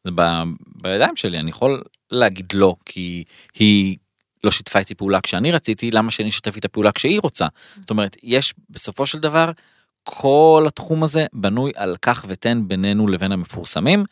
זה 0.08 0.12
ב- 0.14 0.42
בידיים 0.82 1.16
שלי, 1.16 1.38
אני 1.38 1.50
יכול 1.50 1.82
להגיד 2.10 2.52
לא, 2.54 2.76
כי 2.84 3.24
היא 3.54 3.96
לא 4.44 4.50
שיתפה 4.50 4.78
איתי 4.78 4.94
פעולה 4.94 5.20
כשאני 5.20 5.52
רציתי, 5.52 5.90
למה 5.90 6.10
שאני 6.10 6.28
אשתף 6.28 6.56
איתה 6.56 6.68
פעולה 6.68 6.92
כשהיא 6.92 7.20
רוצה? 7.22 7.46
זאת 7.80 7.90
אומרת, 7.90 8.16
יש 8.22 8.54
בסופו 8.70 9.06
של 9.06 9.18
דבר, 9.18 9.50
כל 10.02 10.64
התחום 10.66 11.02
הזה 11.02 11.26
בנוי 11.32 11.72
על 11.76 11.96
כך 12.02 12.24
ותן 12.28 12.62
בינינו 12.66 13.06
לבין 13.06 13.32
המפורסמים. 13.32 14.04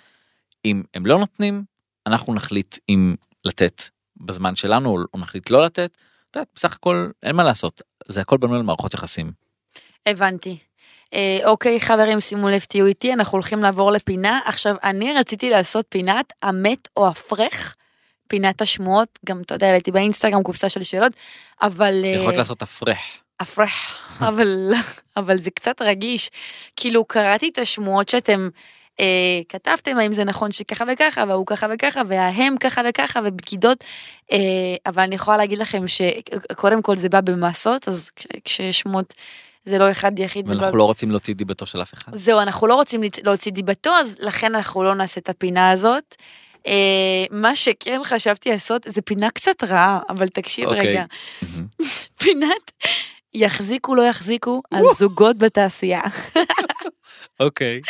אם 0.64 0.82
הם 0.94 1.06
לא 1.06 1.18
נותנים, 1.18 1.64
אנחנו 2.06 2.34
נחליט 2.34 2.78
אם 2.88 3.14
לתת 3.44 3.82
בזמן 4.16 4.56
שלנו 4.56 4.96
או 5.14 5.18
נחליט 5.18 5.50
לא 5.50 5.64
לתת. 5.64 5.96
את 6.30 6.36
יודעת, 6.36 6.48
בסך 6.54 6.74
הכל 6.74 7.10
אין 7.22 7.36
מה 7.36 7.44
לעשות, 7.44 7.82
זה 8.08 8.20
הכל 8.20 8.36
בנוי 8.36 8.56
על 8.56 8.62
מערכות 8.62 8.94
יחסים. 8.94 9.32
הבנתי. 10.06 10.58
אה, 11.14 11.38
אוקיי, 11.44 11.80
חברים, 11.80 12.20
שימו 12.20 12.48
לב, 12.48 12.60
תהיו 12.60 12.86
איתי, 12.86 13.12
אנחנו 13.12 13.32
הולכים 13.36 13.62
לעבור 13.62 13.90
לפינה. 13.90 14.40
עכשיו, 14.44 14.76
אני 14.84 15.12
רציתי 15.12 15.50
לעשות 15.50 15.86
פינת 15.88 16.32
המת 16.42 16.88
או 16.96 17.08
הפרח, 17.08 17.76
פינת 18.28 18.62
השמועות, 18.62 19.18
גם, 19.26 19.40
אתה 19.40 19.54
יודע, 19.54 19.66
העליתי 19.66 19.90
באינסטגרם 19.90 20.42
קופסה 20.42 20.68
של 20.68 20.82
שאלות, 20.82 21.12
אבל... 21.62 22.02
אה, 22.04 22.08
יכולת 22.10 22.36
לעשות 22.36 22.62
הפרח. 22.62 22.98
הפרח, 23.40 23.98
אבל, 24.28 24.72
אבל 25.16 25.36
זה 25.36 25.50
קצת 25.50 25.82
רגיש. 25.82 26.30
כאילו, 26.76 27.04
קראתי 27.04 27.48
את 27.48 27.58
השמועות 27.58 28.08
שאתם 28.08 28.48
אה, 29.00 29.40
כתבתם, 29.48 29.98
האם 29.98 30.12
זה 30.12 30.24
נכון 30.24 30.52
שככה 30.52 30.84
וככה, 30.92 31.24
והוא 31.28 31.46
ככה 31.46 31.66
וככה, 31.74 32.00
וההם 32.08 32.56
ככה 32.60 32.82
וככה, 32.88 33.20
ובגידות, 33.24 33.84
אה, 34.32 34.38
אבל 34.86 35.02
אני 35.02 35.14
יכולה 35.14 35.36
להגיד 35.36 35.58
לכם 35.58 35.84
שקודם 35.88 36.82
כל 36.82 36.96
זה 36.96 37.08
בא 37.08 37.20
במסות, 37.20 37.88
אז 37.88 38.10
כש- 38.16 38.26
כשיש 38.44 38.78
שמות 38.78 39.14
זה 39.66 39.78
לא 39.78 39.90
אחד 39.90 40.18
יחיד. 40.18 40.50
ואנחנו 40.50 40.76
לא 40.76 40.84
רוצים 40.84 41.10
להוציא 41.10 41.34
דיבתו 41.34 41.66
של 41.66 41.82
אף 41.82 41.94
אחד. 41.94 42.14
זהו, 42.14 42.40
אנחנו 42.40 42.66
לא 42.66 42.74
רוצים 42.74 43.00
להוציא 43.24 43.52
דיבתו, 43.52 43.90
אז 43.90 44.16
לכן 44.20 44.54
אנחנו 44.54 44.82
לא 44.82 44.94
נעשה 44.94 45.20
את 45.20 45.28
הפינה 45.28 45.70
הזאת. 45.70 46.14
אה, 46.66 47.24
מה 47.30 47.56
שכן 47.56 48.00
חשבתי 48.04 48.50
לעשות, 48.50 48.82
זה 48.86 49.02
פינה 49.02 49.30
קצת 49.30 49.64
רעה, 49.64 50.00
אבל 50.08 50.28
תקשיב 50.28 50.68
אוקיי. 50.68 50.86
רגע. 50.86 51.04
פינת 52.22 52.72
יחזיקו 53.34 53.94
לא 53.94 54.02
יחזיקו 54.02 54.62
על 54.70 54.82
זוגות 54.94 55.38
בתעשייה. 55.38 56.02
אוקיי. 57.40 57.80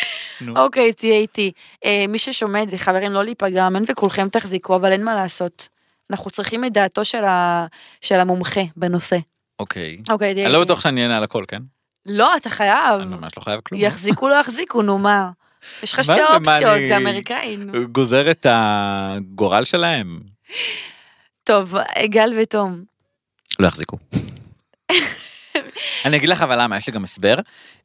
נו. 0.41 0.57
אוקיי, 0.57 0.93
תהיה 0.93 1.14
איתי. 1.14 1.53
אה, 1.85 2.05
מי 2.09 2.18
ששומע 2.18 2.62
את 2.62 2.68
זה, 2.68 2.79
חברים, 2.79 3.12
לא 3.12 3.24
להיפגע, 3.24 3.66
אמן 3.66 3.83
וכולכם 3.89 4.29
תחזיקו, 4.29 4.77
אבל 4.77 4.93
אין 4.93 5.05
מה 5.05 5.14
לעשות. 5.14 5.68
אנחנו 6.11 6.31
צריכים 6.31 6.64
את 6.64 6.72
דעתו 6.72 7.05
של, 7.05 7.24
ה... 7.24 7.66
של 8.01 8.14
המומחה 8.14 8.61
בנושא. 8.77 9.16
אוקיי. 9.61 9.96
אוקיי, 10.11 10.34
תהיה 10.34 10.46
אני 10.46 10.54
לא. 10.54 10.64
בטוח 10.64 10.80
שאני 10.80 11.02
אענה 11.02 11.16
על 11.16 11.22
הכל, 11.24 11.44
כן? 11.48 11.62
לא, 12.07 12.36
אתה 12.36 12.50
חייב. 12.50 13.00
אני 13.00 13.16
ממש 13.16 13.32
לא 13.36 13.42
חייב 13.42 13.61
כלום. 13.61 13.80
יחזיקו 13.80 14.28
לא 14.28 14.34
יחזיקו, 14.34 14.82
נו 14.82 14.98
מה. 14.98 15.30
יש 15.82 15.92
לך 15.92 16.04
שתי 16.04 16.12
אופציות, 16.12 16.78
זה 16.88 16.96
אמריקאי. 16.96 17.57
גוזר 17.92 18.30
את 18.30 18.46
הגורל 18.48 19.64
שלהם. 19.64 20.20
טוב, 21.44 21.74
גל 22.04 22.32
ותום. 22.42 22.84
לא 23.59 23.66
יחזיקו. 23.66 23.96
אני 26.04 26.16
אגיד 26.16 26.28
לך 26.28 26.42
אבל 26.42 26.62
למה, 26.62 26.76
יש 26.76 26.86
לי 26.86 26.92
גם 26.92 27.04
הסבר. 27.04 27.36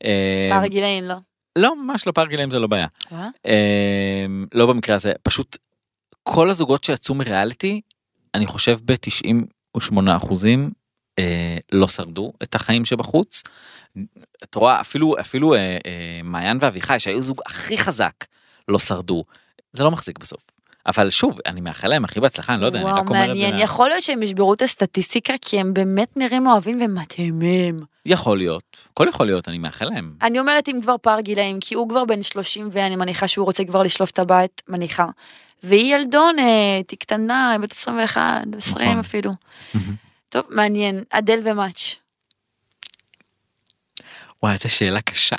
אה, 0.05 0.47
פער 0.49 0.67
גילאים, 0.67 1.03
לא. 1.03 1.15
לא, 1.55 1.75
ממש 1.75 2.07
לא 2.07 2.11
פער 2.11 2.25
גילאים 2.25 2.51
זה 2.51 2.59
לא 2.59 2.67
בעיה. 2.67 2.87
אה, 3.45 4.25
לא 4.53 4.65
במקרה 4.65 4.95
הזה, 4.95 5.13
פשוט 5.23 5.57
כל 6.23 6.49
הזוגות 6.49 6.83
שיצאו 6.83 7.15
מריאליטי, 7.15 7.81
אני 8.35 8.47
חושב 8.47 8.77
ב-98 8.85 9.99
אחוזים 10.17 10.71
אה, 11.21 11.57
לא 11.71 11.87
שרדו 11.87 12.33
את 12.43 12.55
החיים 12.55 12.85
שבחוץ. 12.85 13.43
את 14.43 14.55
רואה, 14.55 14.81
אפילו, 14.81 15.15
אפילו 15.19 15.53
אה, 15.53 15.59
אה, 15.59 15.77
מעיין 16.23 16.57
ואביחי, 16.61 16.99
שהיו 16.99 17.21
זוג 17.21 17.41
הכי 17.45 17.77
חזק, 17.77 18.13
לא 18.67 18.79
שרדו. 18.79 19.23
זה 19.71 19.83
לא 19.83 19.91
מחזיק 19.91 20.19
בסוף. 20.19 20.47
אבל 20.85 21.09
שוב, 21.09 21.37
אני 21.45 21.61
מאחל 21.61 21.87
להם 21.87 22.05
הכי 22.05 22.19
בהצלחה, 22.19 22.53
אני 22.53 22.61
לא 22.61 22.65
יודע, 22.65 22.79
אני 22.79 22.85
וואו, 22.85 23.01
רק 23.01 23.09
אומר 23.09 23.19
את 23.19 23.37
זה. 23.37 23.43
מעניין. 23.43 23.59
יכול 23.59 23.89
להיות 23.89 24.03
שהם 24.03 24.23
ישברו 24.23 24.53
את 24.53 24.61
הסטטיסטיקה, 24.61 25.33
כי 25.41 25.59
הם 25.59 25.73
באמת 25.73 26.17
נראים 26.17 26.47
אוהבים 26.47 26.77
ומתאימים. 26.81 27.79
יכול 28.05 28.37
להיות, 28.37 28.87
הכל 28.93 29.07
יכול 29.09 29.25
להיות, 29.25 29.47
אני 29.47 29.57
מאחל 29.57 29.85
להם. 29.85 30.13
אני 30.21 30.39
אומרת 30.39 30.69
אם 30.69 30.77
כבר 30.81 30.95
פער 31.01 31.21
גילאים, 31.21 31.59
כי 31.59 31.75
הוא 31.75 31.89
כבר 31.89 32.05
בן 32.05 32.21
30 32.21 32.69
ואני 32.71 32.95
מניחה 32.95 33.27
שהוא 33.27 33.45
רוצה 33.45 33.63
כבר 33.63 33.83
לשלוף 33.83 34.11
את 34.11 34.19
הבית, 34.19 34.61
מניחה. 34.67 35.05
והיא 35.63 35.95
ילדונת, 35.95 36.89
היא 36.91 36.99
קטנה, 36.99 37.51
היא 37.51 37.59
בת 37.59 37.71
21, 37.71 38.43
20 38.57 38.87
נכון. 38.87 38.99
אפילו. 38.99 39.31
טוב, 40.31 40.45
מעניין. 40.49 41.03
אדל 41.09 41.39
ומאץ'. 41.43 41.95
וואי, 44.43 44.53
איזה 44.53 44.69
שאלה 44.69 45.01
קשה. 45.01 45.35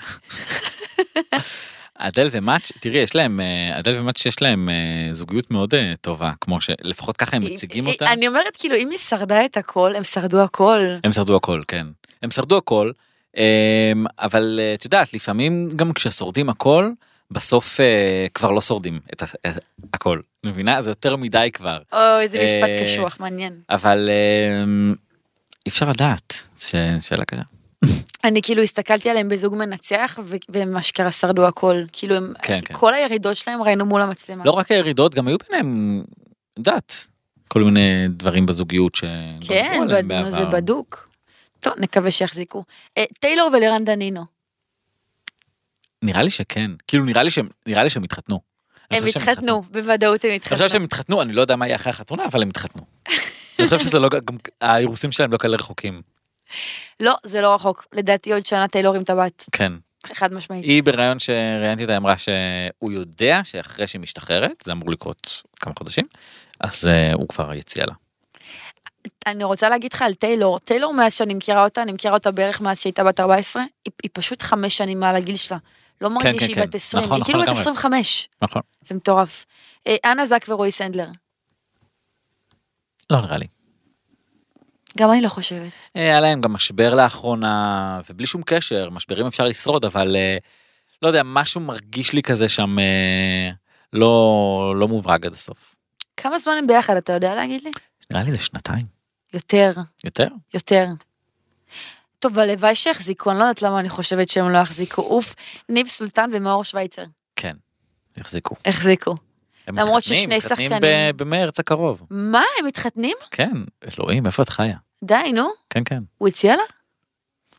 אדל 1.94 2.28
ומאץ', 2.32 2.72
תראי, 2.80 2.98
יש 2.98 3.14
להם, 3.14 3.40
אה, 3.40 3.78
אדל 3.78 4.00
ומאץ' 4.00 4.26
יש 4.26 4.42
להם 4.42 4.68
אה, 4.68 5.12
זוגיות 5.12 5.50
מאוד 5.50 5.74
אה, 5.74 5.92
טובה, 6.00 6.32
כמו 6.40 6.60
שלפחות 6.60 7.16
ככה 7.16 7.36
הם 7.36 7.42
מציגים 7.44 7.86
אותה. 7.86 8.12
אני 8.12 8.28
אומרת, 8.28 8.56
כאילו, 8.56 8.76
אם 8.76 8.90
היא 8.90 8.98
שרדה 8.98 9.44
את 9.44 9.56
הכל, 9.56 9.96
הם 9.96 10.04
שרדו 10.04 10.42
הכל. 10.42 10.80
הם 11.04 11.12
שרדו 11.12 11.36
הכל, 11.36 11.62
כן. 11.68 11.86
הם 12.22 12.30
שרדו 12.30 12.56
הכל, 12.56 12.90
אה, 13.36 13.92
אבל 14.18 14.60
את 14.74 14.84
יודעת, 14.84 15.14
לפעמים 15.14 15.70
גם 15.76 15.92
כששורדים 15.92 16.48
הכל, 16.48 16.90
בסוף 17.32 17.80
אה, 17.80 18.26
כבר 18.34 18.50
לא 18.50 18.60
שורדים 18.60 19.00
את 19.12 19.22
ה- 19.22 19.26
את 19.46 19.58
הכל. 19.94 20.20
מבינה? 20.46 20.82
זה 20.82 20.90
יותר 20.90 21.16
מדי 21.16 21.50
כבר. 21.52 21.78
או, 21.92 21.98
איזה 22.20 22.38
משפט 22.44 22.68
אה, 22.68 22.84
קשוח, 22.84 23.16
מעניין. 23.20 23.52
אבל 23.70 24.08
אה, 24.10 24.64
אי 25.66 25.70
אפשר 25.70 25.88
לדעת, 25.90 26.32
ש- 26.58 26.74
שאלה 27.00 27.24
קשה. 27.24 27.42
אני 28.24 28.42
כאילו 28.42 28.62
הסתכלתי 28.62 29.10
עליהם 29.10 29.28
בזוג 29.28 29.54
מנצח, 29.56 30.18
ו- 30.24 30.36
והם 30.48 30.76
אשכרה 30.76 31.12
שרדו 31.12 31.46
הכל. 31.46 31.82
כאילו, 31.92 32.14
הם, 32.14 32.32
כן, 32.42 32.60
כן. 32.64 32.74
כל 32.74 32.94
הירידות 32.94 33.36
שלהם 33.36 33.62
ראינו 33.62 33.86
מול 33.86 34.02
המצלמה. 34.02 34.44
לא 34.44 34.50
רק 34.50 34.70
הירידות, 34.70 35.14
גם 35.14 35.28
היו 35.28 35.36
ביניהם, 35.48 36.02
יודעת, 36.58 37.06
כל 37.48 37.62
מיני 37.62 37.80
דברים 38.08 38.46
בזוגיות 38.46 38.94
ש... 38.94 39.04
כן, 39.48 39.80
בד- 39.90 40.30
זה 40.30 40.44
בדוק. 40.44 41.08
טוב, 41.60 41.72
נקווה 41.78 42.10
שיחזיקו. 42.10 42.64
אה, 42.98 43.04
טיילור 43.20 43.50
ולירן 43.52 43.84
דנינו. 43.84 44.24
נראה 46.02 46.22
לי 46.22 46.30
שכן, 46.30 46.70
כאילו 46.88 47.04
נראה 47.04 47.22
לי 47.22 47.30
שהם, 47.30 47.48
נראה 47.66 47.82
לי 47.82 47.90
שהם 47.90 48.02
התחתנו. 48.02 48.40
אני 48.90 48.98
הם 48.98 49.06
התחתנו, 49.06 49.62
בוודאות 49.62 50.24
הם 50.24 50.30
אני 50.30 50.36
התחתנו. 50.36 50.56
חושב 50.56 50.68
שהם 50.68 50.84
התחתנו, 50.84 51.22
אני 51.22 51.32
לא 51.32 51.40
יודע 51.40 51.56
מה 51.56 51.66
יהיה 51.66 51.76
אחרי 51.76 51.90
החתונה, 51.90 52.24
אבל 52.24 52.42
הם 52.42 52.48
התחתנו. 52.48 52.82
אני 53.58 53.68
חושב 53.68 53.78
שזה 53.78 53.98
לא, 53.98 54.08
גם 54.08 54.36
האירוסים 54.60 55.12
שלהם 55.12 55.32
לא 55.32 55.38
כאלה 55.38 55.56
רחוקים. 55.56 56.02
לא, 57.00 57.14
זה 57.24 57.40
לא 57.40 57.54
רחוק. 57.54 57.86
לדעתי 57.92 58.32
עוד 58.32 58.46
שנה 58.46 58.68
טיילור 58.68 58.96
עם 58.96 59.04
טבעת. 59.04 59.44
כן. 59.52 59.72
חד 60.14 60.34
משמעית. 60.34 60.64
היא 60.64 60.82
בריאיון 60.82 61.18
שראיינתי 61.18 61.82
אותה 61.82 61.96
אמרה 61.96 62.14
שהוא 62.18 62.92
יודע 62.92 63.40
שאחרי 63.44 63.86
שהיא 63.86 64.00
משתחררת, 64.00 64.62
זה 64.64 64.72
אמור 64.72 64.90
לקרות 64.90 65.42
כמה 65.60 65.72
חודשים, 65.78 66.04
אז 66.60 66.88
אה, 66.88 67.12
הוא 67.12 67.28
כבר 67.28 67.54
יציע 67.54 67.86
לה. 67.86 67.92
אני 69.26 69.44
רוצה 69.44 69.68
להגיד 69.68 69.92
לך 69.92 70.02
על 70.02 70.14
טיילור. 70.14 70.58
טיילור 70.58 70.94
מאז 70.94 71.14
שאני 71.14 71.34
מכירה 71.34 71.64
אותה, 71.64 71.82
אני 71.82 71.92
מכירה 71.92 72.14
אותה 72.14 72.30
בערך 72.30 72.60
מאז 72.60 72.80
שהייתה 72.80 73.04
בת 73.04 73.20
14, 73.20 73.62
היא, 73.84 73.92
היא 74.02 74.10
פשוט 74.12 74.42
חמש 74.42 74.76
שנים 74.76 75.00
מעל 75.00 75.16
הגיל 75.16 75.36
שלה. 75.36 75.58
לא 76.02 76.10
מרגיש 76.10 76.32
כן, 76.32 76.38
שהיא 76.38 76.54
כן. 76.54 76.62
בת 76.62 76.74
20, 76.74 77.04
נכון, 77.04 77.16
היא 77.16 77.24
כאילו 77.24 77.38
נכון 77.38 77.54
בת 77.54 77.58
לגמרי. 77.58 77.70
25. 77.70 78.28
נכון. 78.42 78.62
זה 78.82 78.94
מטורף. 78.94 79.46
אה, 79.86 79.96
אנה 80.04 80.26
זק 80.26 80.44
ורועי 80.48 80.70
סנדלר. 80.70 81.08
לא 83.10 83.20
נראה 83.20 83.36
לי. 83.36 83.46
גם 84.98 85.10
אני 85.12 85.20
לא 85.20 85.28
חושבת. 85.28 85.72
אה, 85.96 86.02
היה 86.02 86.20
להם 86.20 86.40
גם 86.40 86.52
משבר 86.52 86.94
לאחרונה, 86.94 88.00
ובלי 88.10 88.26
שום 88.26 88.42
קשר, 88.42 88.90
משברים 88.90 89.26
אפשר 89.26 89.44
לשרוד, 89.44 89.84
אבל 89.84 90.16
אה, 90.16 90.36
לא 91.02 91.08
יודע, 91.08 91.22
משהו 91.24 91.60
מרגיש 91.60 92.12
לי 92.12 92.22
כזה 92.22 92.48
שם 92.48 92.76
לא, 93.92 94.74
לא 94.76 94.88
מוברג 94.88 95.26
עד 95.26 95.32
הסוף. 95.32 95.74
כמה 96.16 96.38
זמן 96.38 96.54
הם 96.58 96.66
ביחד, 96.66 96.96
אתה 96.96 97.12
יודע 97.12 97.34
להגיד 97.34 97.62
לי? 97.62 97.70
נראה 98.10 98.22
לי 98.22 98.32
זה 98.32 98.38
שנתיים. 98.38 98.86
יותר, 99.34 99.72
יותר? 100.04 100.28
יותר. 100.54 100.86
טוב, 102.22 102.38
הלוואי 102.38 102.74
שיחזיקו, 102.74 103.30
אני 103.30 103.38
לא 103.38 103.44
יודעת 103.44 103.62
למה 103.62 103.80
אני 103.80 103.88
חושבת 103.88 104.28
שהם 104.28 104.50
לא 104.50 104.58
יחזיקו. 104.58 105.02
אוף, 105.02 105.34
ניב 105.68 105.88
סולטן 105.88 106.30
ומאור 106.32 106.64
שווייצר. 106.64 107.04
כן. 107.36 107.56
החזיקו. 108.66 109.14
הם 109.66 109.78
למרות 109.78 109.96
מתחתנים, 109.98 110.18
ששני 110.22 110.36
מתחתנים 110.36 110.70
שחקנים- 110.70 110.82
ב- 110.82 111.16
במרץ 111.22 111.60
הקרוב. 111.60 112.02
מה, 112.10 112.42
הם 112.58 112.66
מתחתנים? 112.66 113.16
כן, 113.30 113.50
אלוהים, 113.98 114.26
איפה 114.26 114.42
את 114.42 114.48
חיה? 114.48 114.76
די, 115.04 115.32
נו. 115.34 115.48
כן, 115.70 115.82
כן. 115.84 116.02
הוא 116.18 116.28
הציע 116.28 116.56
לה? 116.56 116.62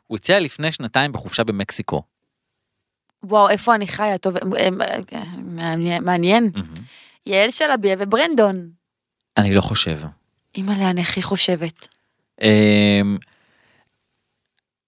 הוא 0.07 0.18
הציע 0.18 0.39
לפני 0.39 0.72
שנתיים 0.72 1.11
בחופשה 1.11 1.43
במקסיקו. 1.43 2.01
וואו, 3.24 3.49
איפה 3.49 3.76
אני 3.76 3.88
חיה? 3.88 4.18
טוב, 4.18 4.36
הם- 4.41 4.53
הם- 4.59 4.82
הם- 5.59 6.05
מעניין-. 6.05 6.51
יעל 7.26 7.51
שלביה 7.51 7.95
וברנדון. 7.99 8.70
אני 9.38 9.55
לא 9.55 9.61
חושב. 9.61 9.99
אימא'לה, 10.55 10.89
אני 10.89 11.01
הכי 11.01 11.22
חושבת. 11.22 11.88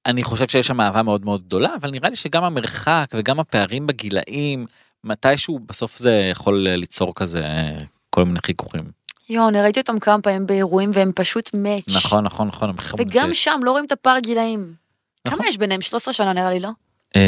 אני 0.06 0.24
חושב 0.24 0.47
שיש 0.47 0.68
שם 0.68 0.82
אהבה 0.82 1.03
מאוד 1.03 1.26
מאוד 1.26 1.43
גדולה, 1.45 1.70
אבל 1.82 1.89
נראה 1.91 2.10
לי 2.10 2.16
שגם 2.16 2.43
המרחק 2.43 3.06
וגם 3.14 3.39
הפערים 3.39 3.88
בגילאים, 3.88 4.66
מתישהו 5.03 5.60
בסוף 5.60 5.97
זה 5.97 6.28
יכול 6.32 6.68
ליצור 6.70 7.16
כזה 7.16 7.43
כל 8.10 8.26
מיני 8.26 8.39
חיכוכים. 8.45 8.84
יואו, 9.30 9.47
אני 9.49 9.62
ראיתי 9.62 9.80
אותם 9.80 9.99
כמה 9.99 10.22
פעמים 10.22 10.45
באירועים 10.47 10.91
והם 10.93 11.12
פשוט 11.16 11.49
מאץ'. 11.53 11.84
נכון, 11.88 12.24
נכון, 12.26 12.47
נכון, 12.47 12.70
וגם 12.97 13.28
שיש. 13.34 13.43
שם 13.43 13.60
לא 13.64 13.72
רואים 13.72 13.86
את 13.86 13.91
הפער 13.91 14.20
גילאים. 14.20 14.74
נכון. 15.28 15.39
כמה 15.39 15.47
יש 15.47 15.58
ביניהם? 15.58 15.82
13 15.82 16.14
שנה 16.14 16.34
נראה 16.34 16.49
לי, 16.49 16.60
לא? 16.60 16.70
אמ, 17.16 17.22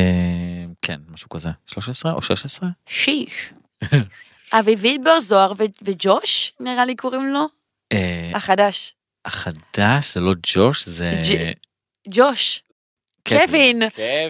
כן, 0.81 0.99
משהו 1.09 1.29
כזה. 1.29 1.49
13 1.65 2.13
או 2.13 2.21
16? 2.21 2.69
שיש. 2.87 3.53
אביבית 4.53 5.03
בר 5.03 5.19
זוהר 5.19 5.51
ו- 5.57 5.63
וג'וש, 5.81 6.53
נראה 6.59 6.85
לי 6.85 6.95
קוראים 6.95 7.33
לו? 7.33 7.45
אה, 7.93 8.31
החדש. 8.35 8.93
החדש 9.25 10.13
זה 10.13 10.19
לא 10.21 10.33
ג'וש, 10.53 10.87
זה... 10.87 11.19
ג'- 11.31 11.51
ג'וש. 12.09 12.63
קווין. 13.27 13.81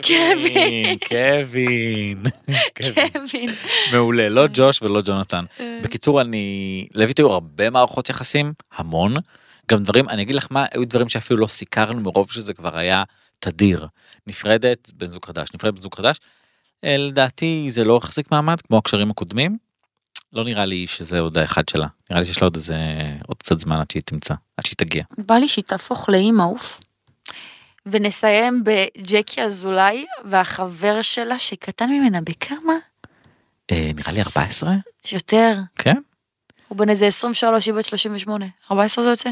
קווין. 0.08 0.98
קווין. 1.08 2.18
קווין. 2.78 3.50
מעולה, 3.92 4.30
לא 4.30 4.46
ג'וש 4.54 4.82
ולא 4.82 5.02
ג'ונתן. 5.02 5.46
בקיצור, 5.84 6.22
אני... 6.22 6.88
היו 7.18 7.32
הרבה 7.32 7.70
מערכות 7.70 8.10
יחסים, 8.10 8.54
המון. 8.76 9.16
גם 9.72 9.84
דברים, 9.84 10.10
אני 10.10 10.22
אגיד 10.22 10.36
לך 10.36 10.48
מה, 10.52 10.66
היו 10.72 10.88
דברים 10.88 11.10
שאפילו 11.10 11.40
לא 11.40 11.48
סיקרנו 11.48 12.02
מרוב 12.02 12.32
שזה 12.32 12.54
כבר 12.54 12.78
היה 12.78 13.04
תדיר. 13.40 13.88
נפרדת, 14.28 14.92
בן 14.94 15.08
זוג 15.08 15.26
חדש, 15.26 15.48
נפרדת 15.54 15.74
בן 15.74 15.82
זוג 15.82 15.96
חדש. 15.96 16.18
אה, 16.84 16.98
לדעתי 16.98 17.68
זה 17.70 17.84
לא 17.84 17.98
החזיק 17.98 18.32
מעמד 18.32 18.62
כמו 18.62 18.78
הקשרים 18.78 19.12
הקודמים. 19.12 19.58
לא 20.34 20.44
נראה 20.44 20.66
לי 20.66 20.88
שזה 20.88 21.20
עוד 21.20 21.38
האחד 21.38 21.70
שלה. 21.70 21.88
נראה 22.10 22.22
לי 22.22 22.26
שיש 22.28 22.42
לה 22.42 22.46
עוד 22.46 22.56
איזה, 22.56 22.78
עוד 23.28 23.38
קצת 23.38 23.60
זמן 23.60 23.80
עד 23.80 23.92
שהיא 23.92 24.04
תמצא, 24.06 24.34
עד 24.58 24.66
שהיא 24.66 24.76
תגיע. 24.78 25.04
בא 25.18 25.36
לי 25.36 25.48
שהיא 25.48 25.64
תהפוך 25.64 26.10
לאימא 26.10 26.44
עוף. 26.44 26.80
ונסיים 27.92 28.64
בג'קי 28.64 29.42
אזולאי 29.42 30.06
והחבר 30.26 31.02
שלה 31.02 31.40
שקטן 31.40 31.90
ממנה 31.90 32.22
בכמה? 32.22 32.74
אה, 33.72 33.92
נראה 33.96 34.12
לי 34.14 34.22
14? 34.22 34.70
יותר. 35.12 35.56
כן? 35.76 35.96
הוא 36.68 36.78
בן 36.78 36.90
איזה 36.90 37.08
23, 37.08 37.66
היא 37.66 37.74
בת 37.74 37.86
38. 37.86 38.46
14 38.72 39.04
זה 39.04 39.10
יוצא? 39.10 39.30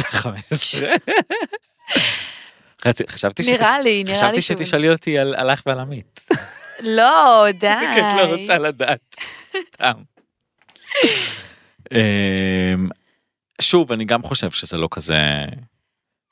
15? 0.00 0.88
חשבתי- 2.82 3.04
חשבתי 3.08 3.42
שתש- 3.44 3.48
נראה 3.50 3.80
לי, 3.80 4.04
נראה 4.04 4.16
חשבתי 4.16 4.36
לי 4.36 4.42
שהוא- 4.42 4.58
שתשאלי 4.58 4.90
אותי 4.90 5.18
על 5.18 5.34
עלך 5.34 5.60
ועל 5.66 5.80
עמית. 5.80 6.20
לא, 6.80 7.44
די. 7.60 7.74
כי 7.94 8.00
את 8.00 8.14
לא 8.16 8.34
רוצה 8.36 8.58
לדעת. 8.58 9.14
סתם. 9.74 9.92
אמ, 11.92 12.88
שוב, 13.60 13.92
אני 13.92 14.04
גם 14.04 14.22
חושב 14.22 14.50
שזה 14.50 14.76
לא 14.76 14.88
כזה... 14.90 15.16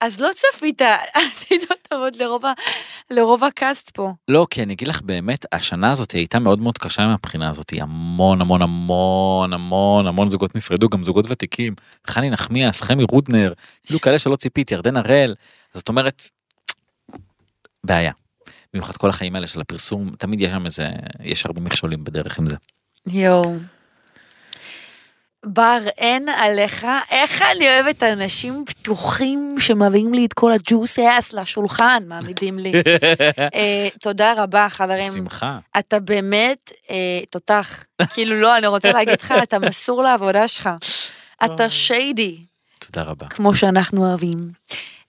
אז 0.02 0.20
לא 0.20 0.30
צפית, 0.34 0.82
עשית 1.14 1.62
טובות 1.88 2.16
לרוב 2.16 2.42
לרוב 3.10 3.44
הקאסט 3.44 3.90
פה. 3.90 4.12
לא, 4.28 4.46
כי 4.50 4.62
אני 4.62 4.72
אגיד 4.72 4.88
לך 4.88 5.02
באמת, 5.02 5.46
השנה 5.52 5.90
הזאת 5.90 6.12
הייתה 6.12 6.38
מאוד 6.38 6.58
מאוד 6.58 6.78
קשה 6.78 7.06
מהבחינה 7.06 7.50
הזאת, 7.50 7.72
המון 7.80 8.40
המון 8.40 8.62
המון 8.62 9.52
המון 9.52 10.06
המון 10.06 10.28
זוגות 10.28 10.56
נפרדו, 10.56 10.88
גם 10.88 11.04
זוגות 11.04 11.24
ותיקים, 11.28 11.74
חני 12.06 12.30
נחמיאס, 12.30 12.82
חמי 12.82 13.04
רודנר, 13.10 13.52
כאילו 13.86 14.00
כאלה 14.00 14.18
שלא 14.18 14.36
ציפית, 14.36 14.70
ירדן 14.70 14.96
הראל, 14.96 15.34
זאת 15.74 15.88
אומרת, 15.88 16.22
בעיה. 17.84 18.12
במיוחד 18.74 18.96
כל 18.96 19.08
החיים 19.08 19.34
האלה 19.34 19.46
של 19.46 19.60
הפרסום, 19.60 20.10
תמיד 20.18 20.40
יש 20.40 20.50
שם 20.50 20.64
איזה, 20.64 20.88
יש 21.22 21.46
הרבה 21.46 21.60
מכשולים 21.60 22.04
בדרך 22.04 22.38
עם 22.38 22.46
זה. 22.48 22.56
יואו. 23.06 23.54
בר, 25.46 25.78
אין 25.98 26.28
עליך, 26.28 26.86
איך 27.10 27.42
אני 27.42 27.68
אוהבת 27.68 28.02
אנשים 28.02 28.64
פתוחים 28.66 29.54
שמביאים 29.58 30.14
לי 30.14 30.24
את 30.26 30.32
כל 30.32 30.52
הג'וס 30.52 30.98
אס 30.98 31.32
לשולחן, 31.32 32.02
מעמידים 32.06 32.58
לי. 32.58 32.72
אה, 33.54 33.88
תודה 34.00 34.32
רבה, 34.36 34.68
חברים. 34.68 35.12
שמחה. 35.12 35.58
אתה 35.78 36.00
באמת 36.00 36.72
אה, 36.90 37.20
תותח. 37.30 37.84
כאילו, 38.14 38.40
לא, 38.40 38.58
אני 38.58 38.66
רוצה 38.66 38.92
להגיד 38.92 39.20
לך, 39.20 39.34
אתה 39.42 39.58
מסור 39.58 40.02
לעבודה 40.02 40.48
שלך. 40.48 40.68
אתה 41.44 41.70
שיידי, 41.70 42.38
תודה 42.78 43.02
רבה. 43.02 43.28
כמו 43.28 43.54
שאנחנו 43.54 44.08
אוהבים. 44.08 44.38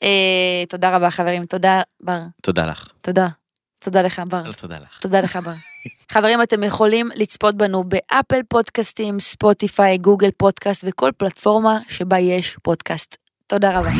אה, 0.04 0.64
תודה 0.70 0.96
רבה, 0.96 1.10
חברים. 1.10 1.46
תודה, 1.46 1.82
בר. 2.00 2.20
תודה 2.42 2.66
לך. 2.66 2.88
תודה. 3.02 3.28
תודה 3.80 4.02
לך, 4.02 4.22
בר. 4.28 4.52
תודה 4.52 4.76
לך. 4.78 5.00
תודה 5.00 5.22
לך, 5.22 5.36
בר. 5.36 5.73
חברים, 6.14 6.42
אתם 6.42 6.64
יכולים 6.64 7.10
לצפות 7.16 7.58
בנו 7.58 7.84
באפל 7.84 8.40
פודקאסטים, 8.50 9.20
ספוטיפיי, 9.20 9.98
גוגל 9.98 10.30
פודקאסט 10.38 10.84
וכל 10.88 11.10
פלטפורמה 11.18 11.80
שבה 11.90 12.20
יש 12.20 12.58
פודקאסט. 12.62 13.16
תודה 13.48 13.80
רבה. 13.80 13.92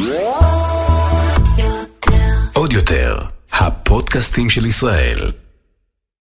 עוד 2.54 2.74
יותר, 2.74 3.18
הפודקאסטים 3.52 4.50
של 4.50 4.66
ישראל. 4.66 5.43